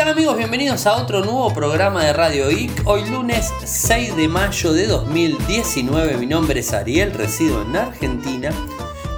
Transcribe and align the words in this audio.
tal 0.00 0.08
amigos? 0.08 0.38
Bienvenidos 0.38 0.86
a 0.86 0.96
otro 0.96 1.20
nuevo 1.20 1.52
programa 1.52 2.02
de 2.02 2.14
Radio 2.14 2.48
Geek. 2.48 2.86
Hoy 2.86 3.04
lunes 3.10 3.52
6 3.62 4.16
de 4.16 4.28
mayo 4.28 4.72
de 4.72 4.86
2019. 4.86 6.16
Mi 6.16 6.24
nombre 6.24 6.60
es 6.60 6.72
Ariel, 6.72 7.12
resido 7.12 7.60
en 7.60 7.76
Argentina. 7.76 8.50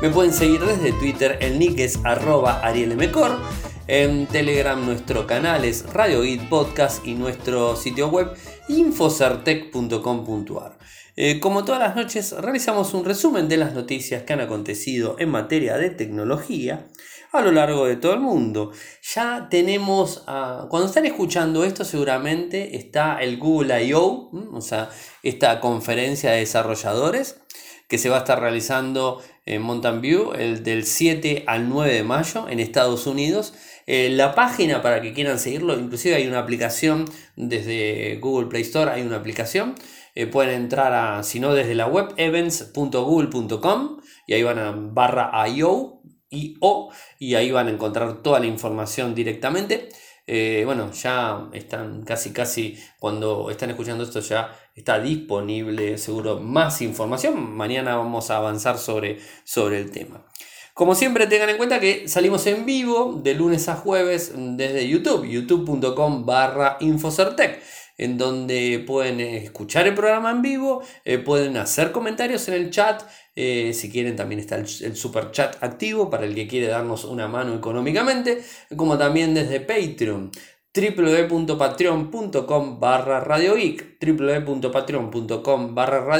Me 0.00 0.10
pueden 0.10 0.32
seguir 0.32 0.58
desde 0.58 0.90
Twitter, 0.94 1.38
el 1.40 1.60
nick 1.60 1.78
es 1.78 2.00
arroba 2.02 2.58
arielmcor. 2.66 3.38
En 3.86 4.26
Telegram 4.26 4.84
nuestro 4.84 5.24
canal 5.24 5.64
es 5.64 5.84
Radio 5.92 6.22
Geek 6.22 6.48
Podcast 6.48 7.06
y 7.06 7.14
nuestro 7.14 7.76
sitio 7.76 8.08
web 8.08 8.36
infocertec.com.ar. 8.66 10.78
Eh, 11.14 11.38
como 11.38 11.64
todas 11.64 11.80
las 11.80 11.94
noches 11.94 12.32
realizamos 12.32 12.92
un 12.92 13.04
resumen 13.04 13.48
de 13.48 13.58
las 13.58 13.72
noticias 13.72 14.24
que 14.24 14.32
han 14.32 14.40
acontecido 14.40 15.14
en 15.20 15.28
materia 15.28 15.76
de 15.76 15.90
tecnología 15.90 16.88
a 17.32 17.40
lo 17.40 17.50
largo 17.50 17.86
de 17.86 17.96
todo 17.96 18.14
el 18.14 18.20
mundo. 18.20 18.72
Ya 19.14 19.48
tenemos, 19.50 20.22
cuando 20.68 20.86
están 20.86 21.06
escuchando 21.06 21.64
esto 21.64 21.84
seguramente 21.84 22.76
está 22.76 23.18
el 23.22 23.38
Google 23.38 23.84
I.O., 23.84 24.30
o 24.52 24.60
sea, 24.60 24.90
esta 25.22 25.60
conferencia 25.60 26.32
de 26.32 26.38
desarrolladores 26.38 27.40
que 27.88 27.98
se 27.98 28.08
va 28.08 28.16
a 28.16 28.20
estar 28.20 28.40
realizando 28.40 29.22
en 29.44 29.60
Mountain 29.62 30.00
View 30.00 30.32
el 30.32 30.62
del 30.62 30.86
7 30.86 31.44
al 31.46 31.68
9 31.68 31.92
de 31.92 32.02
mayo 32.02 32.48
en 32.48 32.60
Estados 32.60 33.06
Unidos. 33.06 33.54
Eh, 33.86 34.08
la 34.10 34.34
página 34.34 34.80
para 34.80 35.02
que 35.02 35.12
quieran 35.12 35.38
seguirlo, 35.38 35.78
inclusive 35.78 36.14
hay 36.14 36.26
una 36.26 36.38
aplicación 36.38 37.04
desde 37.36 38.16
Google 38.20 38.48
Play 38.48 38.62
Store, 38.62 38.90
hay 38.92 39.02
una 39.02 39.16
aplicación. 39.16 39.74
Eh, 40.14 40.26
pueden 40.26 40.54
entrar 40.54 40.92
a, 40.92 41.22
si 41.22 41.40
no 41.40 41.54
desde 41.54 41.74
la 41.74 41.86
web, 41.86 42.14
events.google.com 42.16 44.00
y 44.26 44.34
ahí 44.34 44.42
van 44.42 44.58
a 44.58 44.72
barra 44.74 45.30
IO 45.48 46.02
y, 46.30 46.56
o, 46.60 46.90
y 47.22 47.36
ahí 47.36 47.52
van 47.52 47.68
a 47.68 47.70
encontrar 47.70 48.20
toda 48.20 48.40
la 48.40 48.46
información 48.46 49.14
directamente. 49.14 49.90
Eh, 50.26 50.62
bueno, 50.66 50.90
ya 50.90 51.48
están 51.52 52.02
casi, 52.02 52.32
casi, 52.32 52.76
cuando 52.98 53.48
están 53.48 53.70
escuchando 53.70 54.02
esto 54.02 54.18
ya 54.18 54.52
está 54.74 54.98
disponible 54.98 55.98
seguro 55.98 56.40
más 56.40 56.82
información. 56.82 57.54
Mañana 57.56 57.94
vamos 57.94 58.32
a 58.32 58.38
avanzar 58.38 58.76
sobre, 58.76 59.20
sobre 59.44 59.78
el 59.78 59.92
tema. 59.92 60.26
Como 60.74 60.96
siempre 60.96 61.28
tengan 61.28 61.50
en 61.50 61.58
cuenta 61.58 61.78
que 61.78 62.08
salimos 62.08 62.44
en 62.48 62.66
vivo 62.66 63.20
de 63.22 63.34
lunes 63.34 63.68
a 63.68 63.76
jueves 63.76 64.32
desde 64.34 64.88
YouTube, 64.88 65.24
youtube.com 65.24 66.26
barra 66.26 66.76
Infocertec 66.80 67.62
en 68.02 68.18
donde 68.18 68.82
pueden 68.84 69.20
escuchar 69.20 69.86
el 69.86 69.94
programa 69.94 70.32
en 70.32 70.42
vivo, 70.42 70.82
eh, 71.04 71.18
pueden 71.18 71.56
hacer 71.56 71.92
comentarios 71.92 72.48
en 72.48 72.54
el 72.54 72.70
chat, 72.70 73.04
eh, 73.36 73.72
si 73.72 73.92
quieren 73.92 74.16
también 74.16 74.40
está 74.40 74.56
el, 74.56 74.96
super 74.96 75.30
chat 75.30 75.62
activo 75.62 76.10
para 76.10 76.26
el 76.26 76.34
que 76.34 76.48
quiere 76.48 76.66
darnos 76.66 77.04
una 77.04 77.28
mano 77.28 77.54
económicamente, 77.54 78.42
como 78.76 78.98
también 78.98 79.34
desde 79.34 79.60
Patreon 79.60 80.32
www.patreon.com 80.74 82.80
barra 82.80 83.20
www.patreon.com 83.20 85.74
barra 85.74 86.18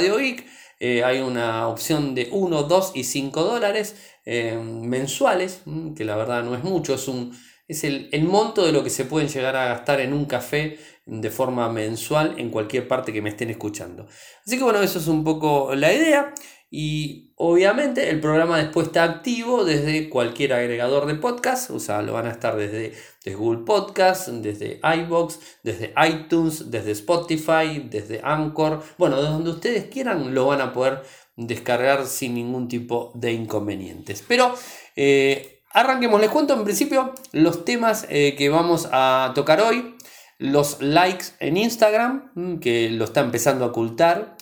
eh, 0.79 1.03
hay 1.03 1.19
una 1.19 1.67
opción 1.67 2.15
de 2.15 2.29
1, 2.31 2.63
2 2.63 2.91
y 2.95 3.03
5 3.03 3.43
dólares 3.43 3.97
mensuales, 4.25 5.63
mm, 5.65 5.95
que 5.95 6.05
la 6.05 6.15
verdad 6.15 6.43
no 6.43 6.55
es 6.55 6.63
mucho, 6.63 6.93
es, 6.93 7.09
un, 7.09 7.37
es 7.67 7.83
el, 7.83 8.07
el 8.13 8.23
monto 8.23 8.65
de 8.65 8.71
lo 8.71 8.83
que 8.83 8.89
se 8.89 9.05
pueden 9.05 9.27
llegar 9.27 9.57
a 9.57 9.65
gastar 9.65 9.99
en 9.99 10.13
un 10.13 10.25
café 10.25 10.77
de 11.05 11.29
forma 11.29 11.69
mensual 11.69 12.35
en 12.37 12.49
cualquier 12.49 12.87
parte 12.87 13.11
que 13.11 13.21
me 13.21 13.29
estén 13.29 13.49
escuchando. 13.49 14.07
Así 14.45 14.57
que 14.57 14.63
bueno, 14.63 14.81
eso 14.81 14.99
es 14.99 15.07
un 15.07 15.23
poco 15.23 15.75
la 15.75 15.93
idea. 15.93 16.33
Y 16.75 17.33
obviamente 17.35 18.09
el 18.09 18.19
programa 18.19 18.57
después 18.57 18.87
está 18.87 19.03
activo 19.03 19.63
desde 19.63 20.09
cualquier 20.09 20.53
agregador 20.53 21.05
de 21.05 21.13
podcast, 21.13 21.69
o 21.69 21.79
sea, 21.79 22.01
lo 22.01 22.13
van 22.13 22.25
a 22.25 22.31
estar 22.31 22.55
desde, 22.55 22.93
Google 23.35 23.63
Podcast, 23.63 24.29
desde 24.29 24.81
iBox, 24.81 25.39
desde 25.61 25.93
iTunes, 26.09 26.71
desde 26.71 26.89
Spotify, 26.93 27.87
desde 27.91 28.21
Anchor, 28.23 28.81
bueno, 28.97 29.21
de 29.21 29.29
donde 29.29 29.51
ustedes 29.51 29.85
quieran 29.85 30.33
lo 30.33 30.47
van 30.47 30.61
a 30.61 30.73
poder 30.73 31.03
descargar 31.35 32.07
sin 32.07 32.33
ningún 32.33 32.67
tipo 32.67 33.11
de 33.13 33.33
inconvenientes. 33.33 34.23
Pero 34.27 34.55
eh, 34.95 35.61
arranquemos, 35.73 36.19
les 36.19 36.31
cuento 36.31 36.55
en 36.55 36.63
principio 36.63 37.13
los 37.33 37.65
temas 37.65 38.07
eh, 38.09 38.33
que 38.35 38.49
vamos 38.49 38.89
a 38.91 39.31
tocar 39.35 39.61
hoy 39.61 39.93
los 40.37 40.81
likes 40.81 41.25
en 41.39 41.57
Instagram, 41.57 42.31
mm, 42.35 42.59
que 42.59 42.89
lo 42.89 43.05
está 43.05 43.21
empezando 43.21 43.65
a 43.65 43.69
ocultar. 43.69 44.37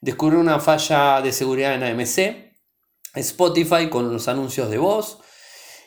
Descubrió 0.00 0.40
una 0.40 0.60
falla 0.60 1.20
de 1.20 1.32
seguridad 1.32 1.74
en 1.74 1.82
AMC. 1.82 2.50
Spotify 3.14 3.88
con 3.88 4.12
los 4.12 4.28
anuncios 4.28 4.70
de 4.70 4.78
voz. 4.78 5.18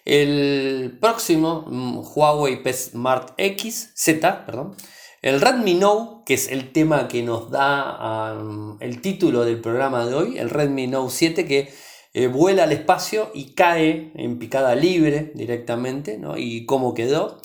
El 0.05 0.97
próximo 0.99 1.65
mm, 1.67 1.99
Huawei 2.13 2.61
P 2.61 2.73
Smart 2.73 3.33
X 3.37 3.91
Z, 3.95 4.45
perdón. 4.45 4.75
El 5.21 5.39
Redmi 5.39 5.75
Note, 5.75 6.23
que 6.25 6.33
es 6.33 6.49
el 6.49 6.73
tema 6.73 7.07
que 7.07 7.23
nos 7.23 7.49
da 7.49 8.35
el 8.81 8.99
título 8.99 9.45
del 9.45 9.61
programa 9.61 10.05
de 10.05 10.13
hoy, 10.13 10.37
el 10.37 10.49
Redmi 10.49 10.87
Note 10.87 11.13
7 11.13 11.45
que 11.45 11.73
eh, 12.13 12.27
vuela 12.27 12.63
al 12.63 12.73
espacio 12.73 13.31
y 13.33 13.53
cae 13.53 14.11
en 14.15 14.37
picada 14.37 14.75
libre 14.75 15.31
directamente, 15.33 16.17
¿no? 16.17 16.37
Y 16.37 16.65
cómo 16.65 16.93
quedó. 16.93 17.41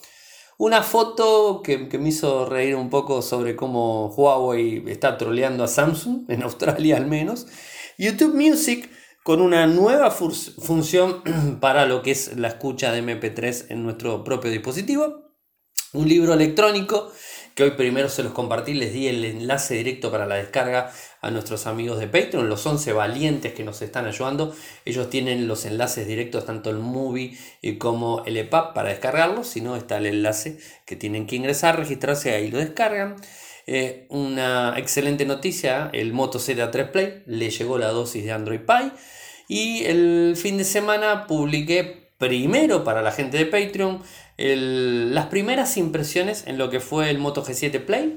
Una 0.60 0.82
foto 0.82 1.62
que, 1.62 1.78
me 2.00 2.08
hizo 2.08 2.44
reír 2.44 2.74
un 2.74 2.90
poco 2.90 3.22
sobre 3.22 3.54
cómo 3.54 4.08
Huawei 4.08 4.82
está 4.88 5.16
troleando 5.16 5.62
a 5.62 5.68
Samsung, 5.68 6.24
en 6.28 6.42
Australia 6.42 6.96
al 6.96 7.06
menos. 7.06 7.46
YouTube 7.96 8.34
Music 8.34 8.90
con 9.22 9.40
una 9.40 9.68
nueva 9.68 10.10
función 10.10 11.22
para 11.60 11.86
lo 11.86 12.02
que 12.02 12.10
es 12.10 12.36
la 12.36 12.48
escucha 12.48 12.90
de 12.90 13.04
MP3 13.04 13.66
en 13.68 13.84
nuestro 13.84 14.24
propio 14.24 14.50
dispositivo. 14.50 15.28
Un 15.92 16.08
libro 16.08 16.34
electrónico 16.34 17.12
que 17.54 17.62
hoy 17.62 17.70
primero 17.72 18.08
se 18.08 18.24
los 18.24 18.32
compartí, 18.32 18.74
les 18.74 18.92
di 18.92 19.06
el 19.06 19.24
enlace 19.24 19.74
directo 19.74 20.10
para 20.10 20.26
la 20.26 20.34
descarga 20.34 20.92
a 21.20 21.30
nuestros 21.30 21.66
amigos 21.66 21.98
de 21.98 22.06
Patreon, 22.06 22.48
los 22.48 22.64
11 22.66 22.92
valientes 22.92 23.52
que 23.52 23.64
nos 23.64 23.82
están 23.82 24.06
ayudando. 24.06 24.54
Ellos 24.84 25.10
tienen 25.10 25.48
los 25.48 25.64
enlaces 25.64 26.06
directos, 26.06 26.46
tanto 26.46 26.70
el 26.70 26.78
Movie 26.78 27.36
como 27.78 28.22
el 28.24 28.36
EPUB 28.36 28.72
para 28.74 28.90
descargarlo. 28.90 29.44
Si 29.44 29.60
no, 29.60 29.76
está 29.76 29.98
el 29.98 30.06
enlace 30.06 30.58
que 30.86 30.96
tienen 30.96 31.26
que 31.26 31.36
ingresar, 31.36 31.78
registrarse 31.78 32.34
ahí 32.34 32.50
lo 32.50 32.58
descargan. 32.58 33.16
Eh, 33.66 34.06
una 34.08 34.74
excelente 34.78 35.26
noticia, 35.26 35.90
el 35.92 36.12
Moto 36.12 36.38
Z3 36.38 36.90
Play 36.90 37.22
le 37.26 37.50
llegó 37.50 37.78
la 37.78 37.88
dosis 37.88 38.24
de 38.24 38.32
Android 38.32 38.60
Pie. 38.60 38.92
Y 39.48 39.84
el 39.84 40.34
fin 40.36 40.58
de 40.58 40.64
semana 40.64 41.26
publiqué 41.26 42.08
primero 42.18 42.84
para 42.84 43.02
la 43.02 43.12
gente 43.12 43.38
de 43.38 43.46
Patreon 43.46 44.02
las 44.38 45.26
primeras 45.26 45.76
impresiones 45.76 46.44
en 46.46 46.58
lo 46.58 46.70
que 46.70 46.78
fue 46.78 47.10
el 47.10 47.18
Moto 47.18 47.44
G7 47.44 47.84
Play, 47.84 48.16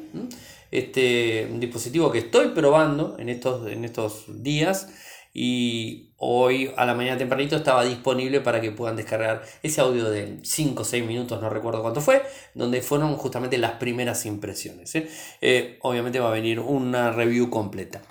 este 0.71 1.49
dispositivo 1.59 2.11
que 2.11 2.19
estoy 2.19 2.49
probando 2.49 3.17
en 3.19 3.29
estos, 3.29 3.69
en 3.69 3.85
estos 3.85 4.25
días 4.41 4.87
y 5.33 6.13
hoy 6.17 6.71
a 6.75 6.85
la 6.85 6.93
mañana 6.93 7.17
tempranito 7.17 7.55
estaba 7.55 7.85
disponible 7.85 8.41
para 8.41 8.59
que 8.59 8.71
puedan 8.71 8.97
descargar 8.97 9.43
ese 9.63 9.79
audio 9.79 10.09
de 10.09 10.39
5 10.43 10.81
o 10.81 10.85
6 10.85 11.05
minutos, 11.05 11.41
no 11.41 11.49
recuerdo 11.49 11.81
cuánto 11.81 12.01
fue, 12.01 12.21
donde 12.53 12.81
fueron 12.81 13.15
justamente 13.15 13.57
las 13.57 13.73
primeras 13.73 14.25
impresiones. 14.25 14.93
¿eh? 14.95 15.07
Eh, 15.39 15.79
obviamente 15.81 16.19
va 16.19 16.29
a 16.29 16.33
venir 16.33 16.59
una 16.59 17.11
review 17.11 17.49
completa. 17.49 18.01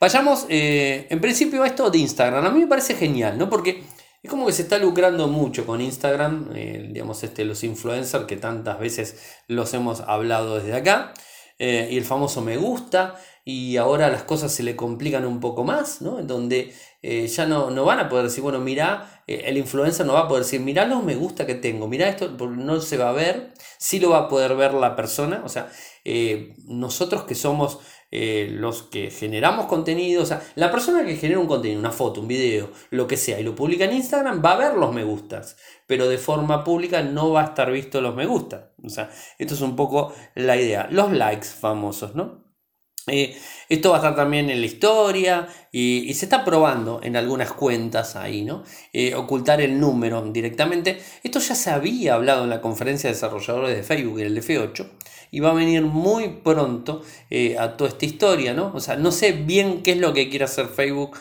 Vayamos 0.00 0.46
eh, 0.48 1.06
en 1.08 1.20
principio 1.20 1.62
a 1.62 1.66
esto 1.66 1.88
de 1.88 1.98
Instagram. 1.98 2.44
A 2.44 2.50
mí 2.50 2.60
me 2.60 2.66
parece 2.66 2.94
genial, 2.94 3.38
¿no? 3.38 3.48
Porque 3.48 3.84
es 4.22 4.28
como 4.28 4.46
que 4.46 4.52
se 4.52 4.62
está 4.62 4.78
lucrando 4.78 5.28
mucho 5.28 5.64
con 5.64 5.80
Instagram, 5.80 6.52
digamos, 6.52 7.22
este, 7.22 7.44
los 7.44 7.62
influencers 7.62 8.24
que 8.24 8.36
tantas 8.36 8.80
veces 8.80 9.36
los 9.46 9.72
hemos 9.72 10.00
hablado 10.00 10.56
desde 10.56 10.74
acá, 10.74 11.14
eh, 11.58 11.88
y 11.90 11.96
el 11.96 12.04
famoso 12.04 12.42
me 12.42 12.56
gusta, 12.56 13.16
y 13.44 13.76
ahora 13.76 14.10
las 14.10 14.24
cosas 14.24 14.52
se 14.52 14.62
le 14.62 14.76
complican 14.76 15.24
un 15.24 15.40
poco 15.40 15.64
más, 15.64 16.02
¿no? 16.02 16.18
En 16.18 16.26
donde 16.26 16.74
eh, 17.02 17.26
ya 17.28 17.46
no, 17.46 17.70
no, 17.70 17.84
van 17.84 18.00
a 18.00 18.08
poder 18.08 18.24
decir, 18.24 18.42
bueno, 18.42 18.58
mira, 18.58 19.22
el 19.26 19.56
influencer 19.56 20.06
no 20.06 20.14
va 20.14 20.20
a 20.20 20.28
poder 20.28 20.44
decir, 20.44 20.60
mira 20.60 20.86
los 20.86 21.02
me 21.02 21.14
gusta 21.14 21.46
que 21.46 21.54
tengo, 21.54 21.88
mira 21.88 22.08
esto, 22.08 22.28
no 22.30 22.80
se 22.80 22.96
va 22.96 23.10
a 23.10 23.12
ver, 23.12 23.52
sí 23.78 24.00
lo 24.00 24.10
va 24.10 24.18
a 24.18 24.28
poder 24.28 24.56
ver 24.56 24.74
la 24.74 24.96
persona, 24.96 25.42
o 25.44 25.48
sea, 25.48 25.70
nosotros 26.66 27.24
que 27.24 27.34
somos 27.34 27.78
eh, 28.10 28.48
los 28.50 28.82
que 28.82 29.10
generamos 29.10 29.66
contenido, 29.66 30.22
o 30.22 30.26
sea, 30.26 30.42
la 30.54 30.70
persona 30.70 31.04
que 31.04 31.16
genera 31.16 31.40
un 31.40 31.46
contenido, 31.46 31.80
una 31.80 31.90
foto, 31.90 32.20
un 32.20 32.28
video, 32.28 32.70
lo 32.90 33.06
que 33.06 33.16
sea, 33.16 33.40
y 33.40 33.42
lo 33.42 33.54
publica 33.54 33.84
en 33.84 33.94
Instagram, 33.94 34.42
va 34.44 34.52
a 34.52 34.56
ver 34.56 34.74
los 34.74 34.94
me 34.94 35.04
gustas, 35.04 35.56
pero 35.86 36.08
de 36.08 36.18
forma 36.18 36.64
pública 36.64 37.02
no 37.02 37.32
va 37.32 37.42
a 37.42 37.46
estar 37.46 37.70
visto 37.70 38.00
los 38.00 38.14
me 38.14 38.26
gusta. 38.26 38.72
O 38.84 38.88
sea, 38.88 39.10
esto 39.38 39.54
es 39.54 39.60
un 39.60 39.76
poco 39.76 40.12
la 40.34 40.56
idea. 40.56 40.88
Los 40.90 41.12
likes 41.12 41.46
famosos, 41.46 42.14
¿no? 42.14 42.46
Eh, 43.08 43.36
esto 43.68 43.90
va 43.90 43.96
a 43.96 43.98
estar 43.98 44.16
también 44.16 44.50
en 44.50 44.60
la 44.60 44.66
historia 44.66 45.46
y, 45.70 46.12
se 46.14 46.24
está 46.26 46.44
probando 46.44 47.00
en 47.04 47.16
algunas 47.16 47.52
cuentas 47.52 48.16
ahí, 48.16 48.44
¿no? 48.44 48.64
Eh, 48.92 49.14
ocultar 49.14 49.60
el 49.60 49.78
número 49.78 50.22
directamente. 50.22 50.98
Esto 51.22 51.38
ya 51.38 51.54
se 51.54 51.70
había 51.70 52.14
hablado 52.14 52.44
en 52.44 52.50
la 52.50 52.60
conferencia 52.60 53.08
de 53.08 53.14
desarrolladores 53.14 53.76
de 53.76 53.84
Facebook, 53.84 54.18
el 54.20 54.36
F8, 54.36 54.90
y 55.36 55.40
va 55.40 55.50
a 55.50 55.54
venir 55.54 55.82
muy 55.82 56.28
pronto 56.42 57.02
eh, 57.30 57.58
a 57.58 57.76
toda 57.76 57.90
esta 57.90 58.06
historia, 58.06 58.54
¿no? 58.54 58.72
O 58.74 58.80
sea, 58.80 58.96
no 58.96 59.10
sé 59.10 59.32
bien 59.32 59.82
qué 59.82 59.92
es 59.92 59.98
lo 59.98 60.12
que 60.12 60.28
quiere 60.30 60.44
hacer 60.44 60.66
Facebook 60.66 61.18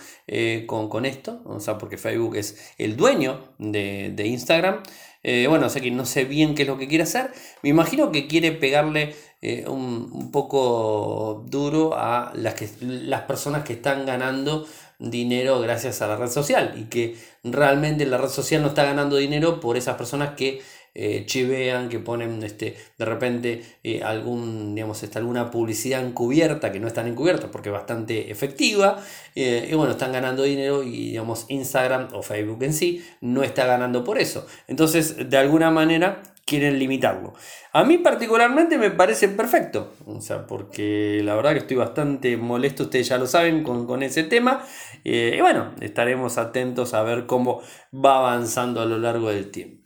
con, 0.65 0.89
con, 0.89 1.05
esto, 1.05 1.41
o 1.45 1.59
sea, 1.59 1.77
porque 1.77 1.97
Facebook 1.97 2.35
es 2.35 2.73
el 2.79 2.97
dueño 2.97 3.49
de, 3.59 4.11
de 4.15 4.25
Instagram. 4.25 4.81
bueno, 5.23 5.67
o 5.67 5.69
sea 5.69 5.81
que 5.81 5.91
no 5.91 6.05
sé 6.05 6.25
bien 6.25 6.55
qué 6.55 6.63
es 6.63 6.67
lo 6.67 6.79
que 6.79 6.87
quiere 6.87 7.03
hacer. 7.03 7.31
Me 7.61 7.69
imagino 7.69 8.11
que 8.11 8.25
quiere 8.25 8.51
pegarle 8.51 9.13
eh, 9.47 9.63
un, 9.67 10.31
poco 10.31 11.45
duro 11.47 11.93
a 11.95 12.31
las, 12.33 12.55
que, 12.55 12.67
las 12.81 13.21
personas 13.23 13.63
que 13.63 13.73
están 13.73 14.03
ganando 14.03 14.65
dinero 14.97 15.59
gracias 15.59 16.01
a 16.01 16.07
la 16.07 16.15
red 16.15 16.29
social 16.29 16.73
y 16.75 16.85
que 16.85 17.15
realmente 17.43 18.07
la 18.07 18.17
red 18.17 18.29
social 18.29 18.63
no 18.63 18.69
está 18.69 18.85
ganando 18.85 19.17
dinero 19.17 19.59
por 19.59 19.77
esas 19.77 19.97
personas 19.97 20.31
que 20.35 20.63
eh, 20.95 21.23
chivean, 21.25 21.89
que 21.89 21.99
ponen 21.99 22.41
este, 22.43 22.75
de 22.97 23.05
repente 23.05 23.63
eh, 23.83 24.01
algún, 24.01 24.73
digamos, 24.73 25.03
está 25.03 25.19
alguna 25.19 25.51
publicidad 25.51 26.03
encubierta 26.03 26.71
que 26.71 26.79
no 26.79 26.87
están 26.87 27.07
encubiertas 27.07 27.49
porque 27.51 27.69
es 27.69 27.73
bastante 27.73 28.31
efectiva 28.31 29.03
y 29.35 29.73
bueno, 29.73 29.91
están 29.91 30.13
ganando 30.13 30.43
dinero 30.43 30.81
y 30.81 31.09
digamos 31.09 31.45
Instagram 31.49 32.07
o 32.13 32.21
Facebook 32.21 32.63
en 32.63 32.73
sí 32.73 33.05
no 33.21 33.43
está 33.43 33.65
ganando 33.65 34.03
por 34.03 34.17
eso. 34.17 34.47
Entonces, 34.67 35.29
de 35.29 35.37
alguna 35.37 35.71
manera 35.71 36.23
quieren 36.45 36.77
limitarlo. 36.77 37.33
A 37.73 37.83
mí 37.83 37.97
particularmente 37.97 38.77
me 38.77 38.91
parece 38.91 39.27
perfecto, 39.29 39.93
o 40.05 40.21
sea, 40.21 40.45
porque 40.45 41.21
la 41.23 41.35
verdad 41.35 41.53
que 41.53 41.59
estoy 41.59 41.77
bastante 41.77 42.37
molesto, 42.37 42.83
ustedes 42.83 43.07
ya 43.07 43.17
lo 43.17 43.27
saben, 43.27 43.63
con, 43.63 44.03
ese 44.03 44.23
tema. 44.23 44.63
Eh, 45.03 45.35
y 45.37 45.41
bueno, 45.41 45.73
estaremos 45.81 46.37
atentos 46.37 46.93
a 46.93 47.03
ver 47.03 47.25
cómo 47.25 47.61
va 47.93 48.19
avanzando 48.19 48.81
a 48.81 48.85
lo 48.85 48.99
largo 48.99 49.29
del 49.29 49.49
tiempo. 49.51 49.84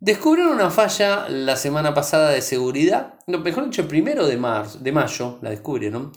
Descubrieron 0.00 0.54
una 0.54 0.70
falla 0.70 1.28
la 1.28 1.56
semana 1.56 1.92
pasada 1.92 2.30
de 2.30 2.40
seguridad, 2.40 3.14
no, 3.26 3.40
mejor 3.40 3.64
dicho, 3.64 3.82
el 3.82 3.88
primero 3.88 4.28
de, 4.28 4.36
marzo, 4.36 4.78
de 4.78 4.92
mayo 4.92 5.38
la 5.42 5.50
descubrieron, 5.50 6.12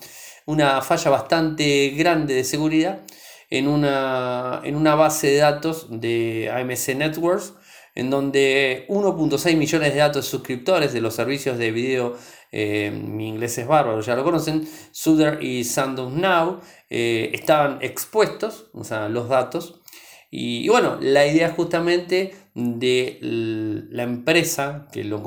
una 0.46 0.82
falla 0.82 1.10
bastante 1.10 1.90
grande 1.90 2.36
de 2.36 2.44
seguridad 2.44 3.02
en 3.50 3.68
una, 3.68 4.62
en 4.64 4.76
una 4.76 4.94
base 4.94 5.28
de 5.28 5.38
datos 5.38 5.88
de 5.90 6.52
AMC 6.54 6.96
Networks 6.96 7.54
en 7.96 8.10
donde 8.10 8.86
1.6 8.90 9.58
millones 9.58 9.94
de 9.94 10.00
datos 10.00 10.26
suscriptores 10.26 10.94
de 10.94 11.02
los 11.02 11.16
servicios 11.16 11.58
de 11.58 11.72
video, 11.72 12.16
eh, 12.52 12.92
mi 12.92 13.28
inglés 13.28 13.58
es 13.58 13.68
bárbaro, 13.68 14.02
ya 14.02 14.16
lo 14.16 14.24
conocen, 14.24 14.68
Suder 14.92 15.44
y 15.44 15.64
Sandoz 15.64 16.14
Now, 16.14 16.62
eh, 16.90 17.32
estaban 17.34 17.80
expuestos, 17.82 18.70
o 18.74 18.84
sea, 18.84 19.10
los 19.10 19.28
datos. 19.28 19.82
Y, 20.30 20.70
bueno, 20.70 20.98
la 21.02 21.28
idea 21.28 21.50
justamente 21.50 22.34
de 22.54 23.18
la 23.22 24.04
empresa 24.04 24.88
que 24.92 25.04
lo, 25.04 25.24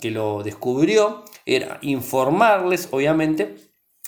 que 0.00 0.10
lo 0.10 0.42
descubrió 0.42 1.24
era 1.46 1.78
informarles, 1.82 2.88
obviamente, 2.90 3.56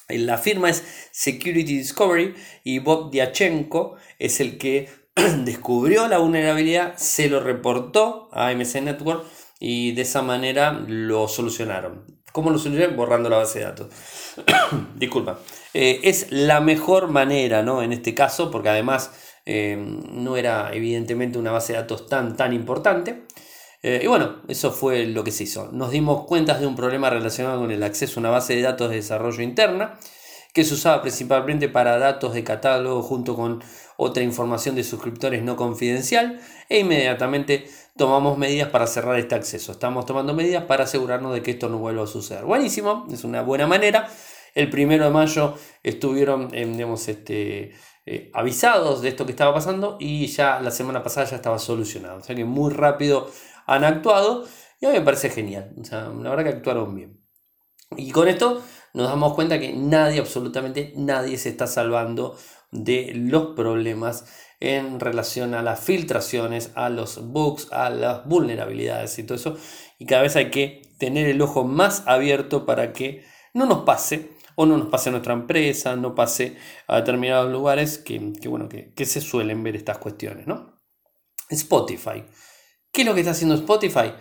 la 0.08 0.38
firma 0.38 0.70
es 0.70 0.84
Security 1.10 1.78
Discovery 1.78 2.34
y 2.64 2.78
Bob 2.78 3.10
Diachenko 3.10 3.96
es 4.18 4.40
el 4.40 4.58
que 4.58 4.88
descubrió 5.44 6.08
la 6.08 6.18
vulnerabilidad, 6.18 6.96
se 6.96 7.28
lo 7.28 7.40
reportó 7.40 8.28
a 8.32 8.48
AMC 8.48 8.82
Network 8.82 9.24
y 9.58 9.92
de 9.92 10.02
esa 10.02 10.22
manera 10.22 10.72
lo 10.72 11.28
solucionaron. 11.28 12.04
¿Cómo 12.32 12.50
lo 12.50 12.58
solucionaron? 12.58 12.96
Borrando 12.96 13.28
la 13.28 13.38
base 13.38 13.60
de 13.60 13.64
datos. 13.66 13.88
Disculpa. 14.96 15.38
Eh, 15.74 16.00
es 16.04 16.28
la 16.30 16.60
mejor 16.60 17.08
manera, 17.08 17.62
¿no? 17.62 17.82
En 17.82 17.92
este 17.92 18.14
caso, 18.14 18.50
porque 18.50 18.70
además 18.70 19.10
eh, 19.44 19.76
no 19.76 20.36
era 20.36 20.72
evidentemente 20.72 21.38
una 21.38 21.52
base 21.52 21.72
de 21.72 21.80
datos 21.80 22.06
tan, 22.06 22.36
tan 22.36 22.52
importante. 22.52 23.24
Eh, 23.82 24.00
y 24.04 24.06
bueno, 24.06 24.42
eso 24.48 24.70
fue 24.70 25.06
lo 25.06 25.24
que 25.24 25.32
se 25.32 25.44
hizo. 25.44 25.70
Nos 25.72 25.90
dimos 25.90 26.24
cuenta 26.26 26.58
de 26.58 26.66
un 26.66 26.76
problema 26.76 27.10
relacionado 27.10 27.60
con 27.60 27.70
el 27.70 27.82
acceso 27.82 28.18
a 28.18 28.20
una 28.20 28.30
base 28.30 28.54
de 28.54 28.62
datos 28.62 28.90
de 28.90 28.96
desarrollo 28.96 29.42
interna 29.42 29.98
que 30.52 30.64
se 30.64 30.74
usaba 30.74 31.00
principalmente 31.00 31.68
para 31.68 31.98
datos 31.98 32.34
de 32.34 32.44
catálogo 32.44 33.02
junto 33.02 33.34
con 33.34 33.62
otra 33.96 34.22
información 34.22 34.74
de 34.74 34.84
suscriptores 34.84 35.42
no 35.42 35.56
confidencial 35.56 36.40
e 36.68 36.80
inmediatamente 36.80 37.66
tomamos 37.96 38.36
medidas 38.38 38.68
para 38.68 38.86
cerrar 38.86 39.18
este 39.18 39.34
acceso. 39.34 39.72
Estamos 39.72 40.06
tomando 40.06 40.34
medidas 40.34 40.64
para 40.64 40.84
asegurarnos 40.84 41.32
de 41.32 41.42
que 41.42 41.52
esto 41.52 41.68
no 41.68 41.78
vuelva 41.78 42.04
a 42.04 42.06
suceder. 42.06 42.44
Buenísimo, 42.44 43.06
es 43.10 43.24
una 43.24 43.42
buena 43.42 43.66
manera. 43.66 44.08
El 44.54 44.68
primero 44.68 45.04
de 45.04 45.10
mayo 45.10 45.56
estuvieron 45.82 46.50
eh, 46.52 46.86
este, 47.08 47.72
eh, 48.04 48.30
avisados 48.34 49.00
de 49.00 49.08
esto 49.08 49.24
que 49.26 49.32
estaba 49.32 49.54
pasando 49.54 49.96
y 50.00 50.26
ya 50.26 50.60
la 50.60 50.70
semana 50.70 51.02
pasada 51.02 51.26
ya 51.26 51.36
estaba 51.36 51.58
solucionado. 51.58 52.18
O 52.18 52.22
sea 52.22 52.34
que 52.34 52.44
muy 52.44 52.72
rápido 52.72 53.30
han 53.66 53.84
actuado 53.84 54.44
y 54.80 54.86
a 54.86 54.90
mí 54.90 54.98
me 54.98 55.04
parece 55.04 55.30
genial. 55.30 55.74
O 55.80 55.84
sea, 55.84 56.08
la 56.08 56.30
verdad 56.30 56.44
que 56.44 56.56
actuaron 56.56 56.94
bien. 56.94 57.20
Y 57.96 58.10
con 58.10 58.28
esto 58.28 58.62
nos 58.94 59.08
damos 59.08 59.34
cuenta 59.34 59.60
que 59.60 59.72
nadie, 59.72 60.18
absolutamente 60.18 60.92
nadie 60.96 61.38
se 61.38 61.50
está 61.50 61.66
salvando 61.66 62.36
de 62.72 63.12
los 63.14 63.54
problemas 63.54 64.24
en 64.60 65.00
relación 65.00 65.54
a 65.54 65.62
las 65.62 65.80
filtraciones, 65.80 66.72
a 66.74 66.88
los 66.88 67.32
bugs, 67.32 67.68
a 67.72 67.90
las 67.90 68.26
vulnerabilidades 68.26 69.18
y 69.18 69.24
todo 69.24 69.36
eso. 69.36 69.56
Y 69.98 70.06
cada 70.06 70.22
vez 70.22 70.36
hay 70.36 70.50
que 70.50 70.82
tener 70.98 71.28
el 71.28 71.42
ojo 71.42 71.64
más 71.64 72.04
abierto 72.06 72.64
para 72.66 72.92
que 72.92 73.24
no 73.54 73.66
nos 73.66 73.80
pase 73.80 74.30
o 74.56 74.66
no 74.66 74.76
nos 74.76 74.88
pase 74.88 75.08
a 75.08 75.12
nuestra 75.12 75.34
empresa, 75.34 75.96
no 75.96 76.14
pase 76.14 76.56
a 76.86 76.96
determinados 76.96 77.50
lugares 77.50 77.98
que, 77.98 78.18
bueno, 78.48 78.68
que, 78.68 79.04
se 79.04 79.20
suelen 79.20 79.62
ver 79.62 79.76
estas 79.76 79.98
cuestiones. 79.98 80.46
¿no? 80.46 80.80
Spotify. 81.48 82.24
¿Qué 82.90 83.02
es 83.02 83.06
lo 83.06 83.14
que 83.14 83.20
está 83.20 83.32
haciendo 83.32 83.54
Spotify? 83.54 84.12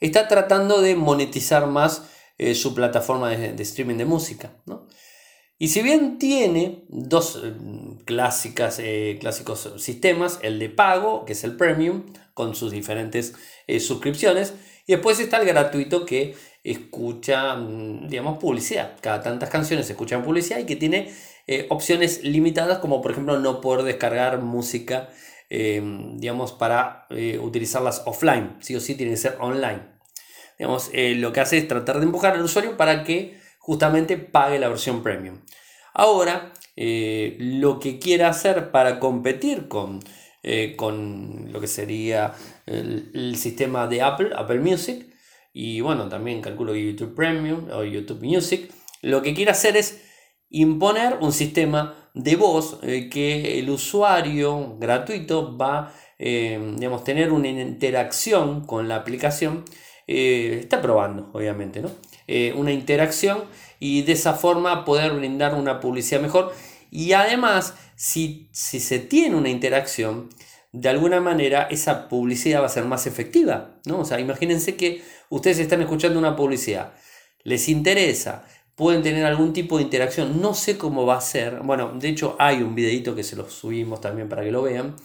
Está 0.00 0.28
tratando 0.28 0.80
de 0.80 0.96
monetizar 0.96 1.66
más 1.66 2.10
eh, 2.38 2.54
su 2.54 2.74
plataforma 2.74 3.30
de, 3.30 3.62
streaming 3.62 3.96
de 3.96 4.04
música. 4.04 4.52
¿no? 4.66 4.86
Y 5.58 5.68
si 5.68 5.82
bien 5.82 6.18
tiene 6.18 6.84
dos 6.88 7.40
eh, 7.42 7.54
clásicas, 8.04 8.78
eh, 8.78 9.16
clásicos 9.20 9.72
sistemas, 9.78 10.38
el 10.42 10.58
de 10.58 10.68
pago, 10.68 11.24
que 11.24 11.32
es 11.32 11.44
el 11.44 11.56
premium, 11.56 12.06
con 12.34 12.54
sus 12.54 12.70
diferentes 12.70 13.34
suscripciones, 13.80 14.52
y 14.86 14.92
después 14.92 15.18
está 15.18 15.38
el 15.38 15.46
gratuito 15.46 16.04
que 16.04 16.36
escucha, 16.70 17.56
mm, 17.56 18.08
digamos, 18.08 18.38
publicidad. 18.38 18.96
Cada 19.00 19.22
tantas 19.22 19.50
canciones 19.50 19.86
se 19.86 19.92
escuchan 19.92 20.22
publicidad 20.22 20.58
y 20.58 20.66
que 20.66 20.76
tiene 20.76 21.12
opciones 21.68 22.24
limitadas, 22.24 22.78
como 22.78 23.00
por 23.00 23.12
ejemplo 23.12 23.38
no 23.38 23.60
poder 23.60 23.84
descargar 23.84 24.40
música, 24.40 25.10
digamos, 25.48 26.52
para 26.52 27.06
utilizarlas 27.40 28.02
offline. 28.04 28.56
Sí 28.58 28.74
o 28.74 28.80
sí 28.80 28.96
tiene 28.96 29.12
que 29.12 29.16
ser 29.16 29.36
online. 29.38 29.82
Digamos, 30.58 30.90
lo 30.92 31.32
que 31.32 31.40
hace 31.40 31.58
es 31.58 31.68
tratar 31.68 32.00
de 32.00 32.06
empujar 32.06 32.34
al 32.34 32.42
usuario 32.42 32.76
para 32.76 33.04
que 33.04 33.38
justamente 33.60 34.16
pague 34.18 34.58
la 34.58 34.68
versión 34.68 35.04
premium. 35.04 35.38
Ahora, 35.94 36.52
eh, 36.76 37.36
lo 37.40 37.80
que 37.80 37.98
quiera 37.98 38.28
hacer 38.28 38.70
para 38.70 39.00
competir 39.00 39.66
con, 39.66 40.00
eh, 40.42 40.76
con 40.76 41.50
lo 41.50 41.58
que 41.58 41.66
sería 41.66 42.34
el, 42.66 43.34
sistema 43.36 43.86
de 43.86 44.02
Apple, 44.02 44.30
Apple 44.36 44.60
Music, 44.60 45.06
y 45.58 45.80
bueno, 45.80 46.10
también 46.10 46.42
calculo 46.42 46.74
YouTube 46.74 47.14
Premium 47.14 47.70
o 47.72 47.82
YouTube 47.82 48.22
Music, 48.22 48.70
lo 49.00 49.22
que 49.22 49.32
quiere 49.32 49.52
hacer 49.52 49.74
es 49.78 50.02
imponer 50.50 51.16
un 51.22 51.32
sistema 51.32 52.10
de 52.12 52.36
voz 52.36 52.78
eh, 52.82 53.08
que 53.08 53.58
el 53.58 53.70
usuario 53.70 54.76
gratuito 54.78 55.56
va 55.56 55.78
a 55.78 55.92
digamos, 56.18 57.04
tener 57.04 57.32
una 57.32 57.48
interacción 57.48 58.66
con 58.66 58.86
la 58.86 58.96
aplicación. 58.96 59.64
está 60.06 60.82
probando, 60.82 61.30
obviamente, 61.32 61.80
¿no? 61.80 61.90
Eh, 62.28 62.52
una 62.54 62.72
interacción 62.72 63.44
y 63.80 64.02
de 64.02 64.12
esa 64.12 64.34
forma 64.34 64.84
poder 64.84 65.12
brindar 65.12 65.54
una 65.54 65.80
publicidad 65.80 66.20
mejor. 66.20 66.52
Y 66.90 67.12
además, 67.12 67.74
si, 67.94 68.50
si 68.52 68.78
se 68.78 68.98
tiene 68.98 69.36
una 69.36 69.48
interacción, 69.48 70.28
de 70.78 70.90
alguna 70.90 71.20
manera 71.20 71.68
esa 71.70 72.06
publicidad 72.06 72.60
va 72.60 72.66
a 72.66 72.70
ser 72.70 72.84
más 72.84 73.06
efectiva. 73.06 73.80
¿no? 73.86 74.00
O 74.00 74.04
sea, 74.04 74.20
imagínense 74.20 74.76
que 74.76 75.02
ustedes 75.30 75.58
están 75.58 75.80
escuchando 75.80 76.18
una 76.18 76.36
publicidad, 76.36 76.92
les 77.44 77.68
interesa, 77.68 78.44
pueden 78.74 79.02
tener 79.02 79.24
algún 79.24 79.54
tipo 79.54 79.78
de 79.78 79.84
interacción, 79.84 80.40
no 80.40 80.52
sé 80.52 80.76
cómo 80.76 81.06
va 81.06 81.16
a 81.16 81.20
ser. 81.22 81.60
Bueno, 81.60 81.92
de 81.98 82.08
hecho 82.08 82.36
hay 82.38 82.62
un 82.62 82.74
videito 82.74 83.14
que 83.14 83.22
se 83.22 83.36
lo 83.36 83.48
subimos 83.48 84.02
también 84.02 84.28
para 84.28 84.44
que 84.44 84.52
lo 84.52 84.62
vean. 84.62 84.96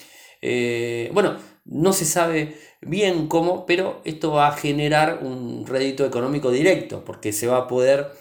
Eh, 0.42 1.10
bueno, 1.14 1.38
no 1.64 1.94
se 1.94 2.04
sabe 2.04 2.58
bien 2.82 3.28
cómo, 3.28 3.66
pero 3.66 4.02
esto 4.04 4.32
va 4.32 4.50
a 4.50 4.58
generar 4.58 5.20
un 5.24 5.66
rédito 5.66 6.06
económico 6.06 6.52
directo, 6.52 7.06
porque 7.06 7.32
se 7.32 7.48
va 7.48 7.58
a 7.58 7.68
poder 7.68 8.12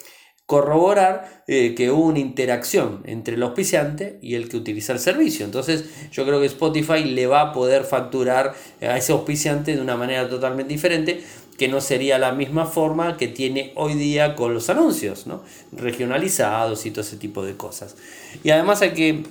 corroborar 0.50 1.44
eh, 1.46 1.76
que 1.76 1.92
hubo 1.92 2.06
una 2.06 2.18
interacción 2.18 3.02
entre 3.04 3.36
el 3.36 3.42
auspiciante 3.44 4.18
y 4.20 4.34
el 4.34 4.48
que 4.48 4.56
utiliza 4.56 4.92
el 4.92 4.98
servicio. 4.98 5.44
Entonces 5.44 5.84
yo 6.10 6.26
creo 6.26 6.40
que 6.40 6.46
Spotify 6.46 7.04
le 7.04 7.28
va 7.28 7.40
a 7.40 7.52
poder 7.52 7.84
facturar 7.84 8.56
a 8.82 8.96
ese 8.96 9.12
auspiciante 9.12 9.76
de 9.76 9.80
una 9.80 9.96
manera 9.96 10.28
totalmente 10.28 10.72
diferente 10.72 11.22
que 11.56 11.68
no 11.68 11.80
sería 11.80 12.18
la 12.18 12.32
misma 12.32 12.66
forma 12.66 13.16
que 13.16 13.28
tiene 13.28 13.72
hoy 13.76 13.94
día 13.94 14.34
con 14.34 14.52
los 14.52 14.68
anuncios, 14.70 15.28
¿no? 15.28 15.40
regionalizados 15.70 16.84
y 16.84 16.90
todo 16.90 17.02
ese 17.02 17.16
tipo 17.16 17.44
de 17.44 17.56
cosas. 17.56 17.94
Y 18.42 18.50
además 18.50 18.82
hay 18.82 18.90
que, 18.90 19.22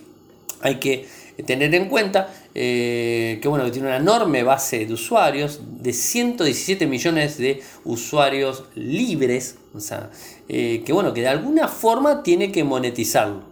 hay 0.62 0.76
que 0.76 1.06
tener 1.44 1.74
en 1.76 1.88
cuenta 1.88 2.34
eh, 2.56 3.40
que, 3.42 3.48
bueno, 3.48 3.70
tiene 3.72 3.88
una 3.88 3.98
enorme 3.98 4.44
base 4.44 4.86
de 4.86 4.94
usuarios, 4.94 5.62
de 5.82 5.94
117 5.94 6.88
millones 6.88 7.38
de 7.38 7.62
usuarios 7.86 8.66
libres, 8.76 9.58
o 9.74 9.80
sea, 9.80 10.10
eh, 10.48 10.84
que 10.86 10.94
bueno, 10.94 11.14
que 11.14 11.22
de 11.22 11.28
alguna 11.28 11.68
forma 11.68 12.24
tiene 12.24 12.52
que 12.52 12.64
monetizarlo. 12.64 13.44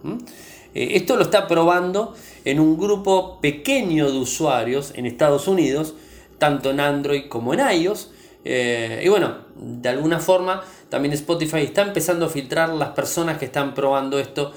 Eh, 0.74 0.90
esto 0.94 1.16
lo 1.16 1.22
está 1.22 1.46
probando 1.46 2.14
en 2.44 2.60
un 2.60 2.76
grupo 2.78 3.40
pequeño 3.40 4.10
de 4.10 4.18
usuarios 4.18 4.92
en 4.96 5.06
Estados 5.06 5.48
Unidos, 5.48 5.94
tanto 6.38 6.70
en 6.70 6.80
Android 6.80 7.28
como 7.28 7.54
en 7.54 7.60
iOS. 7.60 8.10
y 8.44 9.08
bueno, 9.08 9.38
de 9.56 9.88
alguna 9.88 10.20
forma 10.20 10.62
también 10.88 11.12
Spotify 11.12 11.58
está 11.58 11.82
empezando 11.82 12.26
a 12.26 12.28
filtrar 12.28 12.70
las 12.70 12.90
personas 12.90 13.38
que 13.38 13.44
están 13.44 13.74
probando 13.74 14.18
esto, 14.18 14.52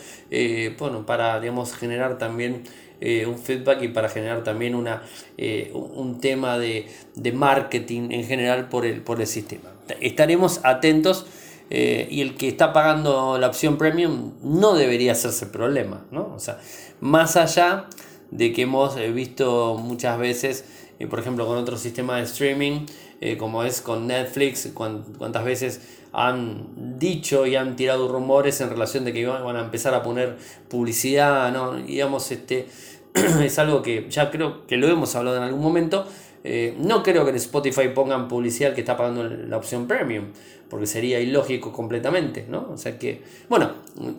bueno, 0.79 1.05
para 1.05 1.39
digamos, 1.39 1.73
generar 1.73 2.17
también 2.17 2.63
eh, 3.03 3.25
un 3.25 3.39
feedback 3.39 3.81
y 3.81 3.87
para 3.87 4.09
generar 4.09 4.43
también 4.43 4.75
una, 4.75 5.01
eh, 5.35 5.71
un 5.73 6.21
tema 6.21 6.59
de, 6.59 6.85
marketing 7.33 8.11
en 8.11 8.25
general 8.25 8.69
por 8.69 8.85
el, 8.85 9.01
por 9.01 9.19
el 9.19 9.25
sistema. 9.25 9.71
Estaremos 10.01 10.59
atentos 10.61 11.25
eh, 11.71 12.07
y 12.11 12.21
el 12.21 12.35
que 12.35 12.47
está 12.47 12.73
pagando 12.73 13.39
la 13.39 13.47
opción 13.47 13.79
premium 13.79 14.33
no 14.43 14.75
debería 14.75 15.13
hacerse 15.13 15.47
problema, 15.47 16.05
¿no? 16.11 16.31
O 16.35 16.39
sea, 16.39 16.59
más 16.99 17.37
allá 17.37 17.87
de 18.29 18.53
que 18.53 18.61
hemos 18.61 18.95
visto 19.15 19.79
muchas 19.81 20.19
veces, 20.19 20.65
por 21.09 21.19
ejemplo, 21.19 21.47
con 21.47 21.57
otro 21.57 21.79
sistema 21.79 22.17
de 22.17 22.23
streaming, 22.23 22.85
como 23.39 23.63
es 23.63 23.81
con 23.81 24.07
Netflix, 24.07 24.69
cuántas 24.73 25.43
veces 25.43 25.81
han 26.13 26.99
dicho 26.99 27.45
y 27.45 27.55
han 27.55 27.75
tirado 27.75 28.07
rumores 28.11 28.59
en 28.61 28.69
relación 28.69 29.05
de 29.05 29.13
que 29.13 29.25
van 29.25 29.55
a 29.55 29.61
empezar 29.61 29.93
a 29.93 30.03
poner 30.03 30.37
publicidad, 30.69 31.51
¿no? 31.51 31.75
digamos, 31.75 32.31
este, 32.31 32.67
es 33.43 33.59
algo 33.59 33.81
que 33.81 34.07
ya 34.09 34.31
creo 34.31 34.65
que 34.67 34.77
lo 34.77 34.87
hemos 34.87 35.15
hablado 35.15 35.37
en 35.37 35.43
algún 35.43 35.61
momento. 35.61 36.05
Eh, 36.43 36.75
no 36.79 37.03
creo 37.03 37.23
que 37.23 37.29
en 37.29 37.35
Spotify 37.35 37.89
pongan 37.93 38.27
publicidad 38.27 38.73
que 38.73 38.81
está 38.81 38.97
pagando 38.97 39.23
la 39.23 39.57
opción 39.57 39.87
premium, 39.87 40.25
porque 40.69 40.87
sería 40.87 41.19
ilógico 41.19 41.71
completamente, 41.71 42.45
¿no? 42.49 42.69
O 42.73 42.77
sea 42.77 42.97
que, 42.97 43.21
bueno, 43.47 43.71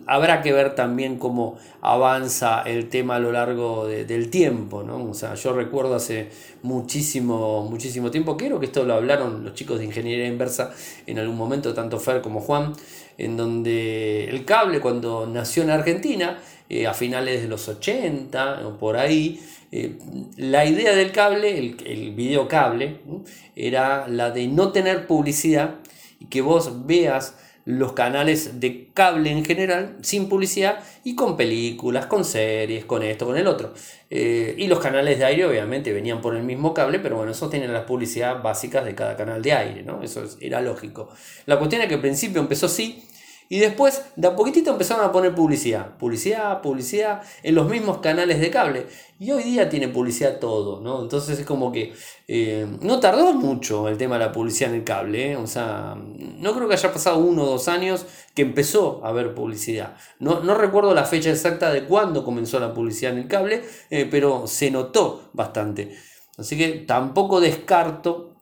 habrá 0.05 0.41
que 0.41 0.53
ver 0.53 0.73
también 0.73 1.17
cómo 1.17 1.57
avanza 1.81 2.61
el 2.61 2.87
tema 2.87 3.17
a 3.17 3.19
lo 3.19 3.33
largo 3.33 3.87
del 3.87 4.29
tiempo, 4.29 4.83
¿no? 4.83 5.03
O 5.03 5.13
sea, 5.13 5.33
yo 5.33 5.51
recuerdo 5.51 5.95
hace 5.95 6.29
muchísimo, 6.61 7.67
muchísimo 7.69 8.09
tiempo, 8.09 8.37
creo 8.37 8.59
que 8.59 8.67
esto 8.67 8.85
lo 8.85 8.93
hablaron 8.93 9.43
los 9.43 9.53
chicos 9.53 9.79
de 9.79 9.85
ingeniería 9.85 10.27
inversa 10.27 10.71
en 11.05 11.19
algún 11.19 11.35
momento, 11.35 11.73
tanto 11.73 11.99
Fer 11.99 12.21
como 12.21 12.39
Juan, 12.39 12.73
en 13.17 13.37
donde 13.37 14.25
el 14.25 14.45
cable 14.45 14.79
cuando 14.79 15.27
nació 15.27 15.63
en 15.63 15.69
Argentina, 15.69 16.39
eh, 16.69 16.87
a 16.87 16.93
finales 16.93 17.41
de 17.41 17.47
los 17.47 17.67
80 17.67 18.67
o 18.67 18.77
por 18.77 18.97
ahí, 18.97 19.39
eh, 19.71 19.97
la 20.37 20.65
idea 20.65 20.95
del 20.95 21.11
cable, 21.11 21.57
el, 21.57 21.77
el 21.85 22.11
videocable, 22.11 22.99
era 23.55 24.07
la 24.07 24.31
de 24.31 24.47
no 24.47 24.71
tener 24.71 25.07
publicidad 25.07 25.75
y 26.19 26.25
que 26.25 26.41
vos 26.41 26.85
veas 26.85 27.35
los 27.65 27.93
canales 27.93 28.59
de 28.59 28.89
cable 28.93 29.31
en 29.31 29.45
general 29.45 29.97
sin 30.01 30.27
publicidad 30.27 30.79
y 31.03 31.15
con 31.15 31.37
películas, 31.37 32.07
con 32.07 32.25
series, 32.25 32.85
con 32.85 33.03
esto, 33.03 33.25
con 33.25 33.37
el 33.37 33.47
otro. 33.47 33.73
Eh, 34.09 34.55
y 34.57 34.67
los 34.67 34.79
canales 34.79 35.17
de 35.17 35.25
aire 35.25 35.45
obviamente 35.45 35.93
venían 35.93 36.21
por 36.21 36.35
el 36.35 36.43
mismo 36.43 36.73
cable, 36.73 36.99
pero 36.99 37.15
bueno, 37.15 37.31
esos 37.31 37.49
tienen 37.49 37.71
las 37.71 37.83
publicidades 37.83 38.43
básicas 38.43 38.85
de 38.85 38.95
cada 38.95 39.15
canal 39.15 39.41
de 39.41 39.53
aire, 39.53 39.83
¿no? 39.83 40.03
Eso 40.03 40.23
era 40.41 40.61
lógico. 40.61 41.09
La 41.45 41.57
cuestión 41.57 41.81
es 41.81 41.87
que 41.87 41.95
al 41.95 42.01
principio 42.01 42.41
empezó 42.41 42.65
así 42.65 43.03
y 43.49 43.59
después, 43.59 44.03
de 44.15 44.27
a 44.27 44.35
poquitito 44.35 44.71
empezaron 44.71 45.05
a 45.05 45.11
poner 45.11 45.35
publicidad, 45.35 45.97
publicidad, 45.97 46.61
publicidad 46.61 47.21
en 47.43 47.55
los 47.55 47.69
mismos 47.69 47.99
canales 47.99 48.39
de 48.39 48.49
cable. 48.49 48.87
Y 49.19 49.31
hoy 49.31 49.43
día 49.43 49.69
tiene 49.69 49.87
publicidad 49.87 50.39
todo, 50.39 50.81
¿no? 50.81 51.01
Entonces 51.01 51.39
es 51.39 51.45
como 51.45 51.71
que 51.71 51.93
eh, 52.27 52.67
no 52.81 52.99
tardó 52.99 53.33
mucho 53.33 53.87
el 53.87 53.97
tema 53.97 54.17
de 54.17 54.25
la 54.25 54.31
publicidad 54.31 54.71
en 54.71 54.77
el 54.77 54.83
cable, 54.83 55.31
¿eh? 55.31 55.35
O 55.35 55.47
sea, 55.47 55.95
no 55.95 56.53
creo 56.53 56.67
que 56.67 56.73
haya 56.73 56.91
pasado 56.91 57.19
uno 57.19 57.43
o 57.43 57.45
dos 57.45 57.67
años 57.67 58.05
que 58.33 58.41
empezó 58.41 59.01
a 59.03 59.09
haber 59.09 59.35
publicidad. 59.35 59.95
No, 60.19 60.39
no 60.39 60.55
recuerdo 60.55 60.93
la 60.93 61.05
fecha 61.05 61.29
exacta 61.29 61.71
de 61.71 61.85
cuándo 61.85 62.25
comenzó 62.25 62.59
la 62.59 62.73
publicidad 62.73 63.13
en 63.13 63.19
el 63.19 63.27
cable, 63.27 63.63
eh, 63.89 64.07
pero 64.09 64.47
se 64.47 64.71
notó 64.71 65.29
bastante. 65.33 65.95
Así 66.37 66.57
que 66.57 66.69
tampoco 66.87 67.39
descarto 67.39 68.32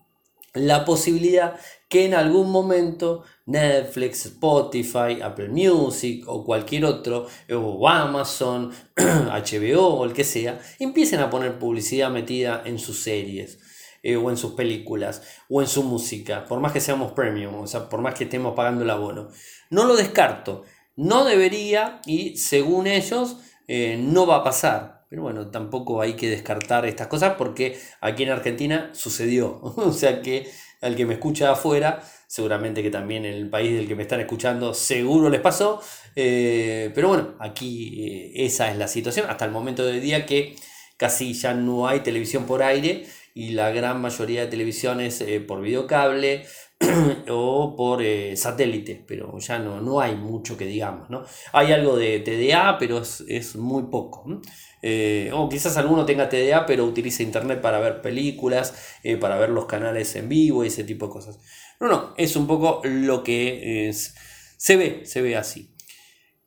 la 0.53 0.85
posibilidad 0.85 1.59
que 1.89 2.05
en 2.05 2.13
algún 2.13 2.51
momento 2.51 3.23
Netflix, 3.45 4.25
Spotify, 4.25 5.21
Apple 5.21 5.49
Music 5.49 6.23
o 6.27 6.43
cualquier 6.43 6.85
otro, 6.85 7.27
o 7.53 7.87
Amazon, 7.87 8.71
HBO 8.95 9.87
o 9.87 10.05
el 10.05 10.13
que 10.13 10.23
sea, 10.23 10.59
empiecen 10.79 11.19
a 11.19 11.29
poner 11.29 11.59
publicidad 11.59 12.09
metida 12.09 12.63
en 12.65 12.79
sus 12.79 13.03
series. 13.03 13.59
Eh, 14.03 14.15
o 14.15 14.31
en 14.31 14.37
sus 14.37 14.53
películas, 14.53 15.21
o 15.47 15.61
en 15.61 15.67
su 15.67 15.83
música, 15.83 16.45
por 16.45 16.59
más 16.59 16.71
que 16.71 16.79
seamos 16.81 17.11
premium, 17.11 17.53
o 17.53 17.67
sea, 17.67 17.87
por 17.87 18.01
más 18.01 18.15
que 18.15 18.23
estemos 18.23 18.55
pagando 18.55 18.83
el 18.83 18.89
abono. 18.89 19.29
No 19.69 19.85
lo 19.85 19.95
descarto, 19.95 20.63
no 20.95 21.23
debería 21.23 22.01
y 22.07 22.35
según 22.35 22.87
ellos 22.87 23.37
eh, 23.67 23.97
no 23.99 24.25
va 24.25 24.37
a 24.37 24.43
pasar. 24.43 25.00
Pero 25.11 25.23
bueno, 25.23 25.51
tampoco 25.51 25.99
hay 26.01 26.13
que 26.13 26.29
descartar 26.29 26.85
estas 26.85 27.07
cosas 27.07 27.33
porque 27.37 27.77
aquí 27.99 28.23
en 28.23 28.29
Argentina 28.29 28.91
sucedió. 28.93 29.59
o 29.61 29.91
sea 29.91 30.21
que 30.21 30.49
al 30.79 30.95
que 30.95 31.05
me 31.05 31.15
escucha 31.15 31.51
afuera, 31.51 32.01
seguramente 32.27 32.81
que 32.81 32.89
también 32.89 33.25
en 33.25 33.33
el 33.33 33.49
país 33.49 33.75
del 33.75 33.89
que 33.89 33.95
me 33.95 34.03
están 34.03 34.21
escuchando 34.21 34.73
seguro 34.73 35.29
les 35.29 35.41
pasó. 35.41 35.81
Eh, 36.15 36.93
pero 36.95 37.09
bueno, 37.09 37.35
aquí 37.39 38.05
eh, 38.07 38.45
esa 38.45 38.71
es 38.71 38.77
la 38.77 38.87
situación 38.87 39.25
hasta 39.29 39.43
el 39.43 39.51
momento 39.51 39.85
del 39.85 39.99
día 39.99 40.25
que 40.25 40.55
casi 40.95 41.33
ya 41.33 41.53
no 41.53 41.89
hay 41.89 41.99
televisión 41.99 42.45
por 42.45 42.63
aire 42.63 43.05
y 43.33 43.49
la 43.49 43.69
gran 43.71 43.99
mayoría 43.99 44.45
de 44.45 44.47
televisiones 44.47 45.19
eh, 45.19 45.41
por 45.41 45.61
videocable 45.61 46.45
o 47.29 47.75
por 47.75 48.03
satélite, 48.35 49.03
pero 49.07 49.37
ya 49.37 49.59
no, 49.59 49.79
no 49.81 50.01
hay 50.01 50.15
mucho 50.15 50.57
que 50.57 50.65
digamos. 50.65 51.09
¿no? 51.09 51.23
Hay 51.53 51.71
algo 51.71 51.95
de 51.95 52.19
TDA, 52.19 52.77
pero 52.77 52.99
es, 52.99 53.23
es 53.27 53.55
muy 53.55 53.83
poco. 53.83 54.41
Eh, 54.81 55.29
o 55.33 55.47
quizás 55.47 55.77
alguno 55.77 56.05
tenga 56.05 56.27
TDA 56.27 56.65
pero 56.65 56.85
utilice 56.85 57.21
internet 57.21 57.61
para 57.61 57.79
ver 57.79 58.01
películas, 58.01 58.73
eh, 59.03 59.15
para 59.15 59.37
ver 59.37 59.49
los 59.49 59.65
canales 59.65 60.15
en 60.15 60.27
vivo 60.27 60.63
y 60.63 60.67
ese 60.67 60.83
tipo 60.83 61.07
de 61.07 61.11
cosas. 61.11 61.39
No, 61.79 61.87
no, 61.87 62.13
es 62.17 62.35
un 62.35 62.47
poco 62.47 62.81
lo 62.83 63.23
que 63.23 63.89
es, 63.89 64.15
se 64.57 64.77
ve, 64.77 65.05
se 65.05 65.21
ve 65.21 65.35
así. 65.35 65.75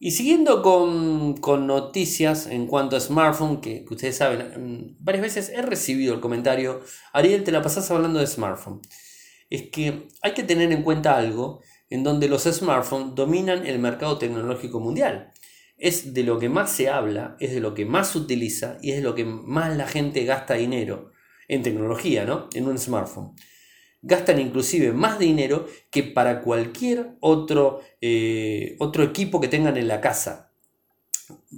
Y 0.01 0.11
siguiendo 0.11 0.61
con, 0.63 1.67
noticias 1.67 2.47
en 2.47 2.67
cuanto 2.67 2.97
a 2.97 3.01
smartphone, 3.01 3.61
que, 3.61 3.85
ustedes 3.89 4.17
saben, 4.17 4.41
mm, 4.41 4.97
varias 4.99 5.23
veces 5.23 5.49
he 5.49 5.63
recibido 5.63 6.15
el 6.15 6.21
comentario, 6.21 6.83
Ariel, 7.13 7.45
te 7.45 7.53
la 7.53 7.63
pasas 7.63 7.91
hablando 7.91 8.21
de 8.21 8.27
smartphone. 8.27 8.83
Es 9.51 9.71
que 9.71 10.09
hay 10.23 10.33
que 10.33 10.43
tener 10.43 10.73
en 10.73 10.83
cuenta 10.83 11.17
algo 11.17 11.61
en 11.91 12.03
donde 12.03 12.29
los 12.29 12.45
smartphones 12.45 13.15
dominan 13.15 13.67
el 13.67 13.79
mercado 13.79 14.19
tecnológico 14.19 14.81
mundial 14.81 15.33
es 15.77 16.15
de 16.15 16.23
lo 16.23 16.39
que 16.39 16.49
más 16.49 16.71
se 16.71 16.89
habla, 16.89 17.37
es 17.41 17.53
de 17.53 17.61
lo 17.61 17.75
que 17.75 17.85
más 17.85 18.09
se 18.13 18.19
utiliza 18.19 18.79
y 18.81 18.91
es 18.91 18.97
de 18.97 19.03
lo 19.03 19.15
que 19.15 19.25
más 19.25 19.77
la 19.77 19.87
gente 19.87 20.25
gasta 20.25 20.55
dinero 20.55 21.13
en 21.49 21.63
tecnología, 21.63 22.25
¿no? 22.25 22.49
En 22.55 22.69
un 22.69 22.79
smartphone. 22.79 23.35
Gastan 24.03 24.41
inclusive 24.41 24.93
más 24.93 25.19
dinero 25.19 25.67
que 25.91 26.03
para 26.03 26.43
cualquier 26.43 27.17
otro, 27.21 27.81
eh, 28.01 28.77
otro 28.79 29.03
equipo 29.03 29.41
que 29.41 29.49
tengan 29.49 29.77
en 29.77 29.89
la 29.89 30.01
casa. 30.01 30.53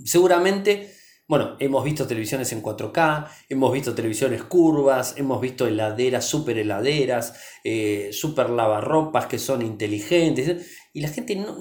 Seguramente 0.04 0.92
bueno, 1.28 1.56
hemos 1.58 1.82
visto 1.82 2.06
televisiones 2.06 2.52
en 2.52 2.62
4K, 2.62 3.28
hemos 3.48 3.72
visto 3.72 3.94
televisiones 3.94 4.44
curvas, 4.44 5.14
hemos 5.16 5.40
visto 5.40 5.66
heladeras, 5.66 6.24
super 6.24 6.56
heladeras, 6.56 7.34
eh, 7.64 8.10
super 8.12 8.48
lavarropas 8.50 9.26
que 9.26 9.38
son 9.38 9.62
inteligentes. 9.62 10.66
Y 10.92 11.00
la 11.00 11.08
gente 11.08 11.34
no, 11.34 11.56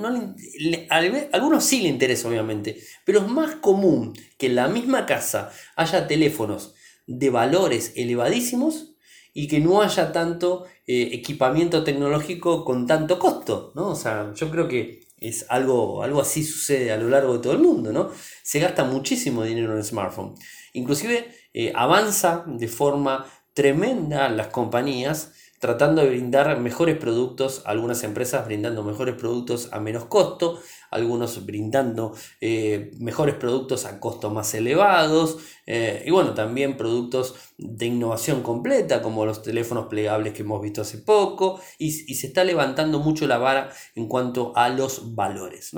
le, 0.60 0.88
algunos 1.32 1.64
sí 1.64 1.82
le 1.82 1.90
interesa 1.90 2.28
obviamente, 2.28 2.78
pero 3.06 3.20
es 3.20 3.28
más 3.28 3.56
común 3.56 4.14
que 4.38 4.48
en 4.48 4.56
la 4.56 4.68
misma 4.68 5.08
casa 5.08 5.52
haya 5.76 6.08
teléfonos 6.08 6.76
de 7.08 7.30
valores 7.32 7.94
elevadísimos 7.96 8.96
y 9.34 9.48
que 9.48 9.60
no 9.60 9.82
haya 9.82 10.12
tanto 10.12 10.66
eh, 10.86 11.10
equipamiento 11.12 11.84
tecnológico 11.84 12.64
con 12.64 12.86
tanto 12.88 13.20
costo, 13.20 13.72
¿no? 13.76 13.90
O 13.90 13.96
sea, 13.96 14.32
yo 14.34 14.50
creo 14.50 14.68
que 14.68 15.05
es 15.18 15.46
algo, 15.50 16.04
algo 16.04 16.22
así 16.22 16.44
sucede 16.44 16.92
a 16.92 16.98
lo 16.98 17.10
largo 17.10 17.34
de 17.34 17.40
todo 17.40 17.54
el 17.54 17.60
mundo, 17.60 17.92
¿no? 17.94 18.12
Se 18.44 18.60
gasta 18.60 18.84
muchísimo 18.84 19.44
dinero 19.44 19.72
en 19.74 19.80
el 19.80 19.84
smartphone. 19.84 20.36
Inclusive 20.74 21.34
eh, 21.54 21.72
avanza 21.76 22.44
de 22.48 22.68
forma 22.68 23.26
tremenda 23.54 24.28
las 24.30 24.48
compañías 24.48 25.34
tratando 25.60 26.02
de 26.02 26.10
brindar 26.10 26.60
mejores 26.60 26.98
productos, 26.98 27.62
algunas 27.66 28.04
empresas 28.04 28.46
brindando 28.46 28.84
mejores 28.84 29.16
productos 29.16 29.70
a 29.72 29.80
menos 29.80 30.06
costo, 30.06 30.60
algunos 30.92 31.46
brindando 31.46 32.14
eh, 32.42 32.92
mejores 33.00 33.36
productos 33.36 33.86
a 33.86 34.00
costos 34.00 34.32
más 34.32 34.54
elevados 34.54 35.38
eh, 35.66 36.04
y 36.06 36.12
bueno, 36.12 36.34
también 36.34 36.78
productos 36.78 37.36
de 37.58 37.88
innovación 37.88 38.44
completa 38.44 39.02
como 39.02 39.26
los 39.26 39.42
teléfonos 39.42 39.88
plegables 39.88 40.34
que 40.34 40.44
hemos 40.44 40.62
visto 40.62 40.82
hace 40.82 41.00
poco 41.00 41.60
y, 41.78 41.92
se 41.92 42.28
está 42.28 42.44
levantando 42.44 43.00
mucho 43.00 43.28
la 43.28 43.38
vara 43.38 43.70
en 43.96 44.08
cuanto 44.08 44.54
a 44.56 44.70
los 44.70 45.16
valores. 45.16 45.72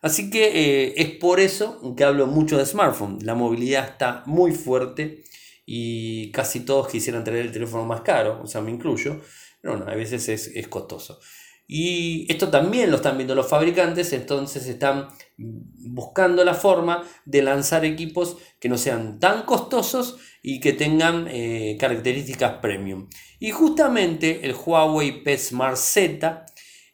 Así 0.00 0.30
que 0.30 0.46
eh, 0.46 0.94
es 0.96 1.10
por 1.16 1.40
eso 1.40 1.94
que 1.96 2.04
hablo 2.04 2.26
mucho 2.26 2.56
de 2.56 2.66
smartphone. 2.66 3.18
La 3.22 3.34
movilidad 3.34 3.84
está 3.84 4.22
muy 4.26 4.52
fuerte 4.52 5.24
y 5.70 6.32
casi 6.32 6.60
todos 6.60 6.88
quisieran 6.88 7.24
tener 7.24 7.44
el 7.44 7.52
teléfono 7.52 7.84
más 7.84 8.00
caro, 8.00 8.40
o 8.42 8.46
sea, 8.46 8.62
me 8.62 8.70
incluyo, 8.70 9.20
pero 9.60 9.76
no, 9.76 9.86
a 9.86 9.94
veces 9.94 10.26
es, 10.30 10.46
es 10.54 10.66
costoso. 10.66 11.20
Y 11.66 12.24
esto 12.32 12.48
también 12.48 12.90
lo 12.90 12.96
están 12.96 13.18
viendo 13.18 13.34
los 13.34 13.46
fabricantes, 13.46 14.14
entonces 14.14 14.66
están 14.66 15.08
buscando 15.36 16.42
la 16.42 16.54
forma 16.54 17.06
de 17.26 17.42
lanzar 17.42 17.84
equipos 17.84 18.38
que 18.58 18.70
no 18.70 18.78
sean 18.78 19.20
tan 19.20 19.42
costosos 19.42 20.16
y 20.42 20.58
que 20.58 20.72
tengan 20.72 21.26
eh, 21.28 21.76
características 21.78 22.60
premium. 22.62 23.10
Y 23.38 23.50
justamente 23.50 24.46
el 24.46 24.54
Huawei 24.54 25.22
P 25.22 25.36
Smart 25.36 25.76
Z 25.76 26.46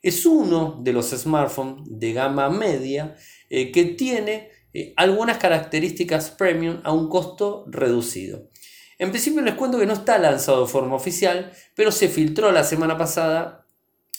es 0.02 0.26
uno 0.26 0.80
de 0.82 0.92
los 0.92 1.10
smartphones 1.10 1.84
de 1.86 2.12
gama 2.12 2.50
media 2.50 3.14
eh, 3.48 3.70
que 3.70 3.84
tiene 3.84 4.48
eh, 4.72 4.92
algunas 4.96 5.38
características 5.38 6.32
premium 6.32 6.80
a 6.82 6.92
un 6.92 7.08
costo 7.08 7.66
reducido. 7.68 8.50
En 8.98 9.10
principio 9.10 9.42
les 9.42 9.54
cuento 9.54 9.78
que 9.78 9.86
no 9.86 9.92
está 9.92 10.18
lanzado 10.18 10.62
de 10.62 10.72
forma 10.72 10.96
oficial, 10.96 11.52
pero 11.74 11.90
se 11.90 12.08
filtró 12.08 12.52
la 12.52 12.64
semana 12.64 12.96
pasada 12.96 13.66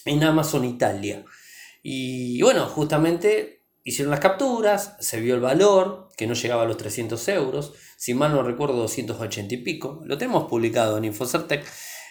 en 0.05 0.23
Amazon 0.23 0.65
Italia. 0.65 1.23
Y 1.81 2.41
bueno, 2.41 2.65
justamente 2.67 3.63
hicieron 3.83 4.11
las 4.11 4.19
capturas, 4.19 4.95
se 4.99 5.19
vio 5.19 5.35
el 5.35 5.41
valor, 5.41 6.09
que 6.17 6.27
no 6.27 6.33
llegaba 6.33 6.63
a 6.63 6.65
los 6.65 6.77
300 6.77 7.27
euros, 7.29 7.73
si 7.97 8.13
mal 8.13 8.33
no 8.33 8.43
recuerdo 8.43 8.75
280 8.77 9.53
y 9.53 9.57
pico, 9.57 10.01
lo 10.05 10.17
tenemos 10.17 10.45
publicado 10.45 10.97
en 10.97 11.05
Infocertec. 11.05 11.65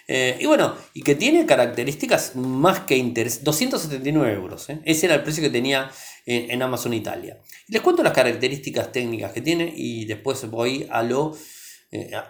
Eh, 0.07 0.37
y 0.39 0.45
bueno, 0.45 0.75
y 0.93 1.01
que 1.01 1.15
tiene 1.15 1.45
características 1.45 2.35
más 2.35 2.81
que 2.81 2.95
interesantes. 2.95 3.43
279 3.43 4.33
euros. 4.33 4.69
¿eh? 4.69 4.79
Ese 4.85 5.07
era 5.07 5.15
el 5.15 5.23
precio 5.23 5.41
que 5.43 5.49
tenía 5.49 5.91
en, 6.25 6.61
Amazon 6.61 6.93
Italia. 6.93 7.39
Les 7.67 7.81
cuento 7.81 8.03
las 8.03 8.13
características 8.13 8.91
técnicas 8.91 9.31
que 9.31 9.41
tiene 9.41 9.73
y 9.75 10.05
después 10.05 10.49
voy 10.49 10.87
a 10.91 11.01
lo 11.03 11.35
eh, 11.35 11.39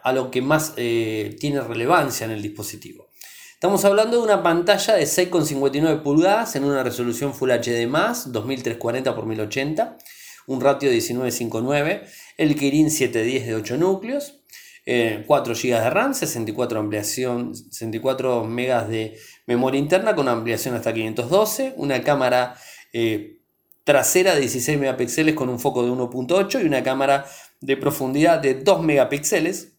a 0.04 0.14
lo 0.14 0.32
que 0.32 0.42
más 0.42 0.74
eh, 0.78 1.36
tiene 1.40 1.62
relevancia 1.62 2.26
en 2.26 2.32
el 2.32 2.42
dispositivo. 2.42 3.10
Estamos 3.54 3.86
hablando 3.86 4.18
de 4.18 4.24
una 4.24 4.44
pantalla 4.44 4.96
de 4.96 5.06
6,59 5.06 6.04
pulgadas 6.04 6.56
en 6.56 6.66
una 6.66 6.84
resolución 6.84 7.34
Full 7.34 7.52
HD+, 7.52 7.88
2340 8.28 9.10
x 9.10 9.26
1080, 9.26 9.98
un 10.48 10.62
ratio 10.62 10.90
de 10.90 10.96
1959, 10.96 12.06
el 12.38 12.56
Kirin 12.56 12.92
710 12.92 13.48
de 13.48 13.56
8 13.56 13.78
núcleos, 13.78 14.42
4 14.86 15.54
GB 15.56 15.82
de 15.82 15.90
RAM, 15.90 16.14
64, 16.14 16.80
ampliación, 16.80 17.56
64 17.56 18.44
MB 18.44 18.88
de 18.88 19.18
memoria 19.48 19.80
interna 19.80 20.16
con 20.16 20.28
ampliación 20.28 20.76
hasta 20.76 20.94
512, 20.94 21.74
una 21.78 22.04
cámara 22.04 22.56
eh, 22.94 23.40
trasera 23.84 24.36
de 24.36 24.42
16 24.42 24.80
megapíxeles 24.80 25.34
con 25.34 25.50
un 25.50 25.60
foco 25.60 25.84
de 25.84 25.92
1.8 25.92 26.62
y 26.62 26.66
una 26.66 26.84
cámara 26.84 27.26
de 27.66 27.78
profundidad 27.78 28.40
de 28.40 28.54
2 28.54 28.84
megapíxeles, 28.84 29.74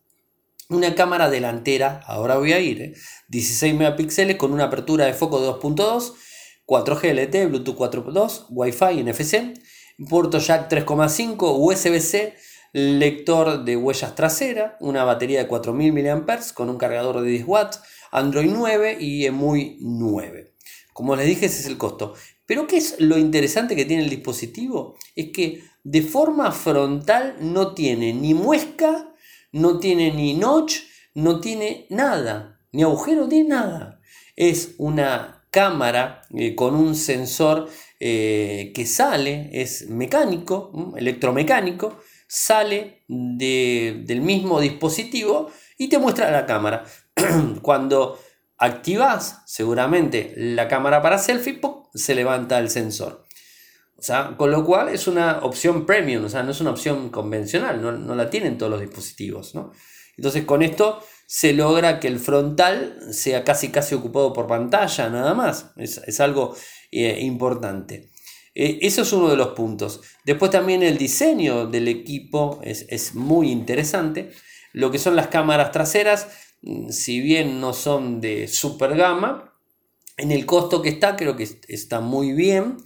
una 0.68 0.94
cámara 0.96 1.30
delantera, 1.30 2.02
ahora 2.06 2.36
voy 2.36 2.52
a 2.52 2.58
ir, 2.58 2.94
16 3.28 3.72
¿eh? 3.72 3.76
megapíxeles 3.76 4.36
con 4.36 4.52
una 4.52 4.64
apertura 4.64 5.06
de 5.06 5.14
foco 5.14 5.40
de 5.40 5.48
2.2, 5.48 6.14
4G 6.66 7.14
LTE, 7.14 7.46
Bluetooth 7.46 7.76
4.2, 7.76 8.46
Wi-Fi, 8.50 9.04
NFC, 9.04 9.54
puerto 10.08 10.38
jack 10.38 10.68
3.5, 10.68 11.54
USB-C, 11.56 12.34
lector 12.72 13.64
de 13.64 13.76
huellas 13.76 14.16
trasera, 14.16 14.76
una 14.80 15.04
batería 15.04 15.38
de 15.38 15.46
4000 15.46 15.92
mAh 15.92 16.40
con 16.54 16.68
un 16.68 16.78
cargador 16.78 17.20
de 17.20 17.30
10 17.30 17.46
watts, 17.46 17.80
Android 18.10 18.50
9 18.52 18.96
y 18.98 19.26
EMUI 19.26 19.78
9. 19.80 20.52
Como 20.92 21.14
les 21.14 21.26
dije, 21.26 21.46
ese 21.46 21.60
es 21.60 21.66
el 21.66 21.78
costo. 21.78 22.14
Pero 22.46 22.66
¿qué 22.66 22.78
es 22.78 22.96
lo 23.00 23.18
interesante 23.18 23.76
que 23.76 23.84
tiene 23.84 24.02
el 24.02 24.10
dispositivo? 24.10 24.96
Es 25.14 25.30
que 25.32 25.62
de 25.88 26.02
forma 26.02 26.50
frontal 26.50 27.36
no 27.38 27.72
tiene 27.72 28.12
ni 28.12 28.34
muesca, 28.34 29.14
no 29.52 29.78
tiene 29.78 30.12
ni 30.12 30.34
notch, 30.34 30.78
no 31.14 31.38
tiene 31.38 31.86
nada, 31.90 32.60
ni 32.72 32.82
agujero, 32.82 33.28
tiene 33.28 33.50
nada. 33.50 34.00
Es 34.34 34.74
una 34.78 35.46
cámara 35.52 36.22
eh, 36.34 36.56
con 36.56 36.74
un 36.74 36.96
sensor 36.96 37.68
eh, 38.00 38.72
que 38.74 38.84
sale, 38.84 39.48
es 39.52 39.88
mecánico, 39.88 40.92
electromecánico, 40.96 42.00
sale 42.26 43.04
del 43.06 44.20
mismo 44.22 44.60
dispositivo 44.60 45.52
y 45.78 45.88
te 45.88 46.00
muestra 46.00 46.32
la 46.32 46.46
cámara. 46.46 46.84
Cuando 47.62 48.18
activas 48.58 49.42
seguramente 49.46 50.34
la 50.36 50.66
cámara 50.66 51.00
para 51.00 51.18
selfie, 51.18 51.60
se 51.94 52.16
levanta 52.16 52.58
el 52.58 52.70
sensor. 52.70 53.25
O 53.98 54.02
sea, 54.02 54.34
con 54.36 54.50
lo 54.50 54.64
cual 54.64 54.90
es 54.90 55.06
una 55.06 55.38
opción 55.38 55.86
premium, 55.86 56.24
o 56.24 56.28
sea, 56.28 56.42
no 56.42 56.50
es 56.50 56.60
una 56.60 56.70
opción 56.70 57.08
convencional, 57.08 57.80
no, 57.80 58.14
la 58.14 58.28
tienen 58.28 58.58
todos 58.58 58.70
los 58.70 58.80
dispositivos, 58.80 59.54
¿no? 59.54 59.72
Entonces 60.16 60.44
con 60.44 60.62
esto 60.62 61.02
se 61.26 61.54
logra 61.54 61.98
que 61.98 62.08
el 62.08 62.20
frontal 62.20 62.98
sea 63.10 63.42
casi 63.42 63.70
casi 63.70 63.94
ocupado 63.94 64.32
por 64.32 64.46
pantalla, 64.46 65.08
nada 65.08 65.34
más. 65.34 65.72
Es, 65.76 66.20
algo 66.20 66.54
eh, 66.92 67.18
importante. 67.22 68.10
Eh, 68.54 68.78
eso 68.82 69.02
es 69.02 69.12
uno 69.12 69.28
de 69.28 69.36
los 69.36 69.48
puntos. 69.48 70.02
Después 70.24 70.50
también 70.50 70.82
el 70.82 70.98
diseño 70.98 71.66
del 71.66 71.88
equipo 71.88 72.60
es, 72.62 72.86
es 72.88 73.14
muy 73.14 73.50
interesante. 73.50 74.30
Lo 74.72 74.90
que 74.90 74.98
son 74.98 75.16
las 75.16 75.28
cámaras 75.28 75.72
traseras, 75.72 76.28
mm, 76.62 76.90
si 76.90 77.20
bien 77.20 77.60
no 77.60 77.72
son 77.72 78.20
de 78.20 78.46
super 78.46 78.94
gama, 78.94 79.54
en 80.16 80.32
el 80.32 80.46
costo 80.46 80.80
que 80.80 80.88
está 80.88 81.16
creo 81.16 81.36
que 81.36 81.48
está 81.68 82.00
muy 82.00 82.32
bien. 82.32 82.76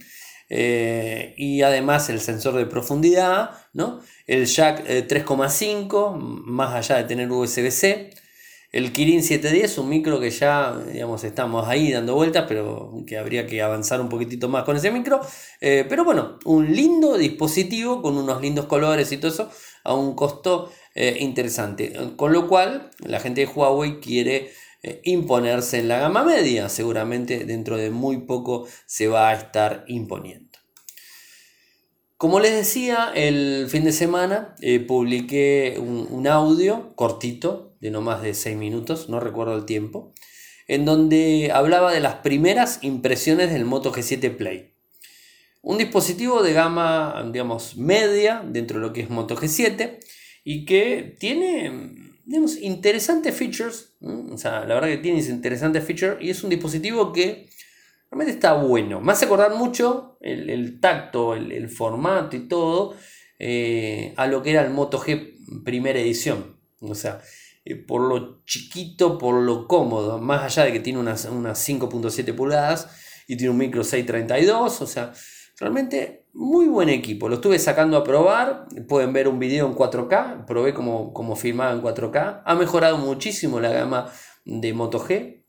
Eh, 0.53 1.33
y 1.37 1.61
además 1.61 2.09
el 2.09 2.19
sensor 2.19 2.55
de 2.55 2.65
profundidad, 2.65 3.51
¿no? 3.71 4.01
el 4.27 4.47
jack 4.47 4.85
3,5 4.85 6.13
eh, 6.13 6.19
más 6.43 6.75
allá 6.75 6.97
de 6.97 7.05
tener 7.05 7.31
USB-C, 7.31 8.09
el 8.73 8.91
Kirin 8.91 9.23
710, 9.23 9.77
un 9.77 9.87
micro 9.87 10.19
que 10.19 10.29
ya 10.29 10.77
digamos, 10.91 11.23
estamos 11.23 11.69
ahí 11.69 11.93
dando 11.93 12.15
vueltas, 12.15 12.47
pero 12.49 13.01
que 13.07 13.17
habría 13.17 13.47
que 13.47 13.61
avanzar 13.61 14.01
un 14.01 14.09
poquitito 14.09 14.49
más 14.49 14.65
con 14.65 14.75
ese 14.75 14.91
micro. 14.91 15.21
Eh, 15.61 15.85
pero 15.87 16.03
bueno, 16.03 16.37
un 16.43 16.75
lindo 16.75 17.17
dispositivo 17.17 18.01
con 18.01 18.17
unos 18.17 18.41
lindos 18.41 18.65
colores 18.65 19.09
y 19.13 19.17
todo 19.17 19.31
eso 19.31 19.49
a 19.85 19.93
un 19.93 20.15
costo 20.15 20.69
interesante. 20.93 21.93
Con 22.17 22.33
lo 22.33 22.49
cual, 22.49 22.91
la 22.99 23.21
gente 23.21 23.45
de 23.45 23.47
Huawei 23.47 24.01
quiere 24.01 24.51
imponerse 25.03 25.79
en 25.79 25.87
la 25.87 25.99
gama 25.99 26.23
media. 26.23 26.69
Seguramente 26.69 27.45
dentro 27.45 27.77
de 27.77 27.91
muy 27.91 28.19
poco 28.19 28.67
se 28.85 29.07
va 29.07 29.29
a 29.29 29.33
estar 29.33 29.85
imponiendo. 29.87 30.51
Como 32.21 32.39
les 32.39 32.53
decía, 32.53 33.11
el 33.15 33.65
fin 33.67 33.83
de 33.83 33.91
semana 33.91 34.53
eh, 34.61 34.79
publiqué 34.79 35.79
un, 35.79 36.27
audio 36.27 36.95
cortito, 36.95 37.75
de 37.79 37.89
no 37.89 38.01
más 38.01 38.21
de 38.21 38.35
6 38.35 38.55
minutos, 38.57 39.09
no 39.09 39.19
recuerdo 39.19 39.55
el 39.55 39.65
tiempo, 39.65 40.13
en 40.67 40.85
donde 40.85 41.49
hablaba 41.51 41.91
de 41.91 41.99
las 41.99 42.17
primeras 42.17 42.77
impresiones 42.83 43.51
del 43.51 43.65
Moto 43.65 43.91
G7 43.91 44.37
Play. 44.37 44.71
Un 45.63 45.79
dispositivo 45.79 46.43
de 46.43 46.53
gama, 46.53 47.27
digamos, 47.33 47.75
media 47.75 48.43
dentro 48.45 48.79
de 48.79 48.85
lo 48.85 48.93
que 48.93 49.01
es 49.01 49.09
Moto 49.09 49.35
G7 49.35 49.97
y 50.43 50.65
que 50.65 51.15
tiene 51.19 52.10
tenemos 52.25 52.57
interesantes 52.57 53.35
features. 53.35 53.93
O 54.01 54.37
sea, 54.37 54.65
la 54.65 54.75
verdad 54.75 54.89
que 54.89 54.97
tiene 54.97 55.19
interesantes 55.19 55.83
features 55.83 56.17
y 56.21 56.29
es 56.29 56.43
un 56.43 56.49
dispositivo 56.49 57.11
que 57.11 57.49
realmente 58.09 58.33
está 58.33 58.53
bueno. 58.53 59.01
Me 59.01 59.11
hace 59.11 59.25
acordar 59.25 59.55
mucho 59.55 60.17
el, 60.21 60.79
tacto, 60.79 61.35
el, 61.35 61.69
formato 61.69 62.35
y 62.35 62.47
todo 62.47 62.95
eh, 63.39 64.13
a 64.17 64.27
lo 64.27 64.41
que 64.41 64.51
era 64.51 64.63
el 64.63 64.71
Moto 64.71 64.99
G 64.99 65.63
primera 65.63 65.99
edición. 65.99 66.57
O 66.79 66.95
sea, 66.95 67.21
eh, 67.65 67.75
por 67.75 68.01
lo 68.01 68.43
chiquito, 68.45 69.17
por 69.17 69.41
lo 69.41 69.67
cómodo, 69.67 70.19
más 70.19 70.43
allá 70.43 70.65
de 70.65 70.73
que 70.73 70.79
tiene 70.79 70.99
unas, 70.99 71.25
unas 71.25 71.67
5.7 71.67 72.35
pulgadas 72.35 72.87
y 73.27 73.37
tiene 73.37 73.51
un 73.51 73.57
micro 73.57 73.83
632, 73.83 74.81
o 74.81 74.87
sea, 74.87 75.13
Realmente 75.61 76.20
muy 76.33 76.67
buen 76.67 76.89
equipo. 76.89 77.29
Lo 77.29 77.35
estuve 77.35 77.59
sacando 77.59 77.97
a 77.97 78.03
probar. 78.03 78.67
Pueden 78.87 79.13
ver 79.13 79.27
un 79.27 79.39
video 79.39 79.67
en 79.67 79.75
4K. 79.75 80.45
Probé 80.45 80.73
como, 80.73 81.13
como 81.13 81.35
filmaba 81.35 81.71
en 81.71 81.81
4K. 81.81 82.43
Ha 82.45 82.55
mejorado 82.55 82.97
muchísimo 82.97 83.59
la 83.59 83.69
gama 83.69 84.11
de 84.45 84.73
Moto 84.73 84.99
G. 84.99 85.43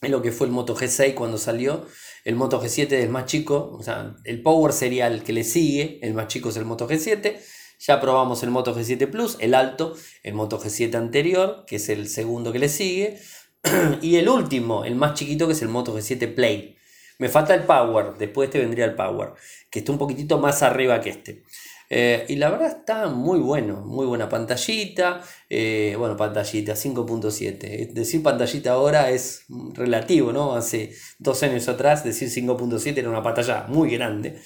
Es 0.00 0.10
lo 0.10 0.22
que 0.22 0.30
fue 0.30 0.46
el 0.46 0.52
Moto 0.52 0.76
G6 0.76 1.14
cuando 1.14 1.38
salió. 1.38 1.86
El 2.24 2.36
Moto 2.36 2.62
G7 2.62 2.92
es 2.92 3.10
más 3.10 3.24
chico. 3.24 3.76
O 3.78 3.82
sea, 3.82 4.14
el 4.24 4.42
Power 4.42 4.72
sería 4.72 5.06
el 5.06 5.22
que 5.22 5.32
le 5.32 5.44
sigue. 5.44 5.98
El 6.02 6.14
más 6.14 6.28
chico 6.28 6.50
es 6.50 6.56
el 6.56 6.64
Moto 6.64 6.88
G7. 6.88 7.38
Ya 7.80 8.00
probamos 8.00 8.42
el 8.42 8.50
Moto 8.50 8.74
G7 8.74 9.08
Plus, 9.08 9.36
el 9.38 9.54
alto, 9.54 9.94
el 10.24 10.34
Moto 10.34 10.60
G7 10.60 10.96
anterior, 10.96 11.64
que 11.64 11.76
es 11.76 11.88
el 11.88 12.08
segundo 12.08 12.52
que 12.52 12.58
le 12.58 12.68
sigue. 12.68 13.18
y 14.02 14.16
el 14.16 14.28
último, 14.28 14.84
el 14.84 14.96
más 14.96 15.14
chiquito, 15.14 15.46
que 15.46 15.52
es 15.52 15.62
el 15.62 15.68
Moto 15.68 15.96
G7 15.96 16.34
Play. 16.34 16.77
Me 17.18 17.28
falta 17.28 17.54
el 17.54 17.64
Power, 17.64 18.14
después 18.16 18.46
de 18.46 18.58
este 18.58 18.58
vendría 18.60 18.84
el 18.84 18.94
Power, 18.94 19.30
que 19.70 19.80
está 19.80 19.90
un 19.90 19.98
poquitito 19.98 20.38
más 20.38 20.62
arriba 20.62 21.00
que 21.00 21.10
este. 21.10 21.42
Eh, 21.90 22.26
y 22.28 22.36
la 22.36 22.50
verdad 22.50 22.68
está 22.78 23.08
muy 23.08 23.40
bueno, 23.40 23.80
muy 23.80 24.06
buena 24.06 24.28
pantallita, 24.28 25.22
eh, 25.48 25.96
bueno, 25.98 26.16
pantallita 26.16 26.74
5.7. 26.74 27.92
Decir 27.92 28.22
pantallita 28.22 28.72
ahora 28.72 29.10
es 29.10 29.46
relativo, 29.74 30.32
¿no? 30.32 30.54
Hace 30.54 30.92
dos 31.18 31.42
años 31.42 31.66
atrás 31.68 32.04
decir 32.04 32.28
5.7 32.28 32.98
era 32.98 33.08
una 33.08 33.22
pantalla 33.22 33.64
muy 33.68 33.90
grande, 33.90 34.38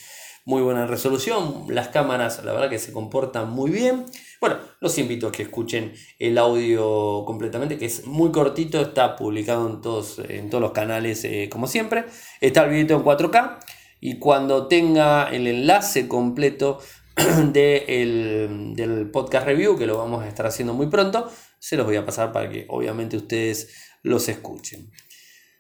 muy 0.45 0.63
buena 0.63 0.87
resolución, 0.87 1.67
las 1.69 1.89
cámaras 1.89 2.43
la 2.45 2.53
verdad 2.53 2.71
que 2.71 2.79
se 2.79 2.93
comportan 2.93 3.51
muy 3.51 3.71
bien. 3.71 4.07
Bueno, 4.43 4.57
los 4.81 4.99
invito 4.99 5.29
a 5.29 5.31
que 5.31 5.45
escuchen 5.45 5.93
el 6.19 6.37
audio 6.37 7.25
completamente, 7.25 7.79
que 7.79 7.85
es 7.85 8.09
muy 8.09 8.33
cortito, 8.33 8.81
está 8.81 9.15
publicado 9.15 9.71
en 9.71 9.81
todos, 9.81 10.19
en 10.19 10.51
todos 10.51 10.61
los 10.61 10.73
canales 10.73 11.23
eh, 11.23 11.49
como 11.49 11.69
siempre. 11.69 12.07
Está 12.41 12.65
el 12.65 12.71
video 12.71 12.97
en 12.97 13.05
4K 13.05 13.61
y 14.01 14.19
cuando 14.19 14.67
tenga 14.67 15.29
el 15.31 15.47
enlace 15.47 16.09
completo 16.09 16.81
del 17.53 19.11
podcast 19.13 19.47
review, 19.47 19.79
que 19.79 19.87
lo 19.87 19.99
vamos 19.99 20.25
a 20.25 20.27
estar 20.27 20.45
haciendo 20.45 20.75
muy 20.75 20.89
pronto, 20.89 21.31
se 21.61 21.77
los 21.77 21.87
voy 21.87 21.95
a 21.95 22.05
pasar 22.05 22.33
para 22.33 22.51
que 22.51 22.67
obviamente 22.69 23.17
ustedes 23.17 23.73
los 24.03 24.29
escuchen. 24.29 24.91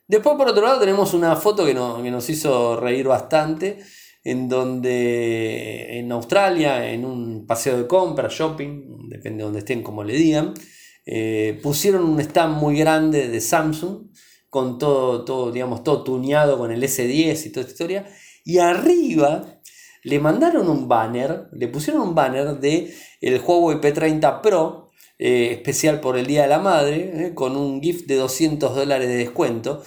Después, 0.08 0.36
por 0.36 0.48
otro 0.48 0.66
lado, 0.66 0.80
tenemos 0.80 1.14
una 1.14 1.36
foto 1.36 1.64
que, 1.64 1.72
nos 1.72 2.28
hizo 2.28 2.80
reír 2.80 3.06
bastante, 3.06 3.78
en 4.24 4.48
donde 4.48 5.98
en 5.98 6.12
Australia, 6.12 6.90
en 6.90 7.04
un 7.04 7.46
paseo 7.46 7.76
de 7.78 7.86
compra, 7.86 8.28
shopping, 8.30 9.08
depende 9.08 9.38
de 9.38 9.44
donde 9.44 9.58
estén, 9.60 9.82
como 9.82 10.04
le 10.04 10.14
digan, 10.14 10.54
eh, 11.04 11.58
pusieron 11.62 12.04
un 12.04 12.20
stand 12.20 12.56
muy 12.58 12.78
grande 12.78 13.28
de 13.28 13.40
Samsung, 13.40 14.10
con 14.48 14.78
todo, 14.78 15.24
todo, 15.24 15.50
digamos, 15.50 15.82
todo 15.82 16.04
tuneado 16.04 16.58
con 16.58 16.70
el 16.70 16.82
S10 16.82 17.46
y 17.46 17.50
toda 17.50 17.62
esta 17.62 17.72
historia, 17.72 18.06
y 18.44 18.58
arriba 18.58 19.60
le 20.04 20.18
mandaron 20.18 20.68
un 20.68 20.88
banner, 20.88 21.48
le 21.52 21.68
pusieron 21.68 22.02
un 22.02 22.14
banner 22.14 22.58
de 22.58 22.92
el 23.20 23.40
Huawei 23.40 23.80
P30 23.80 24.40
Pro, 24.40 24.90
eh, 25.18 25.52
especial 25.52 26.00
por 26.00 26.18
el 26.18 26.26
Día 26.26 26.42
de 26.42 26.48
la 26.48 26.58
Madre, 26.58 27.26
eh, 27.26 27.34
con 27.34 27.56
un 27.56 27.80
gift 27.80 28.06
de 28.06 28.16
200 28.16 28.74
dólares 28.74 29.08
de 29.08 29.14
descuento. 29.14 29.82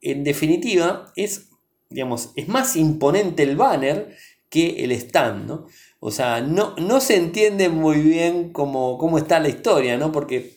En 0.00 0.24
definitiva, 0.24 1.12
es, 1.14 1.49
digamos, 1.90 2.30
es 2.36 2.48
más 2.48 2.76
imponente 2.76 3.42
el 3.42 3.56
banner 3.56 4.16
que 4.48 4.84
el 4.84 4.92
stand, 4.92 5.46
¿no? 5.46 5.66
O 6.00 6.10
sea, 6.10 6.40
no, 6.40 6.74
no 6.76 7.00
se 7.00 7.16
entiende 7.16 7.68
muy 7.68 7.98
bien 8.00 8.52
cómo, 8.52 8.96
cómo 8.98 9.18
está 9.18 9.38
la 9.38 9.48
historia, 9.48 9.98
¿no? 9.98 10.12
Porque 10.12 10.54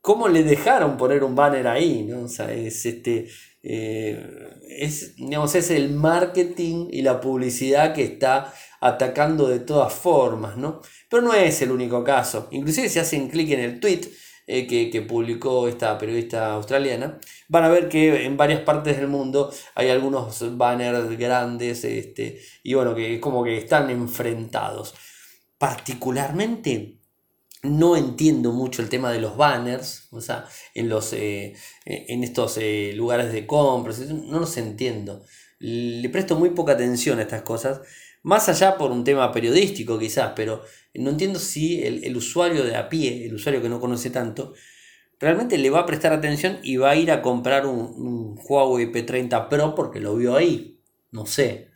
cómo 0.00 0.28
le 0.28 0.42
dejaron 0.44 0.96
poner 0.96 1.24
un 1.24 1.34
banner 1.34 1.68
ahí, 1.68 2.04
¿no? 2.04 2.22
O 2.22 2.28
sea, 2.28 2.52
es 2.52 2.86
este 2.86 3.28
eh, 3.62 4.20
es, 4.68 5.14
digamos, 5.16 5.54
es 5.54 5.70
el 5.70 5.90
marketing 5.90 6.88
y 6.90 7.02
la 7.02 7.20
publicidad 7.20 7.94
que 7.94 8.02
está 8.02 8.52
atacando 8.80 9.46
de 9.48 9.60
todas 9.60 9.92
formas, 9.92 10.56
¿no? 10.56 10.80
Pero 11.08 11.22
no 11.22 11.32
es 11.34 11.62
el 11.62 11.70
único 11.70 12.02
caso. 12.02 12.48
Inclusive 12.50 12.88
si 12.88 12.98
hacen 12.98 13.28
clic 13.28 13.50
en 13.50 13.60
el 13.60 13.80
tweet 13.80 14.00
eh, 14.54 14.66
que, 14.66 15.00
publicó 15.00 15.66
esta 15.66 15.96
periodista 15.96 16.52
australiana, 16.52 17.18
van 17.48 17.64
a 17.64 17.70
ver 17.70 17.88
que 17.88 18.26
en 18.26 18.36
varias 18.36 18.60
partes 18.60 18.98
del 18.98 19.08
mundo 19.08 19.50
hay 19.74 19.88
algunos 19.88 20.58
banners 20.58 21.16
grandes 21.18 21.84
este, 21.84 22.38
y 22.62 22.74
bueno, 22.74 22.94
que 22.94 23.18
como 23.18 23.42
que 23.44 23.56
están 23.56 23.88
enfrentados. 23.88 24.94
Particularmente 25.56 26.98
no 27.62 27.96
entiendo 27.96 28.52
mucho 28.52 28.82
el 28.82 28.90
tema 28.90 29.10
de 29.10 29.20
los 29.20 29.38
banners, 29.38 30.08
o 30.10 30.20
sea, 30.20 30.44
en, 30.74 30.90
los, 30.90 31.14
eh, 31.14 31.54
en 31.86 32.22
estos 32.22 32.58
eh, 32.58 32.92
lugares 32.94 33.32
de 33.32 33.46
compras, 33.46 34.00
no 34.00 34.38
los 34.38 34.58
entiendo. 34.58 35.24
Le 35.60 36.10
presto 36.10 36.36
muy 36.36 36.50
poca 36.50 36.72
atención 36.72 37.20
a 37.20 37.22
estas 37.22 37.40
cosas, 37.42 37.80
más 38.22 38.48
allá 38.48 38.76
por 38.76 38.90
un 38.90 39.04
tema 39.04 39.32
periodístico 39.32 39.98
quizás, 39.98 40.32
pero 40.36 40.62
no 40.94 41.10
entiendo 41.10 41.38
si 41.38 41.82
el, 41.82 42.16
usuario 42.16 42.64
de 42.64 42.76
a 42.76 42.88
pie, 42.88 43.26
el 43.26 43.34
usuario 43.34 43.62
que 43.62 43.68
no 43.68 43.80
conoce 43.80 44.10
tanto, 44.10 44.54
realmente 45.18 45.58
le 45.58 45.70
va 45.70 45.80
a 45.80 45.86
prestar 45.86 46.12
atención 46.12 46.58
y 46.62 46.76
va 46.76 46.90
a 46.90 46.96
ir 46.96 47.10
a 47.10 47.22
comprar 47.22 47.66
un, 47.66 48.36
Huawei 48.48 48.92
P30 48.92 49.48
Pro 49.48 49.74
porque 49.74 50.00
lo 50.00 50.16
vio 50.16 50.36
ahí. 50.36 50.80
No 51.10 51.26
sé, 51.26 51.70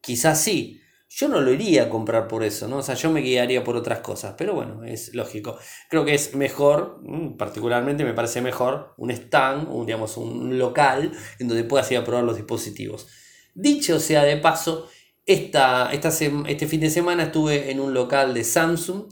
quizás 0.00 0.40
sí, 0.40 0.80
yo 1.08 1.28
no 1.28 1.40
lo 1.40 1.52
iría 1.52 1.84
a 1.84 1.88
comprar 1.88 2.28
por 2.28 2.44
eso, 2.44 2.68
¿no? 2.68 2.78
O 2.78 2.82
sea, 2.82 2.94
yo 2.94 3.10
me 3.10 3.20
guiaría 3.20 3.64
por 3.64 3.76
otras 3.76 3.98
cosas, 3.98 4.34
pero 4.38 4.54
bueno, 4.54 4.84
es 4.84 5.14
lógico. 5.14 5.58
Creo 5.88 6.04
que 6.04 6.14
es 6.14 6.34
mejor, 6.34 7.00
mm, 7.02 7.36
particularmente 7.36 8.04
me 8.04 8.14
parece 8.14 8.40
mejor, 8.40 8.94
un 8.96 9.10
stand, 9.10 9.68
digamos, 9.86 10.16
un 10.16 10.58
local 10.58 11.12
en 11.38 11.48
donde 11.48 11.64
puedas 11.64 11.90
ir 11.90 11.98
a 11.98 12.04
probar 12.04 12.24
los 12.24 12.36
dispositivos. 12.36 13.08
Dicho 13.54 13.98
sea 13.98 14.22
de 14.22 14.36
paso, 14.36 14.88
esta, 15.32 15.90
este 15.92 16.66
fin 16.66 16.80
de 16.80 16.90
semana 16.90 17.24
estuve 17.24 17.70
en 17.70 17.80
un 17.80 17.94
local 17.94 18.34
de 18.34 18.44
Samsung 18.44 19.04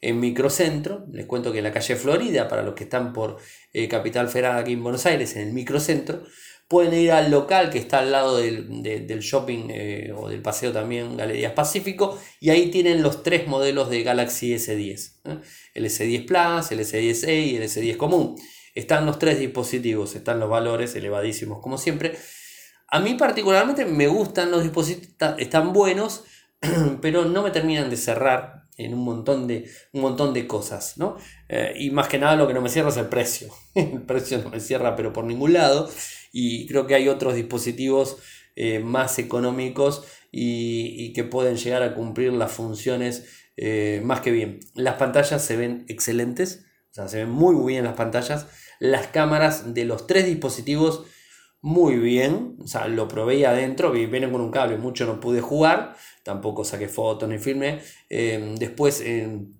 en 0.00 0.20
Microcentro, 0.20 1.06
les 1.12 1.26
cuento 1.26 1.50
que 1.50 1.58
en 1.58 1.64
la 1.64 1.72
calle 1.72 1.96
Florida, 1.96 2.48
para 2.48 2.62
los 2.62 2.74
que 2.74 2.84
están 2.84 3.12
por 3.12 3.38
eh, 3.72 3.88
Capital 3.88 4.28
Federal 4.28 4.58
aquí 4.58 4.72
en 4.72 4.82
Buenos 4.82 5.06
Aires, 5.06 5.34
en 5.36 5.48
el 5.48 5.54
Microcentro, 5.54 6.22
Pueden 6.66 6.94
ir 6.94 7.12
al 7.12 7.30
local 7.30 7.68
que 7.68 7.78
está 7.78 7.98
al 7.98 8.10
lado 8.10 8.38
del, 8.38 9.20
shopping 9.20 9.68
eh, 9.68 10.12
o 10.16 10.30
del 10.30 10.40
paseo 10.40 10.72
también, 10.72 11.14
Galerías 11.14 11.52
Pacífico, 11.52 12.18
y 12.40 12.50
ahí 12.50 12.70
tienen 12.70 13.02
los 13.02 13.22
tres 13.22 13.46
modelos 13.46 13.90
de 13.90 14.02
Galaxy 14.02 14.54
S10. 14.54 15.12
¿eh? 15.24 15.38
El 15.74 15.84
S10 15.84 16.26
Plus, 16.26 16.72
el 16.72 16.80
S10e 16.80 17.46
y 17.46 17.56
el 17.56 17.64
S10 17.64 17.98
común. 17.98 18.36
Están 18.74 19.04
los 19.04 19.18
tres 19.18 19.38
dispositivos, 19.38 20.16
están 20.16 20.40
los 20.40 20.48
valores 20.48 20.96
elevadísimos 20.96 21.60
como 21.60 21.76
siempre. 21.76 22.16
A 22.94 23.00
mí 23.00 23.14
particularmente 23.14 23.84
me 23.86 24.06
gustan 24.06 24.52
los 24.52 24.62
dispositivos, 24.62 25.16
están 25.38 25.72
buenos, 25.72 26.22
pero 27.02 27.24
no 27.24 27.42
me 27.42 27.50
terminan 27.50 27.90
de 27.90 27.96
cerrar 27.96 28.68
en 28.76 28.94
un 28.94 29.00
montón 29.00 29.48
de, 29.48 29.68
un 29.92 30.02
montón 30.02 30.32
de 30.32 30.46
cosas, 30.46 30.96
¿no? 30.96 31.16
Eh, 31.48 31.74
y 31.76 31.90
más 31.90 32.06
que 32.06 32.20
nada 32.20 32.36
lo 32.36 32.46
que 32.46 32.54
no 32.54 32.60
me 32.60 32.68
cierra 32.68 32.90
es 32.90 32.96
el 32.96 33.06
precio. 33.08 33.48
el 33.74 34.02
precio 34.02 34.38
no 34.38 34.50
me 34.50 34.60
cierra, 34.60 34.94
pero 34.94 35.12
por 35.12 35.24
ningún 35.24 35.54
lado. 35.54 35.90
Y 36.30 36.68
creo 36.68 36.86
que 36.86 36.94
hay 36.94 37.08
otros 37.08 37.34
dispositivos 37.34 38.18
eh, 38.54 38.78
más 38.78 39.18
económicos 39.18 40.04
y, 40.30 41.12
que 41.14 41.24
pueden 41.24 41.56
llegar 41.56 41.82
a 41.82 41.96
cumplir 41.96 42.32
las 42.32 42.52
funciones 42.52 43.24
eh, 43.56 44.02
más 44.04 44.20
que 44.20 44.30
bien. 44.30 44.60
Las 44.74 44.98
pantallas 44.98 45.44
se 45.44 45.56
ven 45.56 45.84
excelentes, 45.88 46.64
o 46.92 46.94
sea, 46.94 47.08
se 47.08 47.16
ven 47.16 47.30
muy 47.30 47.56
bien 47.66 47.82
las 47.82 47.94
pantallas. 47.94 48.46
Las 48.78 49.08
cámaras 49.08 49.74
de 49.74 49.84
los 49.84 50.06
tres 50.06 50.26
dispositivos 50.26 51.06
muy 51.64 51.96
bien, 51.96 52.58
o 52.62 52.66
sea, 52.66 52.88
lo 52.88 53.08
probé 53.08 53.46
adentro, 53.46 53.90
vienen 53.90 54.30
con 54.30 54.42
un 54.42 54.50
cable, 54.50 54.76
mucho 54.76 55.06
no 55.06 55.18
pude 55.18 55.40
jugar, 55.40 55.96
tampoco 56.22 56.62
saqué 56.62 56.88
fotos 56.88 57.26
ni 57.26 57.38
filmé. 57.38 57.80
Eh, 58.10 58.54
después, 58.58 59.00
en 59.00 59.54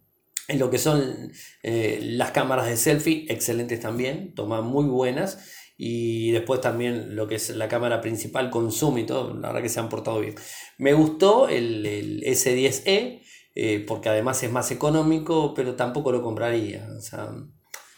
lo 0.59 0.71
que 0.71 0.77
son 0.77 1.33
eh, 1.63 2.01
las 2.03 2.31
cámaras 2.33 2.67
de 2.67 2.77
selfie, 2.77 3.25
excelentes 3.31 3.81
también, 3.81 4.35
toman 4.35 4.67
muy 4.67 4.85
buenas. 4.85 5.51
Y 5.79 6.31
después 6.33 6.61
también 6.61 7.17
lo 7.17 7.27
que 7.27 7.37
es 7.37 7.49
la 7.57 7.69
cámara 7.69 8.03
principal 8.03 8.51
con 8.51 8.71
zoom 8.71 8.99
y 8.99 9.07
todo, 9.07 9.33
la 9.33 9.49
verdad 9.49 9.63
que 9.63 9.71
se 9.71 9.81
han 9.81 9.89
portado 9.89 10.21
bien. 10.21 10.35
Me 10.77 10.93
gustó 10.93 11.49
el, 11.49 12.23
S10e, 12.23 13.23
eh, 13.55 13.85
porque 13.89 14.11
además 14.11 14.43
es 14.43 14.53
más 14.53 14.71
económico, 14.71 15.55
pero 15.55 15.75
tampoco 15.75 16.13
lo 16.13 16.21
compraría. 16.21 16.87
O 16.99 17.01
sea, 17.01 17.31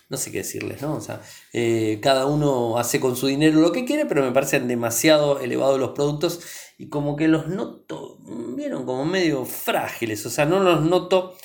no 0.08 0.16
sé 0.16 0.30
qué 0.30 0.38
decirles, 0.38 0.82
¿no? 0.82 0.96
O 0.96 1.00
sea, 1.00 1.20
eh, 1.52 1.98
cada 2.02 2.26
uno 2.26 2.78
hace 2.78 3.00
con 3.00 3.16
su 3.16 3.26
dinero 3.26 3.60
lo 3.60 3.72
que 3.72 3.84
quiere, 3.84 4.06
pero 4.06 4.22
me 4.22 4.32
parecen 4.32 4.68
demasiado 4.68 5.40
elevados 5.40 5.80
los 5.80 5.90
productos 5.90 6.40
y 6.78 6.88
como 6.88 7.16
que 7.16 7.28
los 7.28 7.48
noto, 7.48 8.18
vieron, 8.54 8.84
como 8.84 9.04
medio 9.04 9.44
frágiles, 9.44 10.24
o 10.26 10.30
sea, 10.30 10.44
no 10.44 10.60
los 10.60 10.82
noto 10.82 11.36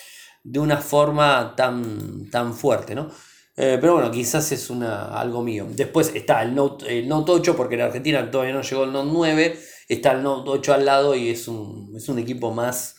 de 0.43 0.59
una 0.59 0.77
forma 0.77 1.53
tan, 1.55 2.29
tan 2.29 2.53
fuerte, 2.53 2.95
¿no? 2.95 3.09
Eh, 3.55 3.77
pero 3.79 3.93
bueno, 3.93 4.09
quizás 4.11 4.51
es 4.51 4.69
una, 4.69 5.19
algo 5.19 5.43
mío. 5.43 5.67
Después 5.69 6.11
está 6.15 6.41
el 6.41 6.55
Note, 6.55 6.99
el 6.99 7.07
Note 7.07 7.31
8, 7.33 7.55
porque 7.55 7.75
en 7.75 7.81
Argentina 7.81 8.31
todavía 8.31 8.53
no 8.53 8.61
llegó 8.61 8.85
el 8.85 8.91
Note 8.91 9.09
9, 9.11 9.59
está 9.87 10.13
el 10.13 10.23
Note 10.23 10.49
8 10.49 10.73
al 10.73 10.85
lado 10.85 11.15
y 11.15 11.29
es 11.29 11.47
un, 11.47 11.93
es 11.95 12.07
un 12.09 12.19
equipo 12.19 12.51
más 12.53 12.95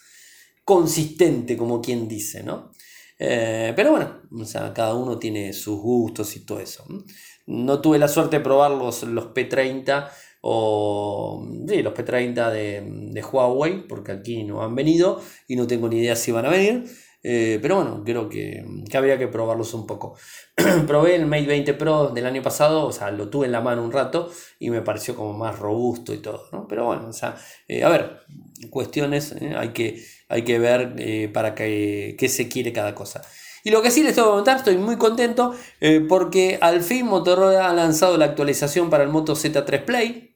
consistente, 0.65 1.57
como 1.57 1.81
quien 1.81 2.07
dice, 2.07 2.43
¿no? 2.43 2.71
Eh, 3.25 3.73
pero 3.77 3.93
bueno, 3.93 4.21
o 4.37 4.45
sea, 4.45 4.75
cada 4.75 4.95
uno 4.95 5.17
tiene 5.17 5.53
sus 5.53 5.79
gustos 5.81 6.35
y 6.35 6.41
todo 6.41 6.59
eso. 6.59 6.85
No 7.47 7.81
tuve 7.81 7.97
la 8.01 8.09
suerte 8.09 8.39
de 8.39 8.43
probar 8.43 8.73
los, 8.73 9.05
los 9.05 9.27
P30 9.27 10.09
o 10.41 11.47
sí, 11.69 11.83
los 11.85 11.95
P30 11.95 12.51
de, 12.51 12.83
de, 13.13 13.23
Huawei, 13.23 13.87
porque 13.87 14.11
aquí 14.11 14.43
no 14.43 14.65
han 14.65 14.75
venido 14.75 15.23
y 15.47 15.55
no 15.55 15.69
tengo 15.69 15.89
ni 15.89 15.99
idea 15.99 16.17
si 16.17 16.33
van 16.33 16.47
a 16.47 16.51
venir. 16.51 16.85
Eh, 17.23 17.61
pero 17.63 17.77
bueno, 17.77 18.03
creo 18.05 18.29
que, 18.29 18.65
que, 18.91 18.97
habría 18.97 19.17
que 19.17 19.29
probarlos 19.29 19.73
un 19.75 19.87
poco. 19.87 20.17
Probé 20.89 21.15
el 21.15 21.27
Mate 21.27 21.47
20 21.47 21.75
Pro 21.75 22.09
del 22.09 22.27
año 22.27 22.43
pasado, 22.43 22.87
o 22.87 22.93
sea, 22.93 23.13
lo 23.13 23.31
tuve 23.31 23.47
en 23.47 23.53
la 23.53 23.61
mano 23.61 23.85
un 23.85 23.93
rato 23.93 24.33
y 24.59 24.71
me 24.71 24.83
pareció 24.83 25.15
como 25.15 25.33
más 25.33 25.61
robusto 25.61 26.13
y 26.13 26.19
todo, 26.19 26.49
¿no? 26.51 26.67
Pero 26.67 26.87
bueno, 26.87 27.09
o 27.09 27.13
sea, 27.13 27.37
eh, 27.69 27.85
a 27.85 27.89
ver, 27.89 28.23
cuestiones, 28.71 29.37
hay 29.57 29.69
que 29.69 30.03
hay 30.33 30.43
que 30.43 30.59
ver 30.59 30.95
eh, 30.97 31.29
para 31.31 31.55
qué, 31.55 32.17
se 32.27 32.49
quiere 32.49 32.73
cada 32.73 32.95
cosa. 32.95 33.21
Y 33.65 33.71
lo 33.71 33.83
que 33.83 33.91
sí 33.91 34.03
les 34.03 34.15
tengo 34.15 34.29
que 34.29 34.37
contar, 34.37 34.57
estoy 34.57 34.79
muy 34.79 34.97
contento 34.97 35.55
eh, 35.81 36.01
porque 36.09 36.59
al 36.61 36.83
fin 36.83 37.07
Motorola 37.07 37.69
ha 37.69 37.75
lanzado 37.75 38.17
la 38.17 38.25
actualización 38.25 38.89
para 38.89 39.05
el 39.05 39.11
Moto 39.11 39.35
Z3 39.35 39.85
Play. 39.85 40.35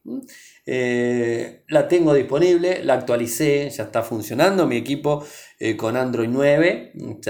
Eh, 0.66 1.62
la 1.68 1.88
tengo 1.88 2.12
disponible, 2.12 2.84
la 2.84 2.94
actualicé, 2.94 3.70
ya 3.70 3.84
está 3.84 4.02
funcionando 4.02 4.66
mi 4.66 4.76
equipo 4.76 5.24
con 5.78 5.96
Android 5.96 6.28
9. 6.28 6.92
O 7.00 7.20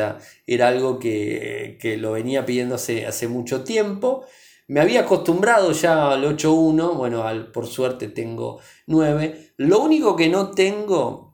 era 0.47 0.69
algo 0.69 0.99
que, 0.99 1.97
lo 2.01 2.13
venía 2.13 2.45
pidiendo 2.45 2.75
hace, 2.75 3.07
hace, 3.07 3.29
mucho 3.29 3.63
tiempo. 3.63 4.25
Me 4.67 4.81
había 4.81 5.03
acostumbrado 5.03 5.71
ya 5.71 6.11
al 6.11 6.25
8.1, 6.25 6.97
bueno, 6.97 7.23
al, 7.23 7.53
por 7.53 7.69
suerte 7.69 8.09
tengo 8.09 8.59
9. 8.89 9.53
Lo 9.59 9.79
único 9.79 10.17
que 10.17 10.29
no 10.29 10.51
tengo, 10.51 11.26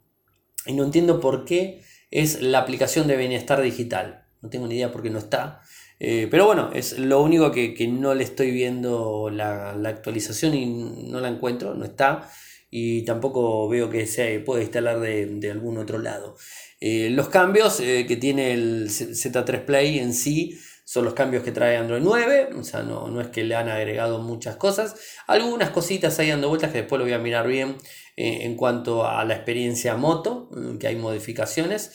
y 0.66 0.72
no 0.74 0.84
entiendo 0.84 1.20
por 1.20 1.44
qué, 1.44 1.82
es 2.10 2.42
la 2.42 2.58
aplicación 2.58 3.06
de 3.08 3.16
bienestar 3.16 3.60
digital. 3.62 4.24
No 4.42 4.50
tengo 4.50 4.66
ni 4.66 4.74
idea 4.74 4.92
por 4.92 5.02
qué 5.02 5.10
no 5.10 5.18
está. 5.18 5.62
Eh, 5.98 6.28
pero 6.30 6.46
bueno, 6.46 6.70
es 6.74 6.98
lo 6.98 7.22
único 7.22 7.50
que, 7.52 7.88
no 7.88 8.14
le 8.14 8.24
estoy 8.24 8.50
viendo 8.50 9.30
la, 9.30 9.70
actualización 9.70 10.54
y 10.54 10.66
no 11.10 11.20
la 11.20 11.28
encuentro, 11.28 11.74
no 11.74 11.84
está. 11.84 12.28
Y 12.70 13.02
tampoco 13.02 13.68
veo 13.68 13.88
que 13.88 14.06
se 14.06 14.40
puede 14.40 14.62
instalar 14.62 15.00
de, 15.00 15.50
algún 15.50 15.78
otro 15.78 15.98
lado. 15.98 16.36
Eh, 16.80 17.10
los 17.10 17.28
cambios 17.28 17.80
eh, 17.80 18.06
que 18.06 18.16
tiene 18.16 18.52
el 18.52 18.88
Z3 18.88 19.64
Play 19.64 20.00
en 20.00 20.12
sí 20.12 20.58
son 20.92 21.06
los 21.06 21.14
cambios 21.14 21.42
que 21.42 21.52
trae 21.52 21.78
Android 21.78 22.02
9, 22.02 22.50
o 22.58 22.62
sea, 22.62 22.82
no, 22.82 23.08
no 23.08 23.22
es 23.22 23.28
que 23.28 23.44
le 23.44 23.54
han 23.54 23.70
agregado 23.70 24.18
muchas 24.18 24.56
cosas, 24.56 24.94
algunas 25.26 25.70
cositas 25.70 26.18
ahí 26.18 26.28
dando 26.28 26.50
vueltas 26.50 26.70
que 26.70 26.82
después 26.82 26.98
lo 26.98 27.06
voy 27.06 27.14
a 27.14 27.18
mirar 27.18 27.46
bien 27.46 27.78
en 28.14 28.56
cuanto 28.56 29.06
a 29.06 29.24
la 29.24 29.32
experiencia 29.32 29.96
moto, 29.96 30.50
que 30.78 30.86
hay 30.86 30.96
modificaciones 30.96 31.92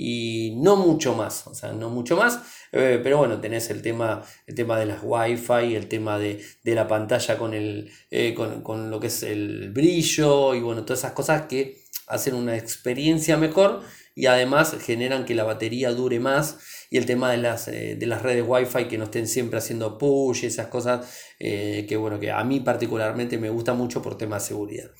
y 0.00 0.54
no 0.56 0.76
mucho 0.76 1.14
más, 1.14 1.46
o 1.46 1.54
sea, 1.54 1.72
no 1.72 1.90
mucho 1.90 2.16
más, 2.16 2.40
eh, 2.72 3.00
pero 3.02 3.18
bueno, 3.18 3.38
tenés 3.38 3.68
el 3.68 3.82
tema, 3.82 4.22
el 4.46 4.54
tema 4.54 4.78
de 4.78 4.86
las 4.86 5.00
wifi, 5.02 5.74
el 5.74 5.86
tema 5.86 6.18
de, 6.18 6.42
la 6.64 6.88
pantalla 6.88 7.36
con, 7.36 7.52
el, 7.52 7.90
eh, 8.10 8.32
con, 8.32 8.90
lo 8.90 8.98
que 8.98 9.08
es 9.08 9.22
el 9.24 9.72
brillo 9.72 10.54
y 10.54 10.60
bueno, 10.60 10.86
todas 10.86 11.00
esas 11.00 11.12
cosas 11.12 11.42
que 11.42 11.82
hacen 12.06 12.34
una 12.34 12.56
experiencia 12.56 13.36
mejor 13.36 13.82
y 14.14 14.26
además 14.26 14.74
generan 14.80 15.26
que 15.26 15.34
la 15.34 15.44
batería 15.44 15.90
dure 15.90 16.18
más 16.18 16.58
y 16.90 16.98
el 16.98 17.06
tema 17.06 17.30
de 17.30 17.38
las, 17.38 17.68
eh, 17.68 17.96
de 17.96 18.06
las 18.06 18.22
redes 18.22 18.44
wifi 18.46 18.86
que 18.86 18.98
no 18.98 19.04
estén 19.04 19.26
siempre 19.28 19.58
haciendo 19.58 19.98
push, 19.98 20.44
esas 20.44 20.68
cosas 20.68 21.06
que 21.38 21.96
bueno, 21.96 22.18
que 22.18 22.30
a 22.30 22.42
mí 22.44 22.60
particularmente 22.60 23.38
me 23.38 23.50
gusta 23.50 23.72
mucho 23.74 24.02
por 24.02 24.18
tema 24.18 24.36
de 24.36 24.40
seguridad. 24.40 24.90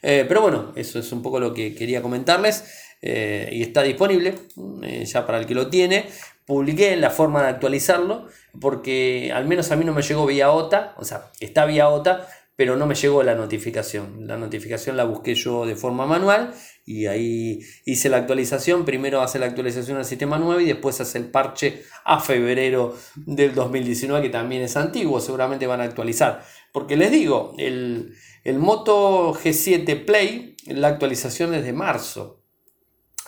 pero 0.00 0.40
bueno, 0.40 0.72
eso 0.76 0.98
es 0.98 1.10
un 1.10 1.22
poco 1.22 1.40
lo 1.40 1.52
que 1.52 1.74
quería 1.74 2.02
comentarles. 2.02 2.64
Eh, 3.00 3.48
y 3.52 3.62
está 3.62 3.82
disponible 3.82 4.34
eh, 4.82 5.04
ya 5.04 5.24
para 5.26 5.38
el 5.38 5.46
que 5.46 5.54
lo 5.54 5.68
tiene. 5.68 6.06
Publiqué 6.46 6.96
la 6.96 7.10
forma 7.10 7.42
de 7.42 7.48
actualizarlo 7.48 8.26
porque 8.60 9.30
al 9.34 9.46
menos 9.46 9.70
a 9.70 9.76
mí 9.76 9.84
no 9.84 9.92
me 9.92 10.02
llegó 10.02 10.26
vía 10.26 10.50
OTA, 10.50 10.94
o 10.96 11.04
sea, 11.04 11.30
está 11.40 11.66
vía 11.66 11.88
OTA, 11.88 12.26
pero 12.58 12.74
no 12.74 12.88
me 12.88 12.96
llegó 12.96 13.22
la 13.22 13.36
notificación. 13.36 14.26
La 14.26 14.36
notificación 14.36 14.96
la 14.96 15.04
busqué 15.04 15.36
yo 15.36 15.64
de 15.64 15.76
forma 15.76 16.06
manual 16.06 16.52
y 16.84 17.06
ahí 17.06 17.60
hice 17.84 18.08
la 18.08 18.16
actualización. 18.16 18.84
Primero 18.84 19.22
hace 19.22 19.38
la 19.38 19.46
actualización 19.46 19.96
al 19.96 20.04
sistema 20.04 20.38
9 20.38 20.64
y 20.64 20.66
después 20.66 21.00
hace 21.00 21.18
el 21.18 21.30
parche 21.30 21.84
a 22.04 22.18
febrero 22.18 22.96
del 23.14 23.54
2019, 23.54 24.22
que 24.26 24.30
también 24.30 24.62
es 24.62 24.76
antiguo, 24.76 25.20
seguramente 25.20 25.68
van 25.68 25.82
a 25.82 25.84
actualizar. 25.84 26.44
Porque 26.72 26.96
les 26.96 27.12
digo, 27.12 27.54
el, 27.58 28.12
el 28.42 28.58
Moto 28.58 29.34
G7 29.34 30.04
Play, 30.04 30.56
la 30.66 30.88
actualización 30.88 31.54
es 31.54 31.64
de 31.64 31.72
marzo. 31.72 32.42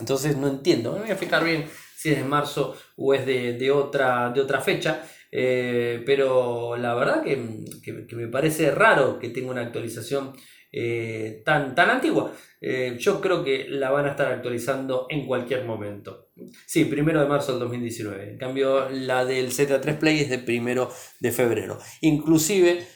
Entonces 0.01 0.37
no 0.39 0.49
entiendo, 0.49 0.95
me 0.95 1.03
voy 1.03 1.11
a 1.13 1.17
fijar 1.17 1.45
bien 1.45 1.67
si 1.97 2.11
es 2.11 2.17
de 2.17 2.25
marzo 2.25 2.77
o 2.97 3.15
es 3.15 3.25
de, 3.27 3.71
otra, 3.71 4.31
de 4.31 4.41
otra 4.41 4.61
fecha. 4.61 5.05
Eh, 5.33 6.03
pero 6.05 6.77
la 6.77 6.95
verdad 6.95 7.23
que, 7.23 7.37
me 7.37 8.29
parece 8.29 8.71
raro 8.73 9.19
que 9.19 9.29
tenga 9.29 9.51
una 9.51 9.63
actualización 9.63 10.33
eh, 10.73 11.43
tan, 11.45 11.75
tan 11.75 11.91
antigua. 11.91 12.33
Eh, 12.61 12.97
yo 12.99 13.21
creo 13.21 13.43
que 13.43 13.67
la 13.69 13.91
van 13.91 14.07
a 14.07 14.11
estar 14.11 14.33
actualizando 14.33 15.07
en 15.09 15.27
cualquier 15.27 15.65
momento. 15.65 16.29
Sí, 16.67 16.85
primero 16.85 17.21
de 17.21 17.29
marzo 17.29 17.53
del 17.53 17.61
2019. 17.61 18.33
En 18.33 18.39
cambio, 18.39 18.89
la 18.91 19.25
del 19.25 19.51
Z3 19.51 19.99
Play 19.99 20.21
es 20.21 20.31
de 20.31 20.39
primero 20.39 20.91
de 21.21 21.33
febrero. 21.33 21.79
Inclusive 22.01 22.87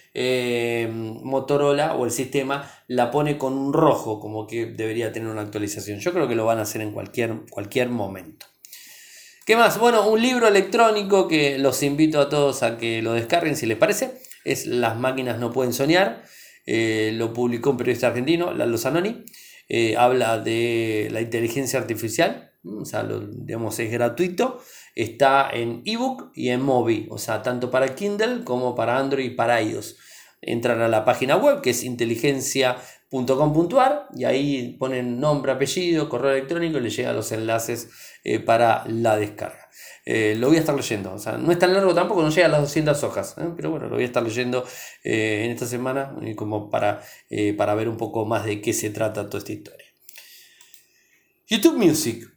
Motorola 0.92 1.96
o 1.96 2.04
el 2.04 2.12
sistema 2.12 2.70
la 2.86 3.10
pone 3.10 3.36
con 3.36 3.54
un 3.54 3.72
rojo, 3.72 4.20
como 4.20 4.46
que 4.46 4.66
debería 4.66 5.12
tener 5.12 5.28
una 5.28 5.42
actualización. 5.42 5.98
Yo 5.98 6.12
creo 6.12 6.28
que 6.28 6.36
lo 6.36 6.44
van 6.44 6.58
a 6.58 6.62
hacer 6.62 6.82
en 6.82 6.92
cualquier, 6.92 7.40
cualquier 7.50 7.88
momento. 7.88 8.46
¿Qué 9.46 9.56
más? 9.56 9.78
Bueno, 9.78 10.08
un 10.08 10.22
libro 10.22 10.48
electrónico 10.48 11.28
que 11.28 11.58
los 11.58 11.82
invito 11.82 12.18
a 12.18 12.30
todos 12.30 12.62
a 12.62 12.78
que 12.78 13.02
lo 13.02 13.12
descarguen 13.12 13.56
si 13.56 13.66
les 13.66 13.76
parece. 13.76 14.18
Es 14.42 14.64
Las 14.64 14.96
máquinas 14.96 15.38
no 15.38 15.52
pueden 15.52 15.74
soñar. 15.74 16.24
Eh, 16.64 17.10
lo 17.12 17.34
publicó 17.34 17.68
un 17.68 17.76
periodista 17.76 18.06
argentino, 18.06 18.54
Lalo 18.54 18.78
Zanoni. 18.78 19.22
Eh, 19.68 19.98
habla 19.98 20.38
de 20.38 21.10
la 21.12 21.20
inteligencia 21.20 21.78
artificial. 21.78 22.52
O 22.64 22.86
sea, 22.86 23.06
digamos, 23.06 23.78
es 23.80 23.92
gratuito. 23.92 24.62
Está 24.94 25.50
en 25.52 25.82
ebook 25.84 26.32
y 26.34 26.48
en 26.48 26.62
Mobi, 26.62 27.06
o 27.10 27.18
sea, 27.18 27.42
tanto 27.42 27.70
para 27.70 27.94
Kindle 27.94 28.44
como 28.44 28.74
para 28.74 28.96
Android 28.96 29.26
y 29.26 29.30
para 29.34 29.60
iOS. 29.60 29.98
Entran 30.40 30.80
a 30.80 30.88
la 30.88 31.04
página 31.04 31.36
web 31.36 31.60
que 31.60 31.70
es 31.70 31.82
inteligencia.com.ar 33.20 34.08
y 34.14 34.24
ahí 34.24 34.76
ponen 34.78 35.20
nombre, 35.20 35.52
apellido, 35.52 36.08
correo 36.08 36.32
electrónico 36.32 36.78
y 36.78 36.80
les 36.82 36.96
llegan 36.96 37.16
los 37.16 37.30
enlaces 37.32 37.90
eh, 38.24 38.40
para 38.40 38.84
la 38.86 39.16
descarga. 39.16 39.68
Eh, 40.04 40.34
lo 40.38 40.48
voy 40.48 40.56
a 40.56 40.60
estar 40.60 40.74
leyendo, 40.74 41.14
o 41.14 41.18
sea, 41.18 41.38
no 41.38 41.50
es 41.50 41.58
tan 41.58 41.72
largo 41.72 41.94
tampoco, 41.94 42.22
no 42.22 42.28
llega 42.28 42.46
a 42.46 42.50
las 42.50 42.60
200 42.60 43.04
hojas, 43.04 43.36
¿eh? 43.38 43.48
pero 43.56 43.70
bueno, 43.70 43.86
lo 43.86 43.94
voy 43.94 44.02
a 44.02 44.06
estar 44.06 44.22
leyendo 44.22 44.64
en 45.02 45.50
esta 45.50 45.66
semana 45.66 46.14
como 46.36 46.68
para, 46.68 47.00
para 47.56 47.74
ver 47.74 47.88
un 47.88 47.96
poco 47.96 48.26
más 48.26 48.44
de 48.44 48.60
qué 48.60 48.72
se 48.72 48.90
trata 48.90 49.26
toda 49.26 49.38
esta 49.38 49.52
historia. 49.52 49.86
YouTube 51.46 51.76
Music. 51.76 52.33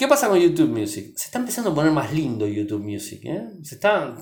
¿Qué 0.00 0.08
pasa 0.08 0.30
con 0.30 0.38
YouTube 0.38 0.70
Music? 0.70 1.12
Se 1.14 1.26
está 1.26 1.38
empezando 1.38 1.72
a 1.72 1.74
poner 1.74 1.92
más 1.92 2.10
lindo 2.14 2.46
YouTube 2.46 2.82
Music. 2.82 3.20
¿eh? 3.24 3.50
Se 3.62 3.74
está, 3.74 4.16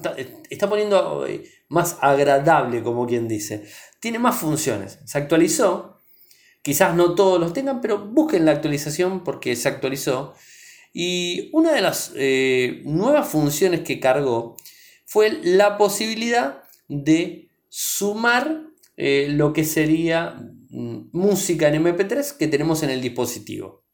está, 0.51 0.69
poniendo 0.69 1.25
eh, 1.25 1.45
más 1.69 1.99
agradable, 2.01 2.83
como 2.83 3.07
quien 3.07 3.29
dice. 3.29 3.62
Tiene 4.01 4.19
más 4.19 4.37
funciones. 4.41 4.99
Se 5.05 5.19
actualizó. 5.19 6.03
Quizás 6.62 6.97
no 6.97 7.14
todos 7.14 7.38
los 7.38 7.53
tengan, 7.53 7.81
pero 7.81 7.97
busquen 7.97 8.45
la 8.45 8.51
actualización 8.51 9.23
porque 9.23 9.55
se 9.55 9.69
actualizó. 9.69 10.35
Y 10.93 11.49
una 11.53 11.71
de 11.73 11.81
las 11.81 12.11
eh, 12.17 12.83
nuevas 12.85 13.29
funciones 13.29 13.83
que 13.83 14.01
cargó 14.01 14.57
fue 15.05 15.31
la 15.45 15.79
posibilidad 15.79 16.64
de 16.88 17.51
sumar 17.69 18.64
lo 18.97 19.53
que 19.53 19.62
sería 19.62 20.35
mm, 20.71 21.11
música 21.12 21.69
en 21.69 21.85
MP3 21.85 22.37
que 22.37 22.49
tenemos 22.49 22.83
en 22.83 22.91
el 22.91 23.01
dispositivo. 23.01 23.85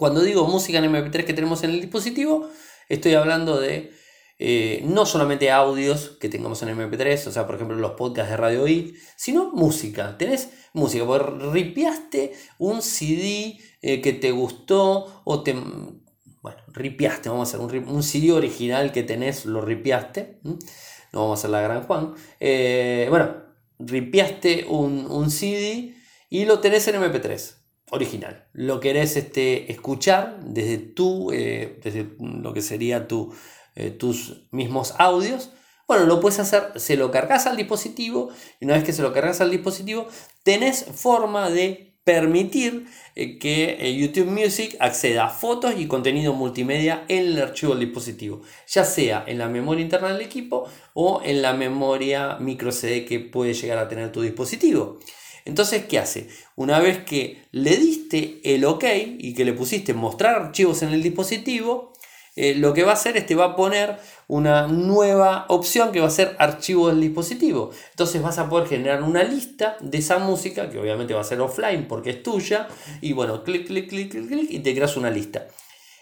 Cuando 0.00 0.22
digo 0.22 0.46
música 0.46 0.78
en 0.78 0.90
MP3 0.90 1.26
que 1.26 1.34
tenemos 1.34 1.62
en 1.62 1.72
el 1.72 1.82
dispositivo, 1.82 2.48
estoy 2.88 3.12
hablando 3.12 3.60
de 3.60 3.92
eh, 4.38 4.80
no 4.86 5.04
solamente 5.04 5.50
audios 5.50 6.16
que 6.18 6.30
tengamos 6.30 6.62
en 6.62 6.70
MP3, 6.70 7.26
o 7.26 7.30
sea, 7.30 7.44
por 7.44 7.56
ejemplo, 7.56 7.76
los 7.76 7.90
podcasts 7.90 8.30
de 8.30 8.38
Radio 8.38 8.66
I, 8.66 8.96
sino 9.16 9.50
música. 9.52 10.16
Tenés 10.16 10.48
música, 10.72 11.04
porque 11.04 11.44
ripiaste 11.52 12.32
un 12.56 12.80
CD 12.80 13.58
eh, 13.82 14.00
que 14.00 14.14
te 14.14 14.30
gustó 14.30 15.20
o 15.24 15.42
te. 15.42 15.52
Bueno, 15.52 16.62
ripiaste, 16.68 17.28
vamos 17.28 17.52
a 17.52 17.58
hacer 17.58 17.82
un, 17.82 18.02
CD 18.02 18.32
original 18.32 18.92
que 18.92 19.02
tenés, 19.02 19.44
lo 19.44 19.60
ripiaste. 19.60 20.40
No 20.42 20.58
vamos 21.12 21.32
a 21.32 21.40
hacer 21.40 21.50
la 21.50 21.60
gran 21.60 21.82
Juan. 21.82 22.14
Eh, 22.40 23.06
bueno, 23.10 23.34
ripiaste 23.78 24.64
un, 24.66 25.06
un 25.10 25.30
CD 25.30 25.94
y 26.30 26.46
lo 26.46 26.60
tenés 26.60 26.88
en 26.88 27.02
MP3 27.02 27.59
original. 27.90 28.46
Lo 28.52 28.80
querés 28.80 29.16
este, 29.16 29.70
escuchar 29.70 30.40
desde 30.44 30.78
tú, 30.78 31.30
eh, 31.32 31.78
desde 31.82 32.06
lo 32.18 32.52
que 32.52 32.62
sería 32.62 33.08
tu, 33.08 33.34
eh, 33.74 33.90
tus 33.90 34.48
mismos 34.50 34.94
audios. 34.98 35.50
Bueno, 35.86 36.06
lo 36.06 36.20
puedes 36.20 36.38
hacer, 36.38 36.72
se 36.76 36.96
lo 36.96 37.10
cargas 37.10 37.46
al 37.46 37.56
dispositivo 37.56 38.30
y 38.60 38.64
una 38.64 38.74
vez 38.74 38.84
que 38.84 38.92
se 38.92 39.02
lo 39.02 39.12
cargas 39.12 39.40
al 39.40 39.50
dispositivo, 39.50 40.06
tenés 40.44 40.84
forma 40.84 41.50
de 41.50 41.98
permitir 42.04 42.86
eh, 43.14 43.38
que 43.38 43.96
YouTube 43.98 44.30
Music 44.30 44.76
acceda 44.78 45.24
a 45.24 45.28
fotos 45.28 45.74
y 45.76 45.86
contenido 45.86 46.32
multimedia 46.32 47.04
en 47.08 47.26
el 47.26 47.42
archivo 47.42 47.74
del 47.74 47.86
dispositivo, 47.86 48.42
ya 48.68 48.84
sea 48.84 49.24
en 49.26 49.38
la 49.38 49.48
memoria 49.48 49.82
interna 49.82 50.12
del 50.12 50.22
equipo 50.22 50.68
o 50.94 51.20
en 51.24 51.42
la 51.42 51.52
memoria 51.54 52.36
micro 52.38 52.70
CD 52.72 53.04
que 53.04 53.20
puede 53.20 53.52
llegar 53.52 53.78
a 53.78 53.88
tener 53.88 54.12
tu 54.12 54.22
dispositivo. 54.22 55.00
Entonces, 55.44 55.84
¿qué 55.86 55.98
hace? 55.98 56.28
Una 56.56 56.78
vez 56.78 57.04
que 57.04 57.42
le 57.52 57.76
diste 57.76 58.40
el 58.44 58.64
OK 58.64 58.84
y 59.18 59.34
que 59.34 59.44
le 59.44 59.52
pusiste 59.52 59.94
mostrar 59.94 60.36
archivos 60.36 60.82
en 60.82 60.90
el 60.90 61.02
dispositivo, 61.02 61.92
eh, 62.36 62.54
lo 62.54 62.72
que 62.72 62.84
va 62.84 62.92
a 62.92 62.94
hacer 62.94 63.16
es 63.16 63.26
te 63.26 63.34
va 63.34 63.46
a 63.46 63.56
poner 63.56 63.98
una 64.28 64.68
nueva 64.68 65.46
opción 65.48 65.90
que 65.90 66.00
va 66.00 66.06
a 66.06 66.10
ser 66.10 66.36
archivo 66.38 66.88
del 66.88 67.00
dispositivo. 67.00 67.70
Entonces 67.90 68.22
vas 68.22 68.38
a 68.38 68.48
poder 68.48 68.68
generar 68.68 69.02
una 69.02 69.24
lista 69.24 69.76
de 69.80 69.98
esa 69.98 70.18
música, 70.18 70.70
que 70.70 70.78
obviamente 70.78 71.12
va 71.12 71.20
a 71.20 71.24
ser 71.24 71.40
offline 71.40 71.86
porque 71.88 72.10
es 72.10 72.22
tuya, 72.22 72.68
y 73.00 73.12
bueno, 73.12 73.42
clic, 73.42 73.66
clic, 73.66 73.88
clic, 73.88 74.10
clic, 74.10 74.28
clic, 74.28 74.50
y 74.50 74.60
te 74.60 74.74
creas 74.74 74.96
una 74.96 75.10
lista. 75.10 75.48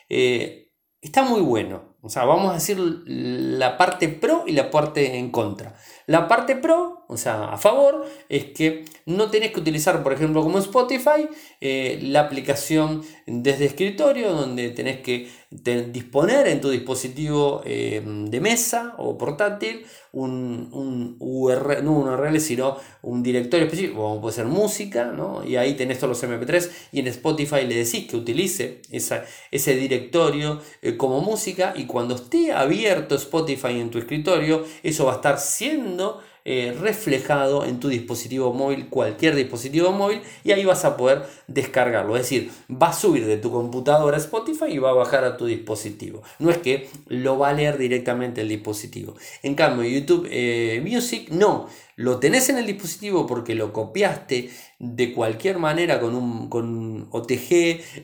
Eh, 0.09 0.71
está 1.01 1.23
muy 1.23 1.41
bueno. 1.41 1.97
O 2.03 2.09
sea, 2.09 2.25
vamos 2.25 2.51
a 2.51 2.55
decir 2.55 2.79
la 2.79 3.77
parte 3.77 4.09
pro 4.09 4.45
y 4.47 4.53
la 4.53 4.71
parte 4.71 5.17
en 5.19 5.31
contra. 5.31 5.75
La 6.07 6.29
parte 6.29 6.57
pro, 6.57 6.98
o 7.11 7.17
sea, 7.17 7.53
a 7.53 7.57
favor, 7.57 8.07
es 8.29 8.45
que 8.53 8.85
no 9.07 9.31
tenés 9.31 9.53
que 9.53 9.61
utilizar, 9.61 10.03
por 10.03 10.13
ejemplo, 10.13 10.43
como 10.43 10.59
Spotify, 10.59 11.27
eh, 11.59 11.99
la 12.03 12.21
aplicación 12.21 13.03
desde 13.27 13.65
escritorio, 13.65 14.33
donde 14.35 14.69
tenés 14.71 15.01
que 15.01 15.29
disponer 15.51 16.47
en 16.49 16.61
tu 16.61 16.69
dispositivo 16.69 17.63
eh, 17.65 18.03
de 18.05 18.41
mesa 18.43 18.95
o 18.99 19.17
portátil 19.17 19.87
un, 20.13 20.69
un 20.73 21.17
URL, 21.19 21.83
no 21.83 21.93
un 21.93 22.09
URL, 22.09 22.39
sino 22.41 22.77
un 23.01 23.23
directorio 23.23 23.65
específico, 23.65 24.03
como 24.03 24.21
puede 24.21 24.37
ser 24.37 24.45
música, 24.45 25.07
¿no? 25.07 25.43
y 25.43 25.57
ahí 25.57 25.75
tenés 25.75 25.99
todos 25.99 26.21
los 26.21 26.31
MP3, 26.31 26.71
y 26.93 27.01
en 27.01 27.07
Spotify 27.07 27.67
le 27.67 27.77
decís 27.77 28.07
que 28.07 28.17
utilice 28.17 28.83
esa, 28.91 29.25
ese 29.51 29.75
directorio 29.77 30.61
eh, 30.83 30.99
como 30.99 31.23
música, 31.23 31.73
y 31.75 31.87
cuando 31.87 32.17
esté 32.17 32.53
abierto 32.53 33.15
Spotify 33.15 33.81
en 33.81 33.91
tu 33.91 33.99
escritorio, 33.99 34.65
eso 34.83 35.07
va 35.07 35.13
a 35.13 35.17
estar 35.17 35.39
siendo 35.39 36.21
eh, 36.51 36.75
reflejado 36.81 37.67
en 37.67 37.79
tu 37.79 37.89
dispositivo 37.89 38.55
móvil, 38.55 38.89
cualquier 38.89 39.35
dispositivo 39.35 39.93
móvil, 39.93 40.23
y 40.45 40.53
ahí 40.53 40.65
vas 40.65 40.87
a 40.87 40.97
poder 40.97 41.25
descargarlo. 41.47 42.17
Es 42.17 42.23
decir, 42.23 42.51
va 42.71 42.89
a 42.89 42.93
subir 42.95 43.27
de 43.27 43.37
tu 43.37 43.53
computadora 43.53 44.17
a 44.17 44.21
Spotify 44.21 44.65
y 44.71 44.79
va 44.79 44.89
a 44.89 44.95
bajar 44.95 45.25
a 45.25 45.37
tu 45.37 45.45
dispositivo. 45.45 46.23
No 46.39 46.49
es 46.49 46.57
que 46.57 46.89
lo 47.07 47.39
va 47.39 47.51
a 47.51 47.53
leer 47.53 47.77
directamente 47.77 48.41
el 48.41 48.49
dispositivo. 48.49 49.15
En 49.43 49.55
cambio, 49.55 49.87
YouTube 49.87 50.27
eh, 50.31 50.83
Music 50.83 51.29
no 51.29 51.69
lo 51.99 52.21
tenés 52.21 52.49
en 52.49 52.59
el 52.59 52.67
dispositivo 52.67 53.27
porque 53.27 53.57
lo 53.57 53.73
copiaste 53.73 54.51
de 54.79 55.13
cualquier 55.13 55.59
manera 55.59 55.99
con 55.99 56.15
un 56.15 56.49
con 56.49 57.09
OTG, 57.11 57.51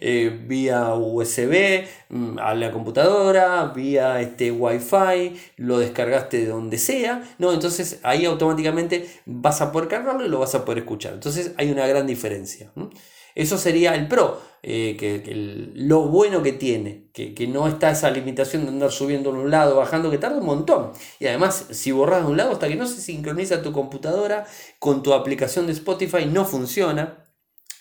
eh, 0.00 0.42
vía 0.48 0.94
USB 0.94 1.84
mm, 2.08 2.38
a 2.40 2.54
la 2.56 2.72
computadora, 2.72 3.66
vía 3.66 4.20
este 4.20 4.50
Wi-Fi, 4.50 5.36
lo 5.58 5.78
descargaste 5.78 6.38
de 6.38 6.46
donde 6.46 6.76
sea, 6.78 7.22
no, 7.38 7.52
entonces 7.52 8.00
ahí 8.02 8.24
automáticamente 8.24 9.08
vas 9.26 9.60
a 9.60 9.70
poder 9.70 9.88
cargarlo 9.88 10.26
y 10.26 10.28
lo 10.28 10.40
vas 10.40 10.56
a 10.56 10.64
poder 10.64 10.78
escuchar. 10.78 11.12
Entonces 11.12 11.52
hay 11.56 11.70
una 11.70 11.86
gran 11.86 12.08
diferencia. 12.08 12.72
Eso 13.34 13.58
sería 13.58 13.94
el 13.94 14.06
pro, 14.08 14.40
eh, 14.62 14.96
que, 14.98 15.22
lo 15.74 16.02
bueno 16.08 16.42
que 16.42 16.52
tiene, 16.52 17.10
que, 17.12 17.46
no 17.46 17.68
está 17.68 17.90
esa 17.90 18.10
limitación 18.10 18.62
de 18.62 18.70
andar 18.70 18.92
subiendo 18.92 19.32
de 19.32 19.38
un 19.40 19.50
lado, 19.50 19.76
bajando, 19.76 20.10
que 20.10 20.18
tarda 20.18 20.38
un 20.38 20.46
montón. 20.46 20.92
Y 21.18 21.26
además, 21.26 21.66
si 21.70 21.92
borras 21.92 22.24
de 22.24 22.30
un 22.30 22.36
lado, 22.36 22.52
hasta 22.52 22.68
que 22.68 22.76
no 22.76 22.86
se 22.86 23.00
sincroniza 23.00 23.62
tu 23.62 23.72
computadora 23.72 24.46
con 24.78 25.02
tu 25.02 25.12
aplicación 25.12 25.66
de 25.66 25.72
Spotify, 25.72 26.26
no 26.26 26.44
funciona. 26.44 27.24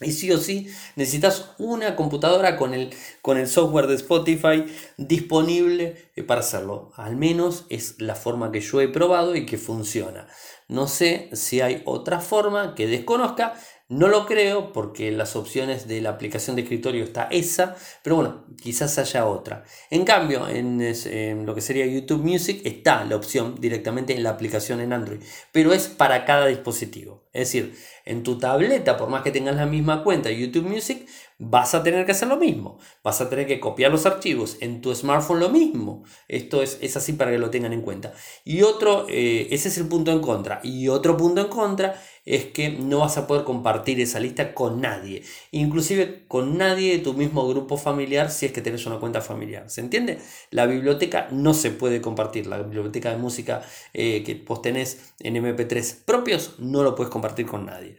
Y 0.01 0.11
sí 0.11 0.31
o 0.31 0.37
sí 0.37 0.67
necesitas 0.95 1.51
una 1.57 1.95
computadora 1.95 2.57
con 2.57 2.73
el, 2.73 2.89
con 3.21 3.37
el 3.37 3.47
software 3.47 3.87
de 3.87 3.95
Spotify 3.95 4.65
disponible 4.97 6.09
eh, 6.15 6.23
para 6.23 6.41
hacerlo. 6.41 6.91
Al 6.95 7.15
menos 7.15 7.65
es 7.69 8.01
la 8.01 8.15
forma 8.15 8.51
que 8.51 8.59
yo 8.59 8.81
he 8.81 8.87
probado 8.87 9.35
y 9.35 9.45
que 9.45 9.57
funciona. 9.57 10.27
No 10.67 10.87
sé 10.87 11.29
si 11.33 11.61
hay 11.61 11.81
otra 11.85 12.19
forma 12.19 12.73
que 12.75 12.87
desconozca, 12.87 13.53
no 13.93 14.08
lo 14.08 14.25
creo 14.25 14.73
porque 14.73 15.12
las 15.12 15.36
opciones 15.36 15.88
de 15.88 16.01
la 16.01 16.10
aplicación 16.10 16.56
de 16.56 16.63
escritorio 16.63 17.03
está 17.03 17.27
esa, 17.32 17.75
pero 18.01 18.15
bueno, 18.15 18.45
quizás 18.62 18.97
haya 18.97 19.25
otra. 19.27 19.65
En 19.89 20.03
cambio, 20.03 20.47
en, 20.47 21.45
lo 21.45 21.53
que 21.53 21.62
sería 21.62 21.86
YouTube 21.86 22.23
Music 22.23 22.62
está 22.63 23.06
la 23.06 23.15
opción 23.15 23.56
directamente 23.60 24.15
en 24.15 24.23
la 24.23 24.32
aplicación 24.32 24.82
en 24.82 24.93
Android, 24.93 25.19
pero 25.51 25.73
es 25.73 25.88
para 25.88 26.25
cada 26.25 26.47
dispositivo. 26.47 27.23
Es 27.34 27.47
decir, 27.47 27.75
en 28.06 28.21
tu 28.23 28.38
tableta, 28.38 28.97
por 28.97 29.10
más 29.10 29.23
que 29.23 29.32
tengas 29.32 29.56
la 29.56 29.65
misma 29.65 30.03
cuenta 30.03 30.29
YouTube 30.29 30.67
Music, 30.67 31.08
vas 31.39 31.73
a 31.73 31.82
tener 31.82 32.06
que 32.06 32.12
hacer 32.12 32.27
lo 32.27 32.38
mismo. 32.38 32.79
Vas 33.03 33.21
a 33.21 33.29
tener 33.29 33.47
que 33.47 33.60
copiar 33.60 33.91
los 33.91 34.06
archivos. 34.06 34.58
En 34.60 34.82
tu 34.82 34.93
smartphone 34.93 35.39
lo 35.39 35.49
mismo. 35.49 36.03
Esto 36.27 36.62
es, 36.62 36.77
es 36.82 36.95
así 36.95 37.13
para 37.13 37.32
que 37.32 37.39
lo 37.39 37.49
tengan 37.49 37.73
en 37.73 37.82
cuenta. 37.82 38.13
Y 38.43 38.62
otro, 38.62 39.08
eh, 39.10 39.47
ese 39.51 39.69
es 39.69 39.77
el 39.77 39.88
punto 39.88 40.12
en 40.12 40.19
contra. 40.19 40.60
Y 40.63 40.88
otro 40.89 41.17
punto 41.17 41.41
en 41.41 41.47
contra 41.47 41.99
es 42.25 42.45
que 42.45 42.69
no 42.69 42.99
vas 42.99 43.17
a 43.17 43.27
poder 43.27 43.43
compartir 43.43 43.99
esa 43.99 44.19
lista 44.19 44.53
con 44.53 44.81
nadie, 44.81 45.23
inclusive 45.51 46.25
con 46.27 46.57
nadie 46.57 46.97
de 46.97 47.03
tu 47.03 47.13
mismo 47.13 47.47
grupo 47.47 47.77
familiar 47.77 48.31
si 48.31 48.45
es 48.45 48.51
que 48.51 48.62
tienes 48.62 48.86
una 48.86 48.99
cuenta 48.99 49.21
familiar. 49.21 49.69
¿Se 49.69 49.81
entiende? 49.81 50.19
La 50.51 50.65
biblioteca 50.65 51.27
no 51.31 51.53
se 51.53 51.71
puede 51.71 52.01
compartir, 52.01 52.47
la 52.47 52.62
biblioteca 52.62 53.12
de 53.12 53.17
música 53.17 53.63
eh, 53.93 54.23
que 54.23 54.36
vos 54.36 54.62
tenés 54.62 55.13
en 55.19 55.36
MP3 55.36 56.03
propios 56.05 56.55
no 56.59 56.83
lo 56.83 56.95
puedes 56.95 57.12
compartir 57.12 57.45
con 57.45 57.65
nadie. 57.65 57.97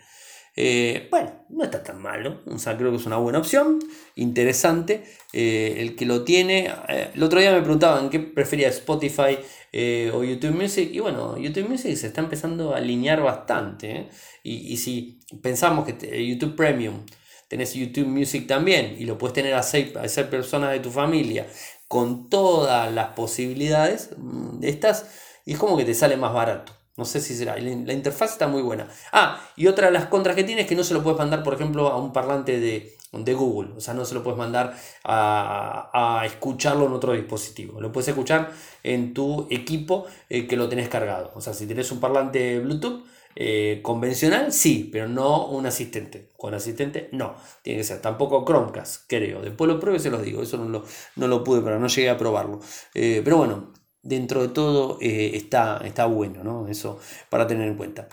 Eh, 0.57 1.09
bueno, 1.11 1.33
no 1.49 1.65
está 1.65 1.83
tan 1.83 2.01
malo, 2.01 2.43
o 2.47 2.59
sea, 2.59 2.77
creo 2.77 2.91
que 2.91 2.99
es 2.99 3.07
una 3.07 3.17
buena 3.17 3.39
opción, 3.39 3.81
interesante. 4.15 5.05
Eh, 5.33 5.77
el 5.79 5.97
que 5.97 6.07
lo 6.07 6.23
tiene, 6.23 6.73
el 7.15 7.23
otro 7.23 7.41
día 7.41 7.53
me 7.53 7.61
preguntaban 7.61 8.09
qué 8.09 8.21
prefería 8.21 8.69
Spotify 8.69 9.39
eh, 9.73 10.13
o 10.15 10.23
YouTube 10.23 10.55
Music. 10.55 10.91
Y 10.93 11.01
bueno, 11.01 11.37
YouTube 11.37 11.69
Music 11.69 11.97
se 11.97 12.07
está 12.07 12.21
empezando 12.21 12.75
a 12.75 12.77
alinear 12.77 13.21
bastante. 13.21 13.91
¿eh? 13.91 14.09
Y, 14.45 14.77
si 14.77 15.19
pensamos 15.43 15.85
que 15.85 16.27
YouTube 16.27 16.55
Premium, 16.55 17.05
tenés 17.49 17.75
YouTube 17.75 18.07
Music 18.07 18.47
también 18.47 18.95
y 18.97 19.05
lo 19.05 19.19
puedes 19.19 19.35
tener 19.35 19.55
a 19.55 19.65
seis, 19.65 19.93
a 19.97 20.31
personas 20.31 20.71
de 20.71 20.79
tu 20.79 20.91
familia 20.91 21.47
con 21.89 22.31
todas 22.31 22.93
las 22.93 23.09
posibilidades 23.09 24.11
mm, 24.17 24.61
de 24.61 24.69
estas, 24.69 25.11
y 25.45 25.53
es 25.55 25.59
como 25.59 25.77
que 25.77 25.85
te 25.85 25.95
sale 25.95 26.17
más 26.17 26.33
barato. 26.33 26.73
No 26.97 27.05
sé 27.05 27.21
si 27.21 27.35
será. 27.35 27.57
La, 27.57 27.93
interfaz 27.93 28.33
está 28.33 28.47
muy 28.47 28.63
buena. 28.63 28.89
Ah, 29.13 29.41
y 29.57 29.67
otra 29.67 29.87
de 29.87 29.93
las 29.93 30.07
contras 30.07 30.37
que 30.37 30.45
tiene 30.45 30.63
es 30.63 30.69
que 30.69 30.77
no 30.77 30.85
se 30.85 30.95
lo 30.95 31.03
puedes 31.03 31.19
mandar, 31.19 31.43
por 31.43 31.55
ejemplo, 31.55 31.89
a 31.89 31.97
un 31.97 32.13
parlante 32.13 32.61
de, 32.61 32.97
de 33.13 33.35
Google. 33.35 33.73
O 33.77 33.81
sea, 33.81 33.95
no 33.95 34.05
se 34.05 34.15
lo 34.15 34.23
puedes 34.23 34.39
mandar 34.39 34.77
a, 35.05 36.23
escucharlo 36.25 36.87
en 36.87 36.93
otro 36.93 37.13
dispositivo. 37.13 37.81
Lo 37.81 37.91
puedes 37.91 38.09
escuchar 38.09 38.53
en 38.83 39.13
tu 39.13 39.49
equipo 39.51 40.07
eh, 40.29 40.47
que 40.47 40.57
lo 40.57 40.69
tenés 40.69 40.89
cargado. 40.89 41.33
O 41.35 41.41
sea, 41.41 41.53
si 41.53 41.67
tienes 41.67 41.91
un 41.91 42.01
parlante 42.01 42.61
Bluetooth 42.61 43.05
eh, 43.37 43.81
convencional, 43.83 44.53
sí, 44.53 44.89
pero 44.93 45.09
no 45.09 45.47
un 45.47 45.67
asistente. 45.67 46.31
Con 46.37 46.55
asistente, 46.55 47.09
no. 47.13 47.35
Tiene 47.63 47.81
que 47.81 47.85
ser 47.85 48.01
tampoco 48.01 48.45
Chromecast, 48.45 49.05
creo. 49.09 49.43
Después 49.43 49.69
lo 49.69 49.81
pruebe 49.81 49.99
se 49.99 50.11
los 50.11 50.23
digo. 50.23 50.43
Eso 50.43 50.57
no 50.59 50.69
lo, 50.69 50.85
no 51.17 51.27
lo 51.27 51.43
pude, 51.43 51.61
pero 51.61 51.79
no 51.79 51.89
llegué 51.89 52.11
a 52.11 52.17
probarlo. 52.17 52.61
Eh, 52.95 53.21
pero 53.25 53.39
bueno, 53.39 53.73
dentro 54.05 54.43
de 54.43 54.49
todo 54.49 54.99
está, 55.01 55.81
está 55.85 56.07
bueno, 56.07 56.45
¿no? 56.45 56.69
Eso 56.69 56.99
para 57.29 57.47
tener 57.47 57.69
en 57.69 57.77
cuenta. 57.77 58.09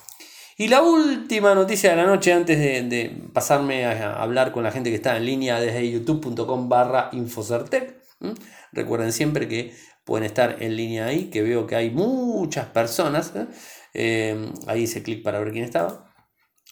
Y 0.61 0.67
la 0.67 0.83
última 0.83 1.55
noticia 1.55 1.89
de 1.89 1.95
la 1.95 2.05
noche, 2.05 2.31
antes 2.33 2.59
de, 2.59 3.17
pasarme 3.33 3.85
a, 3.85 4.21
hablar 4.21 4.51
con 4.51 4.63
la 4.63 4.71
gente 4.71 4.91
que 4.91 4.95
está 4.95 5.17
en 5.17 5.25
línea 5.25 5.59
desde 5.59 5.89
youtube.com 5.89 6.69
barra 6.69 7.09
infocertec. 7.13 7.99
Recuerden 8.71 9.11
siempre 9.11 9.47
que 9.47 9.73
pueden 10.05 10.23
estar 10.23 10.61
en 10.61 10.75
línea 10.75 11.07
ahí, 11.07 11.31
que 11.31 11.41
veo 11.41 11.65
que 11.65 11.75
hay 11.75 11.89
muchas 11.89 12.67
personas. 12.67 13.33
¿eh? 13.35 13.47
Eh, 13.95 14.51
ahí 14.67 14.83
hice 14.83 15.01
clic 15.01 15.23
para 15.23 15.39
ver 15.39 15.51
quién 15.51 15.63
estaba. 15.63 16.13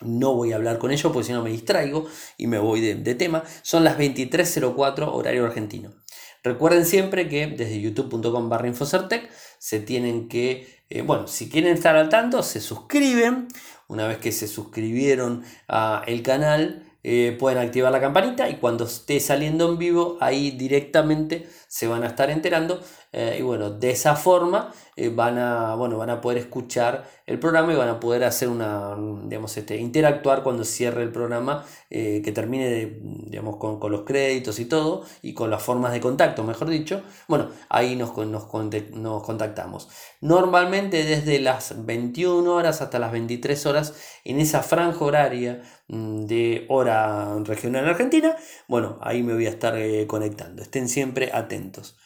No 0.01 0.35
voy 0.35 0.51
a 0.51 0.57
hablar 0.57 0.77
con 0.77 0.91
ellos 0.91 1.11
porque 1.11 1.25
si 1.25 1.33
no 1.33 1.41
me 1.41 1.49
distraigo 1.49 2.07
y 2.37 2.45
me 2.45 2.59
voy 2.59 2.81
de, 2.81 3.15
tema. 3.15 3.43
Son 3.63 3.83
las 3.83 3.97
23.04 3.97 5.09
horario 5.11 5.45
argentino. 5.45 5.95
Recuerden 6.43 6.85
siempre 6.85 7.27
que 7.27 7.47
desde 7.47 7.81
youtube.com 7.81 8.49
barra 8.49 8.67
infocertec 8.67 9.29
se 9.57 9.79
tienen 9.79 10.29
que, 10.29 10.83
eh, 10.89 11.01
bueno, 11.01 11.27
si 11.27 11.49
quieren 11.49 11.73
estar 11.73 11.95
al 11.95 12.09
tanto, 12.09 12.43
se 12.43 12.61
suscriben. 12.61 13.47
Una 13.87 14.07
vez 14.07 14.19
que 14.19 14.31
se 14.31 14.47
suscribieron 14.47 15.43
al 15.67 16.21
canal, 16.21 16.88
eh, 17.01 17.37
pueden 17.39 17.59
activar 17.59 17.93
la 17.93 18.01
campanita 18.01 18.49
y 18.49 18.57
cuando 18.57 18.83
esté 18.83 19.21
saliendo 19.21 19.69
en 19.69 19.77
vivo, 19.77 20.17
ahí 20.19 20.51
directamente 20.51 21.47
se 21.69 21.87
van 21.87 22.03
a 22.03 22.07
estar 22.07 22.29
enterando 22.29 22.81
eh, 23.13 23.37
y 23.39 23.41
bueno, 23.41 23.71
de 23.71 23.91
esa 23.91 24.17
forma 24.17 24.73
eh, 24.97 25.07
van, 25.07 25.37
a, 25.37 25.75
bueno, 25.75 25.97
van 25.97 26.09
a 26.09 26.19
poder 26.19 26.39
escuchar 26.39 27.09
el 27.25 27.39
programa 27.39 27.71
y 27.71 27.77
van 27.77 27.87
a 27.87 28.01
poder 28.01 28.25
hacer 28.25 28.49
una, 28.49 28.97
digamos, 29.23 29.55
este, 29.55 29.77
interactuar 29.77 30.43
cuando 30.43 30.65
cierre 30.65 31.01
el 31.03 31.11
programa, 31.11 31.63
que 31.89 32.31
termine 32.33 32.99
digamos, 33.01 33.57
con, 33.57 33.79
los 33.91 34.01
créditos 34.01 34.59
y 34.59 34.65
todo, 34.65 35.03
y 35.21 35.33
con 35.33 35.49
las 35.49 35.63
formas 35.63 35.93
de 35.93 36.01
contacto, 36.01 36.43
mejor 36.43 36.69
dicho. 36.69 37.01
Bueno, 37.27 37.49
ahí 37.69 37.95
nos, 37.95 38.15
nos, 38.17 38.47
nos 38.93 39.23
contactamos. 39.23 39.89
Normalmente 40.21 41.03
desde 41.03 41.39
las 41.39 41.85
21 41.85 42.51
horas 42.51 42.81
hasta 42.81 42.99
las 42.99 43.11
23 43.11 43.65
horas, 43.67 43.93
en 44.25 44.39
esa 44.39 44.63
franja 44.63 45.05
horaria 45.05 45.61
de 45.89 46.65
hora 46.69 47.35
regional 47.43 47.87
argentina, 47.87 48.35
bueno, 48.67 48.99
ahí 49.01 49.23
me 49.23 49.33
voy 49.33 49.47
a 49.47 49.49
estar 49.49 49.75
conectando. 50.07 50.61
Estén 50.61 50.87
siempre 50.87 51.31
atentos. 51.33 51.97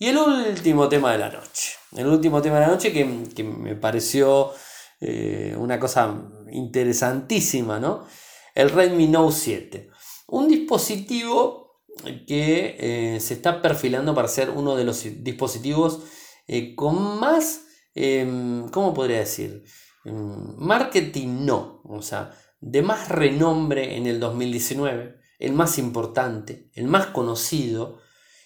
Y 0.00 0.06
el 0.06 0.16
último 0.16 0.88
tema 0.88 1.12
de 1.12 1.18
la 1.18 1.28
noche. 1.28 1.72
El 1.96 2.06
último 2.06 2.40
tema 2.40 2.56
de 2.56 2.60
la 2.62 2.68
noche 2.68 2.92
que, 2.92 3.04
me 3.04 3.74
pareció 3.74 4.52
eh, 5.00 5.56
una 5.58 5.80
cosa 5.80 6.14
interesantísima, 6.52 7.80
¿no? 7.80 8.06
El 8.54 8.70
Redmi 8.70 9.08
Note 9.08 9.34
7. 9.34 9.90
Un 10.28 10.48
dispositivo 10.48 11.82
que 12.28 12.76
eh, 12.78 13.20
se 13.20 13.34
está 13.34 13.60
perfilando 13.60 14.14
para 14.14 14.28
ser 14.28 14.50
uno 14.50 14.76
de 14.76 14.84
los 14.84 15.04
dispositivos 15.24 16.00
eh, 16.46 16.76
con 16.76 17.18
más, 17.18 17.62
em, 17.94 18.68
¿cómo 18.68 18.94
podría 18.94 19.18
decir? 19.18 19.64
Em, 20.04 20.54
marketing 20.58 21.44
no, 21.44 21.82
o 21.84 22.02
sea, 22.02 22.32
de 22.60 22.82
más 22.82 23.08
renombre 23.08 23.96
en 23.96 24.06
el 24.06 24.20
2019, 24.20 25.18
el 25.38 25.52
más 25.52 25.78
importante, 25.78 26.70
el 26.74 26.86
más 26.86 27.06
conocido, 27.06 27.98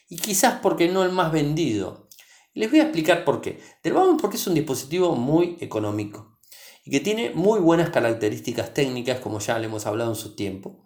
y 0.08 0.16
quizás 0.16 0.60
porque 0.62 0.88
no 0.88 1.04
el 1.04 1.12
más 1.12 1.32
vendido. 1.32 2.08
Les 2.54 2.70
voy 2.70 2.80
a 2.80 2.84
explicar 2.84 3.24
por 3.24 3.40
qué. 3.40 3.60
Del 3.82 3.94
vamos 3.94 4.20
porque 4.20 4.36
es 4.36 4.46
un 4.46 4.54
dispositivo 4.54 5.16
muy 5.16 5.56
económico 5.60 6.38
y 6.84 6.90
que 6.90 7.00
tiene 7.00 7.30
muy 7.30 7.60
buenas 7.60 7.90
características 7.90 8.74
técnicas, 8.74 9.20
como 9.20 9.38
ya 9.38 9.58
le 9.58 9.66
hemos 9.66 9.86
hablado 9.86 10.10
en 10.10 10.16
su 10.16 10.34
tiempo. 10.34 10.84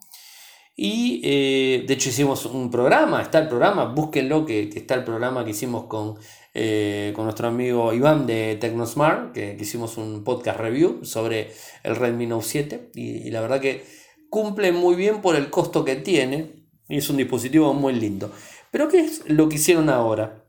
Y 0.77 1.23
eh, 1.25 1.85
de 1.89 1.95
hecho 1.95 2.11
hicimos 2.11 2.45
un 2.45 2.71
programa, 2.71 3.23
está 3.23 3.39
el 3.39 3.49
programa, 3.49 3.87
búsquenlo, 3.87 4.45
que, 4.45 4.69
que 4.69 4.79
está 4.79 4.95
el 4.95 5.05
programa 5.05 5.43
que 5.45 5.53
hicimos 5.53 5.85
con, 5.87 6.19
eh, 6.59 7.13
con 7.15 7.25
nuestro 7.25 7.49
amigo 7.49 7.93
Iván 7.93 8.27
de 8.27 8.57
Tecnosmart, 8.59 9.35
que, 9.35 9.59
hicimos 9.61 9.99
un 9.99 10.25
podcast 10.25 10.59
review 10.59 11.05
sobre 11.05 11.53
el 11.83 11.95
Redmi 11.97 12.27
Note 12.27 12.47
7. 12.47 12.93
Y, 12.95 13.29
y, 13.29 13.31
la 13.31 13.43
verdad 13.43 13.61
que 13.61 13.85
cumple 14.31 14.73
muy 14.73 14.95
bien 14.95 15.21
por 15.21 15.37
el 15.37 15.51
costo 15.51 15.85
que 15.85 15.97
tiene. 15.97 16.67
Y 16.89 16.97
es 16.97 17.11
un 17.11 17.19
dispositivo 17.19 17.75
muy 17.75 17.93
lindo. 17.93 18.33
Pero 18.71 18.89
¿qué 18.89 19.01
es 19.01 19.29
lo 19.29 19.51
que 19.51 19.57
hicieron 19.57 19.91
ahora? 19.91 20.47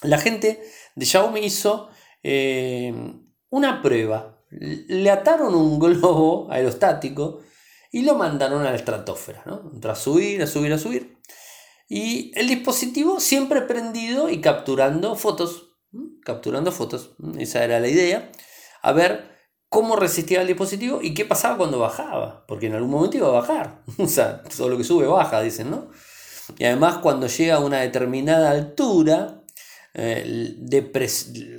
La 0.00 0.16
gente 0.16 0.62
de 0.94 1.04
Xiaomi 1.04 1.40
hizo 1.40 1.90
eh, 2.22 2.94
una 3.50 3.82
prueba. 3.82 4.42
Le 4.48 5.10
ataron 5.10 5.54
un 5.54 5.78
globo 5.78 6.50
aerostático 6.50 7.42
y 7.92 8.04
lo 8.04 8.14
mandaron 8.14 8.62
a 8.62 8.70
la 8.70 8.76
estratosfera, 8.76 9.42
¿no? 9.44 9.70
a 9.86 9.94
subir, 9.94 10.42
a 10.42 10.46
subir, 10.46 10.72
a 10.72 10.78
subir. 10.78 11.18
Y 11.88 12.32
el 12.34 12.48
dispositivo 12.48 13.20
siempre 13.20 13.62
prendido 13.62 14.28
y 14.28 14.40
capturando 14.40 15.14
fotos, 15.14 15.76
capturando 16.24 16.72
fotos, 16.72 17.16
esa 17.38 17.64
era 17.64 17.78
la 17.80 17.88
idea, 17.88 18.30
a 18.82 18.92
ver 18.92 19.36
cómo 19.68 19.96
resistía 19.96 20.40
el 20.40 20.46
dispositivo 20.46 21.00
y 21.02 21.14
qué 21.14 21.24
pasaba 21.24 21.56
cuando 21.56 21.78
bajaba, 21.78 22.44
porque 22.46 22.66
en 22.66 22.74
algún 22.74 22.90
momento 22.90 23.16
iba 23.16 23.28
a 23.28 23.32
bajar, 23.32 23.82
o 23.98 24.08
sea, 24.08 24.42
todo 24.42 24.68
lo 24.68 24.78
que 24.78 24.84
sube 24.84 25.06
baja, 25.06 25.40
dicen, 25.40 25.70
¿no? 25.70 25.90
Y 26.58 26.64
además 26.64 26.98
cuando 26.98 27.26
llega 27.26 27.56
a 27.56 27.60
una 27.60 27.80
determinada 27.80 28.50
altura, 28.50 29.42
eh, 29.94 30.62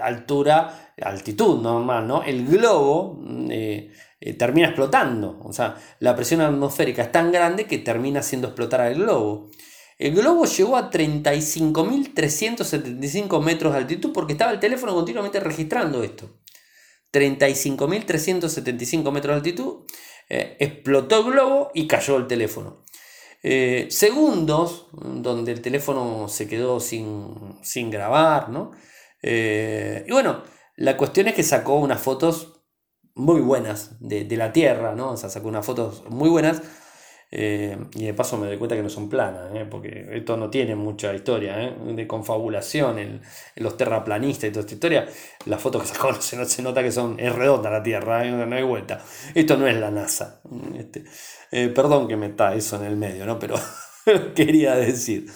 altura, 0.02 0.94
altitud 1.02 1.62
normal, 1.62 2.08
¿no? 2.08 2.24
El 2.24 2.48
globo 2.48 3.22
eh, 3.50 3.92
eh, 4.20 4.34
termina 4.34 4.68
explotando. 4.68 5.40
O 5.44 5.52
sea, 5.52 5.76
la 6.00 6.16
presión 6.16 6.42
atmosférica 6.42 7.04
es 7.04 7.12
tan 7.12 7.32
grande 7.32 7.66
que 7.66 7.80
termina 7.80 8.22
haciendo 8.22 8.48
explotar 8.48 8.82
al 8.82 8.96
globo. 8.96 9.50
El 9.98 10.14
globo 10.14 10.46
llegó 10.46 10.78
a 10.78 10.92
35.375 10.92 13.42
metros 13.42 13.74
de 13.74 13.80
altitud 13.80 14.14
porque 14.14 14.34
estaba 14.34 14.52
el 14.52 14.60
teléfono 14.60 14.94
continuamente 14.94 15.40
registrando 15.40 16.04
esto. 16.04 16.30
35.375 17.12 19.12
metros 19.12 19.34
de 19.34 19.38
altitud, 19.38 19.86
explotó 20.30 21.20
el 21.20 21.32
globo 21.32 21.72
y 21.74 21.88
cayó 21.88 22.18
el 22.18 22.28
teléfono. 22.28 22.84
Eh, 23.44 23.88
segundos 23.90 24.88
donde 24.92 25.52
el 25.52 25.62
teléfono 25.62 26.28
se 26.28 26.48
quedó 26.48 26.80
sin, 26.80 27.58
sin 27.64 27.90
grabar, 27.90 28.50
¿no? 28.50 28.72
Eh, 29.22 30.06
y 30.08 30.12
bueno, 30.12 30.44
la 30.76 30.98
cuestión 30.98 31.28
es 31.28 31.34
que 31.34 31.44
sacó 31.44 31.76
unas 31.76 32.02
fotos 32.02 32.62
muy 33.16 33.42
buenas 33.42 33.98
de, 34.00 34.26
de 34.26 34.38
la 34.38 34.52
Tierra, 34.52 34.96
¿no? 34.96 35.12
O 35.12 35.18
sea, 35.18 35.30
sacó 35.30 35.48
unas 35.48 35.66
fotos 35.66 36.04
muy 36.10 36.30
buenas 36.30 36.62
eh, 37.30 37.78
y 37.96 38.06
de 38.06 38.14
paso 38.14 38.38
me 38.38 38.48
doy 38.48 38.58
cuenta 38.58 38.76
que 38.76 38.84
no 38.84 38.90
son 38.90 39.10
planas, 39.10 39.54
¿eh? 39.54 39.66
porque 39.70 40.08
esto 40.14 40.38
no 40.38 40.50
tiene 40.50 40.76
mucha 40.76 41.14
historia 41.14 41.62
¿eh? 41.62 41.76
de 41.94 42.08
confabulación 42.08 43.00
en, 43.00 43.22
los 43.58 43.76
terraplanistas 43.76 44.50
y 44.50 44.52
toda 44.52 44.62
esta 44.62 44.74
historia. 44.74 45.10
Las 45.46 45.62
fotos 45.62 45.82
que 45.82 45.88
sacó 45.94 46.14
se, 46.22 46.44
se 46.46 46.62
nota 46.62 46.82
que 46.82 46.92
son, 46.92 47.20
es 47.20 47.34
redonda 47.36 47.70
la 47.70 47.84
Tierra, 47.84 48.24
no 48.24 48.56
hay 48.56 48.64
vuelta. 48.64 49.04
Esto 49.36 49.58
no 49.58 49.68
es 49.68 49.76
la 49.76 49.92
NASA. 49.92 50.42
Este, 50.76 51.04
perdón 51.70 52.08
que 52.08 52.16
me 52.16 52.28
está 52.28 52.56
eso 52.56 52.78
en 52.78 52.86
el 52.86 52.96
medio, 52.96 53.26
¿no? 53.26 53.38
pero 53.40 53.56
quería 54.36 54.76
decir. 54.76 55.30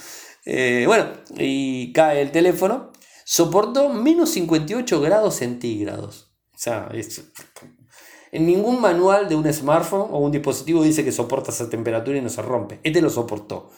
bueno, 0.85 1.07
y 1.37 1.91
cae 1.91 2.21
el 2.21 2.31
teléfono, 2.31 2.91
soportó 3.25 3.89
menos 3.89 4.29
58 4.31 5.01
grados 5.01 5.35
centígrados. 5.35 6.33
O 6.53 6.57
sea, 6.57 6.89
es 6.93 7.31
en 8.31 8.45
ningún 8.45 8.79
manual 8.79 9.27
de 9.27 9.35
un 9.35 9.51
smartphone 9.53 10.07
o 10.11 10.19
un 10.19 10.31
dispositivo 10.31 10.83
dice 10.83 11.03
que 11.03 11.11
soporta 11.11 11.51
esa 11.51 11.69
temperatura 11.69 12.17
y 12.17 12.21
no 12.21 12.29
se 12.29 12.41
rompe. 12.41 12.79
Este 12.83 13.01
lo 13.01 13.09
soportó. 13.09 13.69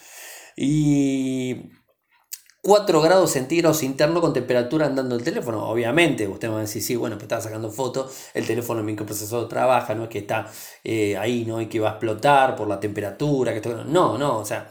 Y 0.55 1.71
4 2.65 3.01
grados 3.01 3.31
centígrados 3.31 3.83
interno 3.83 4.21
con 4.21 4.31
temperatura 4.31 4.85
andando 4.85 5.15
el 5.15 5.23
teléfono. 5.23 5.67
Obviamente, 5.67 6.27
usted 6.27 6.49
va 6.49 6.57
a 6.57 6.61
decir, 6.61 6.81
sí, 6.81 6.95
bueno, 6.95 7.17
pues 7.17 7.23
estaba 7.23 7.41
sacando 7.41 7.69
fotos, 7.69 8.29
el 8.33 8.47
teléfono 8.47 8.79
el 8.79 8.85
microprocesador 8.85 9.49
trabaja, 9.49 9.95
no 9.95 10.03
es 10.03 10.09
que 10.09 10.19
está 10.19 10.47
eh, 10.83 11.17
ahí, 11.17 11.43
¿no? 11.45 11.59
Y 11.59 11.67
que 11.67 11.81
va 11.81 11.89
a 11.89 11.91
explotar 11.93 12.55
por 12.55 12.69
la 12.69 12.79
temperatura. 12.79 13.53
Que 13.53 13.69
No, 13.87 14.17
no, 14.17 14.37
o 14.37 14.45
sea, 14.45 14.69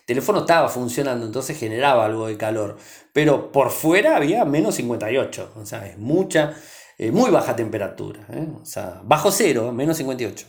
el 0.00 0.06
teléfono 0.06 0.40
estaba 0.40 0.68
funcionando, 0.68 1.24
entonces 1.24 1.56
generaba 1.58 2.04
algo 2.04 2.26
de 2.26 2.36
calor. 2.36 2.76
Pero 3.14 3.50
por 3.52 3.70
fuera 3.70 4.16
había 4.16 4.44
menos 4.44 4.74
58, 4.74 5.52
o 5.56 5.64
sea, 5.64 5.86
es 5.86 5.96
mucha 5.96 6.54
eh, 7.02 7.12
muy 7.12 7.30
baja 7.30 7.56
temperatura, 7.56 8.26
¿eh? 8.30 8.46
o 8.60 8.66
sea, 8.66 9.00
bajo 9.02 9.32
cero, 9.32 9.72
menos 9.72 9.96
58. 9.96 10.46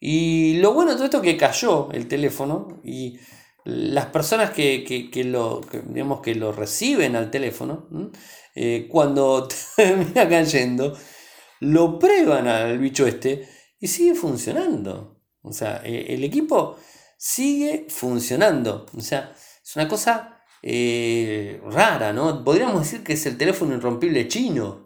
Y 0.00 0.54
lo 0.60 0.72
bueno 0.72 0.92
de 0.92 0.96
todo 0.96 1.04
esto 1.04 1.16
es 1.18 1.22
que 1.24 1.36
cayó 1.36 1.90
el 1.92 2.08
teléfono 2.08 2.80
y 2.82 3.18
las 3.64 4.06
personas 4.06 4.52
que, 4.52 5.10
lo, 5.26 5.60
digamos, 5.88 6.22
que 6.22 6.34
lo 6.36 6.52
reciben 6.52 7.16
al 7.16 7.30
teléfono, 7.30 7.86
eh, 8.54 8.88
cuando 8.90 9.46
termina 9.76 10.26
cayendo, 10.26 10.96
lo 11.60 11.98
prueban 11.98 12.48
al 12.48 12.78
bicho 12.78 13.06
este 13.06 13.46
y 13.78 13.88
sigue 13.88 14.14
funcionando. 14.14 15.20
O 15.42 15.52
sea, 15.52 15.82
el 15.84 16.24
equipo 16.24 16.78
sigue 17.18 17.84
funcionando. 17.90 18.86
O 18.96 19.02
sea, 19.02 19.34
es 19.62 19.76
una 19.76 19.86
cosa 19.86 20.42
rara, 20.62 22.14
¿no? 22.14 22.42
Podríamos 22.42 22.84
decir 22.84 23.04
que 23.04 23.12
es 23.12 23.26
el 23.26 23.36
teléfono 23.36 23.74
irrompible 23.74 24.26
chino 24.28 24.81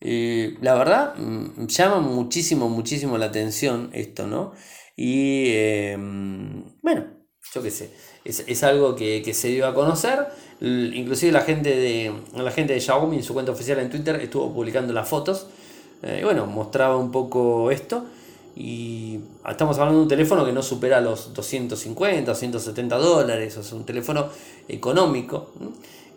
la 0.00 0.74
verdad, 0.74 1.14
mm, 1.16 1.66
llama 1.66 2.00
muchísimo, 2.00 2.68
muchísimo 2.68 3.18
la 3.18 3.26
atención 3.26 3.90
esto, 3.92 4.26
¿no? 4.26 4.52
Y 4.96 5.50
em, 5.52 6.64
bueno, 6.82 7.04
yo 7.52 7.62
qué 7.62 7.70
sé, 7.70 7.90
es, 8.24 8.62
algo 8.64 8.96
que, 8.96 9.22
se 9.34 9.48
dio 9.48 9.66
a 9.66 9.74
conocer. 9.74 10.26
Inclusive 10.60 11.32
la 11.32 11.42
gente, 11.42 11.76
de, 11.76 12.12
la 12.34 12.50
gente 12.50 12.72
de 12.72 12.80
Xiaomi 12.80 13.16
en 13.16 13.22
su 13.22 13.34
cuenta 13.34 13.52
oficial 13.52 13.78
en 13.78 13.90
Twitter 13.90 14.16
estuvo 14.16 14.52
publicando 14.52 14.92
las 14.92 15.08
fotos. 15.08 15.46
Eh, 16.02 16.20
y 16.22 16.24
bueno, 16.24 16.46
mostraba 16.46 16.96
un 16.96 17.12
poco 17.12 17.70
esto. 17.70 18.06
Y 18.56 19.20
estamos 19.48 19.78
hablando 19.78 19.98
de 19.98 20.02
un 20.04 20.08
teléfono 20.08 20.44
que 20.44 20.52
no 20.52 20.62
supera 20.62 21.00
los 21.00 21.34
250, 21.34 22.30
270 22.30 22.96
dólares. 22.96 23.56
es 23.56 23.72
un 23.72 23.84
teléfono 23.84 24.28
económico 24.66 25.52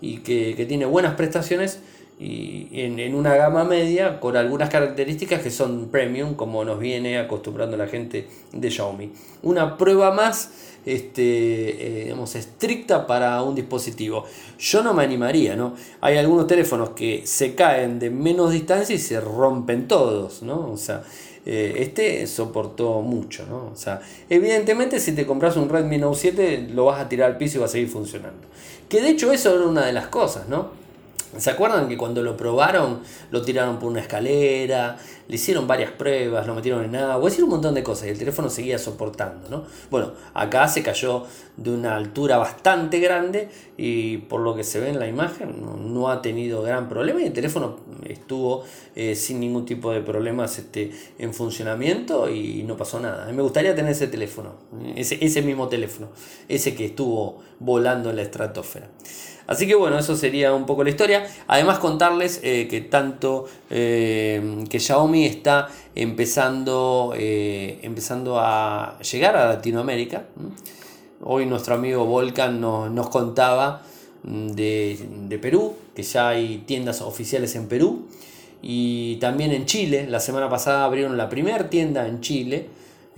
y 0.02 0.20
que, 0.20 0.56
que 0.56 0.66
tiene 0.66 0.86
buenas 0.86 1.16
prestaciones 1.16 1.80
y 2.20 2.68
en, 2.74 3.16
una 3.16 3.36
gama 3.36 3.64
media 3.64 4.20
con 4.20 4.36
algunas 4.36 4.70
características 4.70 5.42
que 5.42 5.50
son 5.50 5.88
premium 5.88 6.36
como 6.36 6.66
nos 6.66 6.78
viene 6.78 7.18
acostumbrando 7.18 7.78
la 7.78 7.88
gente 7.88 8.28
de 8.52 8.70
Xiaomi. 8.70 9.14
Una 9.44 9.78
prueba 9.78 10.12
más 10.12 10.52
este, 10.86 12.10
eh, 12.10 12.16
estricta 12.36 13.08
para 13.08 13.42
un 13.42 13.56
dispositivo. 13.56 14.26
Yo 14.58 14.84
no 14.84 14.94
me 14.94 15.04
animaría, 15.04 15.56
¿no? 15.56 15.76
Hay 16.02 16.18
algunos 16.18 16.46
teléfonos 16.46 16.90
que 16.90 17.26
se 17.26 17.56
caen 17.56 18.00
de 18.00 18.10
menos 18.10 18.52
distancia 18.52 18.94
y 18.94 19.00
se 19.00 19.22
rompen 19.22 19.88
todos, 19.88 20.44
¿no? 20.44 20.72
O 20.72 20.78
sea, 20.78 21.04
eh, 21.46 21.76
este 21.78 22.28
soportó 22.28 23.02
mucho, 23.02 23.46
¿no? 23.48 23.70
O 23.72 23.76
sea, 23.76 24.02
evidentemente 24.30 25.00
si 25.00 25.14
te 25.14 25.26
compras 25.26 25.56
un 25.56 25.70
Redmi 25.70 25.98
Note 25.98 26.20
7 26.20 26.68
lo 26.74 26.86
vas 26.86 27.00
a 27.00 27.08
tirar 27.08 27.32
al 27.32 27.38
piso 27.38 27.58
y 27.58 27.60
va 27.62 27.66
a 27.68 27.70
seguir 27.70 27.88
funcionando. 27.88 28.48
Que 28.90 29.02
de 29.02 29.10
hecho 29.10 29.32
eso 29.32 29.56
era 29.56 29.66
una 29.68 29.86
de 29.86 29.94
las 29.94 30.08
cosas, 30.08 30.50
¿no? 30.50 30.79
¿Se 31.38 31.52
acuerdan 31.52 31.88
que 31.88 31.96
cuando 31.96 32.24
lo 32.24 32.36
probaron 32.36 33.02
lo 33.30 33.44
tiraron 33.44 33.78
por 33.78 33.90
una 33.92 34.02
escalera, 34.02 34.98
le 35.28 35.36
hicieron 35.36 35.68
varias 35.68 35.92
pruebas, 35.92 36.48
lo 36.48 36.56
metieron 36.56 36.84
en 36.84 36.96
agua, 36.96 37.30
hicieron 37.30 37.50
un 37.50 37.56
montón 37.58 37.76
de 37.76 37.84
cosas 37.84 38.08
y 38.08 38.10
el 38.10 38.18
teléfono 38.18 38.50
seguía 38.50 38.80
soportando, 38.80 39.48
¿no? 39.48 39.64
Bueno, 39.92 40.14
acá 40.34 40.68
se 40.68 40.82
cayó 40.82 41.26
de 41.56 41.70
una 41.70 41.96
altura 41.96 42.38
bastante 42.38 43.00
grande 43.00 43.50
y 43.78 44.18
por 44.18 44.42
lo 44.42 44.56
que 44.56 44.64
se 44.64 44.80
ve 44.80 44.90
en 44.90 44.98
la 44.98 45.08
imagen 45.08 45.62
no, 45.94 46.10
ha 46.10 46.24
tenido 46.24 46.64
gran 46.64 46.90
problema 46.90 47.22
y 47.22 47.26
el 47.26 47.34
teléfono 47.34 47.78
estuvo 48.06 48.64
eh, 48.96 49.14
sin 49.14 49.40
ningún 49.40 49.66
tipo 49.66 49.92
de 49.92 50.02
problemas 50.02 50.58
este, 50.58 50.92
en 51.20 51.36
funcionamiento 51.36 52.28
y 52.28 52.64
no 52.64 52.76
pasó 52.76 53.00
nada. 53.00 53.32
Me 53.32 53.44
gustaría 53.44 53.76
tener 53.76 53.92
ese 53.92 54.08
teléfono, 54.08 54.56
ese, 54.96 55.24
ese 55.24 55.44
mismo 55.44 55.68
teléfono, 55.68 56.08
ese 56.48 56.74
que 56.74 56.86
estuvo 56.86 57.40
volando 57.60 58.10
en 58.10 58.16
la 58.16 58.24
estratosfera. 58.24 58.90
Así 59.50 59.66
que 59.66 59.74
bueno, 59.74 59.98
eso 59.98 60.16
sería 60.16 60.54
un 60.54 60.68
poco 60.68 60.84
la 60.84 60.92
historia. 60.92 61.26
Además 61.48 61.80
contarles 61.80 62.40
eh, 62.44 62.68
que 62.70 62.82
tanto 62.82 63.48
eh, 63.72 64.64
que 64.70 64.80
Xiaomi 64.80 65.26
está 65.26 65.70
empezando, 65.96 67.16
eh, 67.18 67.80
empezando 67.82 68.38
a 68.40 69.00
llegar 69.00 69.36
a 69.36 69.48
Latinoamérica. 69.48 70.26
Hoy 71.24 71.48
nuestro 71.48 71.74
amigo 71.74 72.06
Volcan 72.06 72.62
nos, 72.62 73.10
contaba 73.10 73.82
mm, 74.22 74.50
de, 74.50 75.40
Perú, 75.42 75.74
que 75.96 76.04
ya 76.04 76.30
hay 76.30 76.60
tiendas 76.68 77.02
oficiales 77.02 77.56
en 77.56 77.68
Perú. 77.68 78.06
Y 78.62 79.16
también 79.16 79.52
en 79.52 79.66
Chile, 79.66 80.06
la 80.08 80.20
semana 80.20 80.48
pasada 80.48 80.86
abrieron 80.86 81.18
la 81.18 81.28
primera 81.28 81.72
tienda 81.72 82.08
en 82.08 82.22
Chile, 82.22 82.70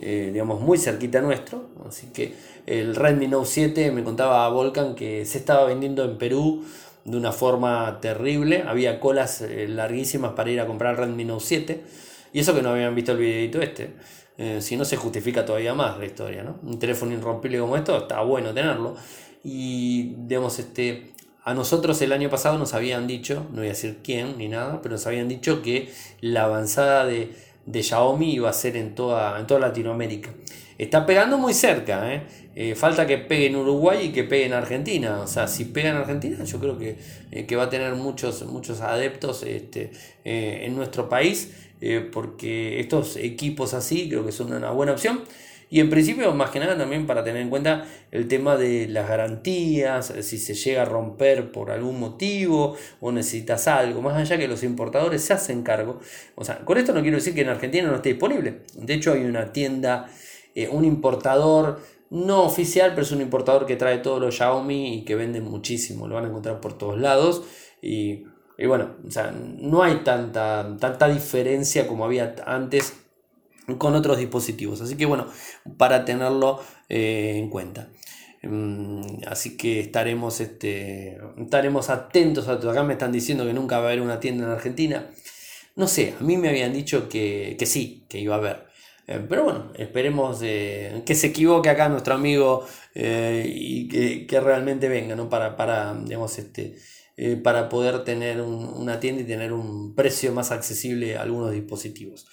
digamos 0.02 0.60
muy 0.60 0.78
cerquita 0.78 1.22
nuestro. 1.22 1.70
Así 1.88 2.08
que 2.08 2.34
el 2.66 2.96
Redmi 2.96 3.28
Note 3.28 3.48
7 3.48 3.92
me 3.92 4.04
contaba 4.04 4.48
Volcan 4.50 4.96
que 4.96 5.26
se 5.26 5.38
estaba 5.38 5.66
vendiendo 5.66 6.04
en 6.04 6.18
Perú 6.18 6.64
de 7.06 7.18
una 7.18 7.32
forma 7.32 8.00
terrible. 8.02 8.64
Había 8.68 9.00
colas 9.00 9.42
eh, 9.42 9.68
larguísimas 9.68 10.34
para 10.34 10.52
ir 10.52 10.60
a 10.60 10.68
comprar 10.68 10.98
Redmi 10.98 11.26
Note 11.26 11.44
7. 11.46 11.84
Y 12.34 12.40
eso 12.40 12.56
que 12.56 12.62
no 12.62 12.70
habían 12.70 12.96
visto 12.96 13.14
el 13.14 13.18
videito 13.18 13.62
este. 13.62 13.94
Eh, 14.38 14.62
si 14.62 14.78
no 14.78 14.86
se 14.86 14.98
justifica 14.98 15.46
todavía 15.46 15.74
más 15.74 15.98
la 15.98 16.06
historia, 16.06 16.44
¿no? 16.44 16.60
Un 16.64 16.80
teléfono 16.80 17.14
irrompible 17.14 17.60
como 17.60 17.76
esto, 17.76 17.98
está 17.98 18.22
bueno 18.22 18.54
tenerlo. 18.54 18.96
Y, 19.44 20.16
digamos, 20.20 20.58
este, 20.60 21.14
a 21.44 21.54
nosotros 21.54 22.02
el 22.02 22.14
año 22.14 22.30
pasado 22.30 22.58
nos 22.58 22.74
habían 22.74 23.08
dicho, 23.08 23.48
no 23.52 23.58
voy 23.58 23.68
a 23.68 23.70
decir 23.70 24.00
quién 24.04 24.38
ni 24.38 24.48
nada, 24.48 24.82
pero 24.82 24.94
nos 24.94 25.06
habían 25.08 25.28
dicho 25.28 25.62
que 25.62 25.92
la 26.22 26.46
avanzada 26.46 27.06
de, 27.06 27.34
de 27.66 27.84
Xiaomi 27.84 28.34
iba 28.34 28.50
a 28.50 28.54
ser 28.54 28.76
en 28.78 28.96
toda, 28.96 29.40
en 29.40 29.48
toda 29.48 29.60
Latinoamérica. 29.60 30.32
Está 30.78 31.06
pegando 31.06 31.38
muy 31.38 31.54
cerca, 31.54 32.14
¿eh? 32.14 32.24
Eh, 32.56 32.76
falta 32.76 33.06
que 33.06 33.18
pegue 33.18 33.46
en 33.46 33.56
Uruguay 33.56 34.08
y 34.08 34.12
que 34.12 34.24
pegue 34.24 34.46
en 34.46 34.54
Argentina. 34.54 35.22
O 35.22 35.28
sea, 35.28 35.48
si 35.48 35.66
pega 35.66 35.90
en 35.90 35.98
Argentina, 35.98 36.44
yo 36.44 36.60
creo 36.60 36.78
que, 36.78 36.98
que 37.46 37.56
va 37.56 37.64
a 37.64 37.70
tener 37.70 37.94
muchos, 37.94 38.46
muchos 38.48 38.82
adeptos 38.82 39.44
este, 39.44 39.92
en 40.24 40.76
nuestro 40.76 41.08
país. 41.08 41.52
Eh, 41.84 42.08
porque 42.14 42.80
estos 42.80 43.18
equipos 43.18 43.74
así 43.74 44.08
creo 44.08 44.24
que 44.24 44.32
son 44.32 44.54
una 44.54 44.70
buena 44.72 44.92
opción. 44.92 45.22
Y 45.72 45.80
en 45.80 45.90
principio, 45.90 46.34
más 46.34 46.50
que 46.50 46.60
nada, 46.60 46.78
también 46.78 47.08
para 47.08 47.24
tener 47.24 47.42
en 47.42 47.50
cuenta 47.50 47.86
el 48.12 48.28
tema 48.28 48.58
de 48.58 48.90
las 48.90 49.08
garantías, 49.08 50.14
si 50.20 50.38
se 50.38 50.54
llega 50.54 50.82
a 50.82 50.86
romper 50.86 51.54
por 51.54 51.72
algún 51.72 51.98
motivo 51.98 52.76
o 53.00 53.12
necesitas 53.14 53.70
algo, 53.70 54.02
más 54.02 54.18
allá 54.18 54.38
que 54.38 54.50
los 54.50 54.64
importadores 54.64 55.24
se 55.24 55.32
hacen 55.32 55.64
cargo. 55.64 56.02
O 56.36 56.44
sea, 56.44 56.60
con 56.66 56.78
esto 56.78 56.94
no 56.94 57.02
quiero 57.02 57.16
decir 57.16 57.34
que 57.34 57.42
en 57.42 57.50
Argentina 57.50 57.88
no 57.88 57.96
esté 57.96 58.10
disponible. 58.10 58.64
De 58.76 58.94
hecho, 58.94 59.14
hay 59.14 59.24
una 59.24 59.54
tienda, 59.54 60.10
eh, 60.56 60.68
un 60.70 60.84
importador 60.84 61.80
no 62.10 62.44
oficial, 62.44 62.90
pero 62.90 63.04
es 63.04 63.12
un 63.14 63.22
importador 63.22 63.66
que 63.66 63.78
trae 63.78 64.00
todos 64.00 64.20
los 64.20 64.36
Xiaomi 64.36 64.96
y 64.96 65.06
que 65.06 65.16
vende 65.16 65.40
muchísimo. 65.40 66.06
Lo 66.06 66.16
van 66.16 66.26
a 66.26 66.28
encontrar 66.28 66.60
por 66.60 66.78
todos 66.78 67.00
lados. 67.00 67.44
Y 67.82 68.26
y 68.62 68.68
bueno, 68.68 68.92
o 69.08 69.10
sea, 69.10 69.32
no 69.32 69.82
hay 69.82 70.04
tanta, 70.04 70.78
tanta 70.80 71.08
diferencia 71.08 71.88
como 71.88 72.06
había 72.06 72.36
antes 72.46 73.01
con 73.78 73.96
otros 73.96 74.18
dispositivos. 74.18 74.82
Así 74.82 74.96
que 74.96 75.06
bueno, 75.06 75.28
para 75.78 76.06
tenerlo 76.06 76.60
eh, 76.90 77.36
en 77.38 77.50
cuenta. 77.50 77.90
Mm, 78.44 79.24
así 79.28 79.56
que 79.56 79.80
estaremos, 79.80 80.42
este, 80.42 81.18
estaremos 81.38 81.90
atentos 81.90 82.48
a 82.48 82.60
todo. 82.60 82.72
Acá 82.72 82.84
me 82.84 82.94
están 82.94 83.12
diciendo 83.12 83.46
que 83.46 83.54
nunca 83.54 83.78
va 83.78 83.84
a 83.84 83.88
haber 83.88 84.02
una 84.02 84.20
tienda 84.20 84.46
en 84.46 84.52
Argentina. 84.52 85.10
No 85.76 85.88
sé, 85.88 86.16
a 86.20 86.24
mí 86.24 86.38
me 86.38 86.50
habían 86.50 86.74
dicho 86.74 87.08
que, 87.08 87.58
sí, 87.66 88.06
que 88.10 88.20
iba 88.20 88.36
a 88.36 88.40
haber. 88.40 88.66
Eh, 89.08 89.26
pero 89.28 89.44
bueno, 89.44 89.72
esperemos 89.78 90.40
eh, 90.44 91.02
que 91.06 91.16
se 91.16 91.28
equivoque 91.28 91.70
acá 91.70 91.90
nuestro 91.90 92.14
amigo 92.14 92.66
y 92.94 93.88
que, 93.88 94.28
que, 94.28 94.40
realmente 94.42 94.90
venga, 94.90 95.16
¿no? 95.16 95.30
Para, 95.30 95.56
para 95.56 95.94
digamos, 95.94 96.38
este, 96.38 96.76
para 97.44 97.70
poder 97.70 98.04
tener 98.04 98.42
una 98.42 99.00
tienda 99.00 99.22
y 99.22 99.26
tener 99.26 99.54
un 99.54 99.96
precio 99.96 100.34
más 100.34 100.52
accesible 100.52 101.18
a 101.18 101.22
algunos 101.22 101.52
dispositivos. 101.52 102.28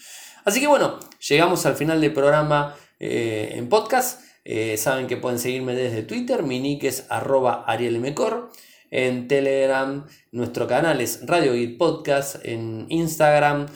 Así 0.48 0.60
que 0.60 0.66
bueno, 0.66 0.98
llegamos 1.28 1.64
al 1.66 1.74
final 1.74 2.00
del 2.00 2.14
programa 2.14 2.74
eh, 2.98 3.50
en 3.52 3.68
podcast. 3.68 4.22
Eh, 4.46 4.78
saben 4.78 5.06
que 5.06 5.18
pueden 5.18 5.38
seguirme 5.38 5.74
desde 5.74 6.02
Twitter, 6.02 6.42
mi 6.42 6.58
nick 6.58 6.84
es 6.84 7.04
arroba 7.10 7.64
arielmcor. 7.66 8.48
En 8.90 9.28
Telegram, 9.28 10.06
nuestro 10.32 10.66
canal 10.66 11.02
es 11.02 11.26
Radio 11.26 11.52
Git 11.52 11.76
Podcast. 11.76 12.36
En 12.46 12.86
Instagram, 12.88 13.66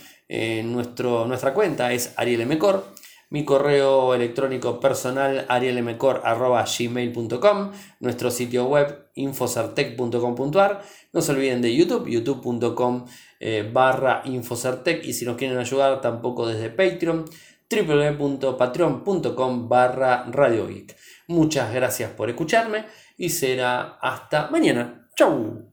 nuestro, 0.64 1.26
nuestra 1.26 1.52
cuenta 1.52 1.92
es 1.92 2.14
arielmcor. 2.16 2.86
Mi 3.28 3.44
correo 3.46 4.14
electrónico 4.14 4.80
personal 4.80 5.46
arielmcor.gmail.com 5.48 7.72
Nuestro 8.00 8.30
sitio 8.30 8.66
web 8.66 9.08
infocertec.com.ar 9.14 10.82
No 11.14 11.22
se 11.22 11.32
olviden 11.32 11.62
de 11.62 11.74
YouTube, 11.74 12.08
youtube.com 12.08 13.06
eh, 13.44 13.68
barra 13.70 14.22
infocertec 14.24 15.04
y 15.04 15.12
si 15.12 15.24
nos 15.24 15.36
quieren 15.36 15.58
ayudar 15.58 16.00
tampoco 16.00 16.46
desde 16.46 16.70
Patreon 16.70 17.24
www.patreon.com 17.68 19.68
barra 19.68 20.24
radiogeek. 20.30 20.96
Muchas 21.26 21.74
gracias 21.74 22.12
por 22.12 22.30
escucharme 22.30 22.84
y 23.16 23.30
será 23.30 23.98
hasta 24.00 24.48
mañana. 24.48 25.08
Chau. 25.16 25.60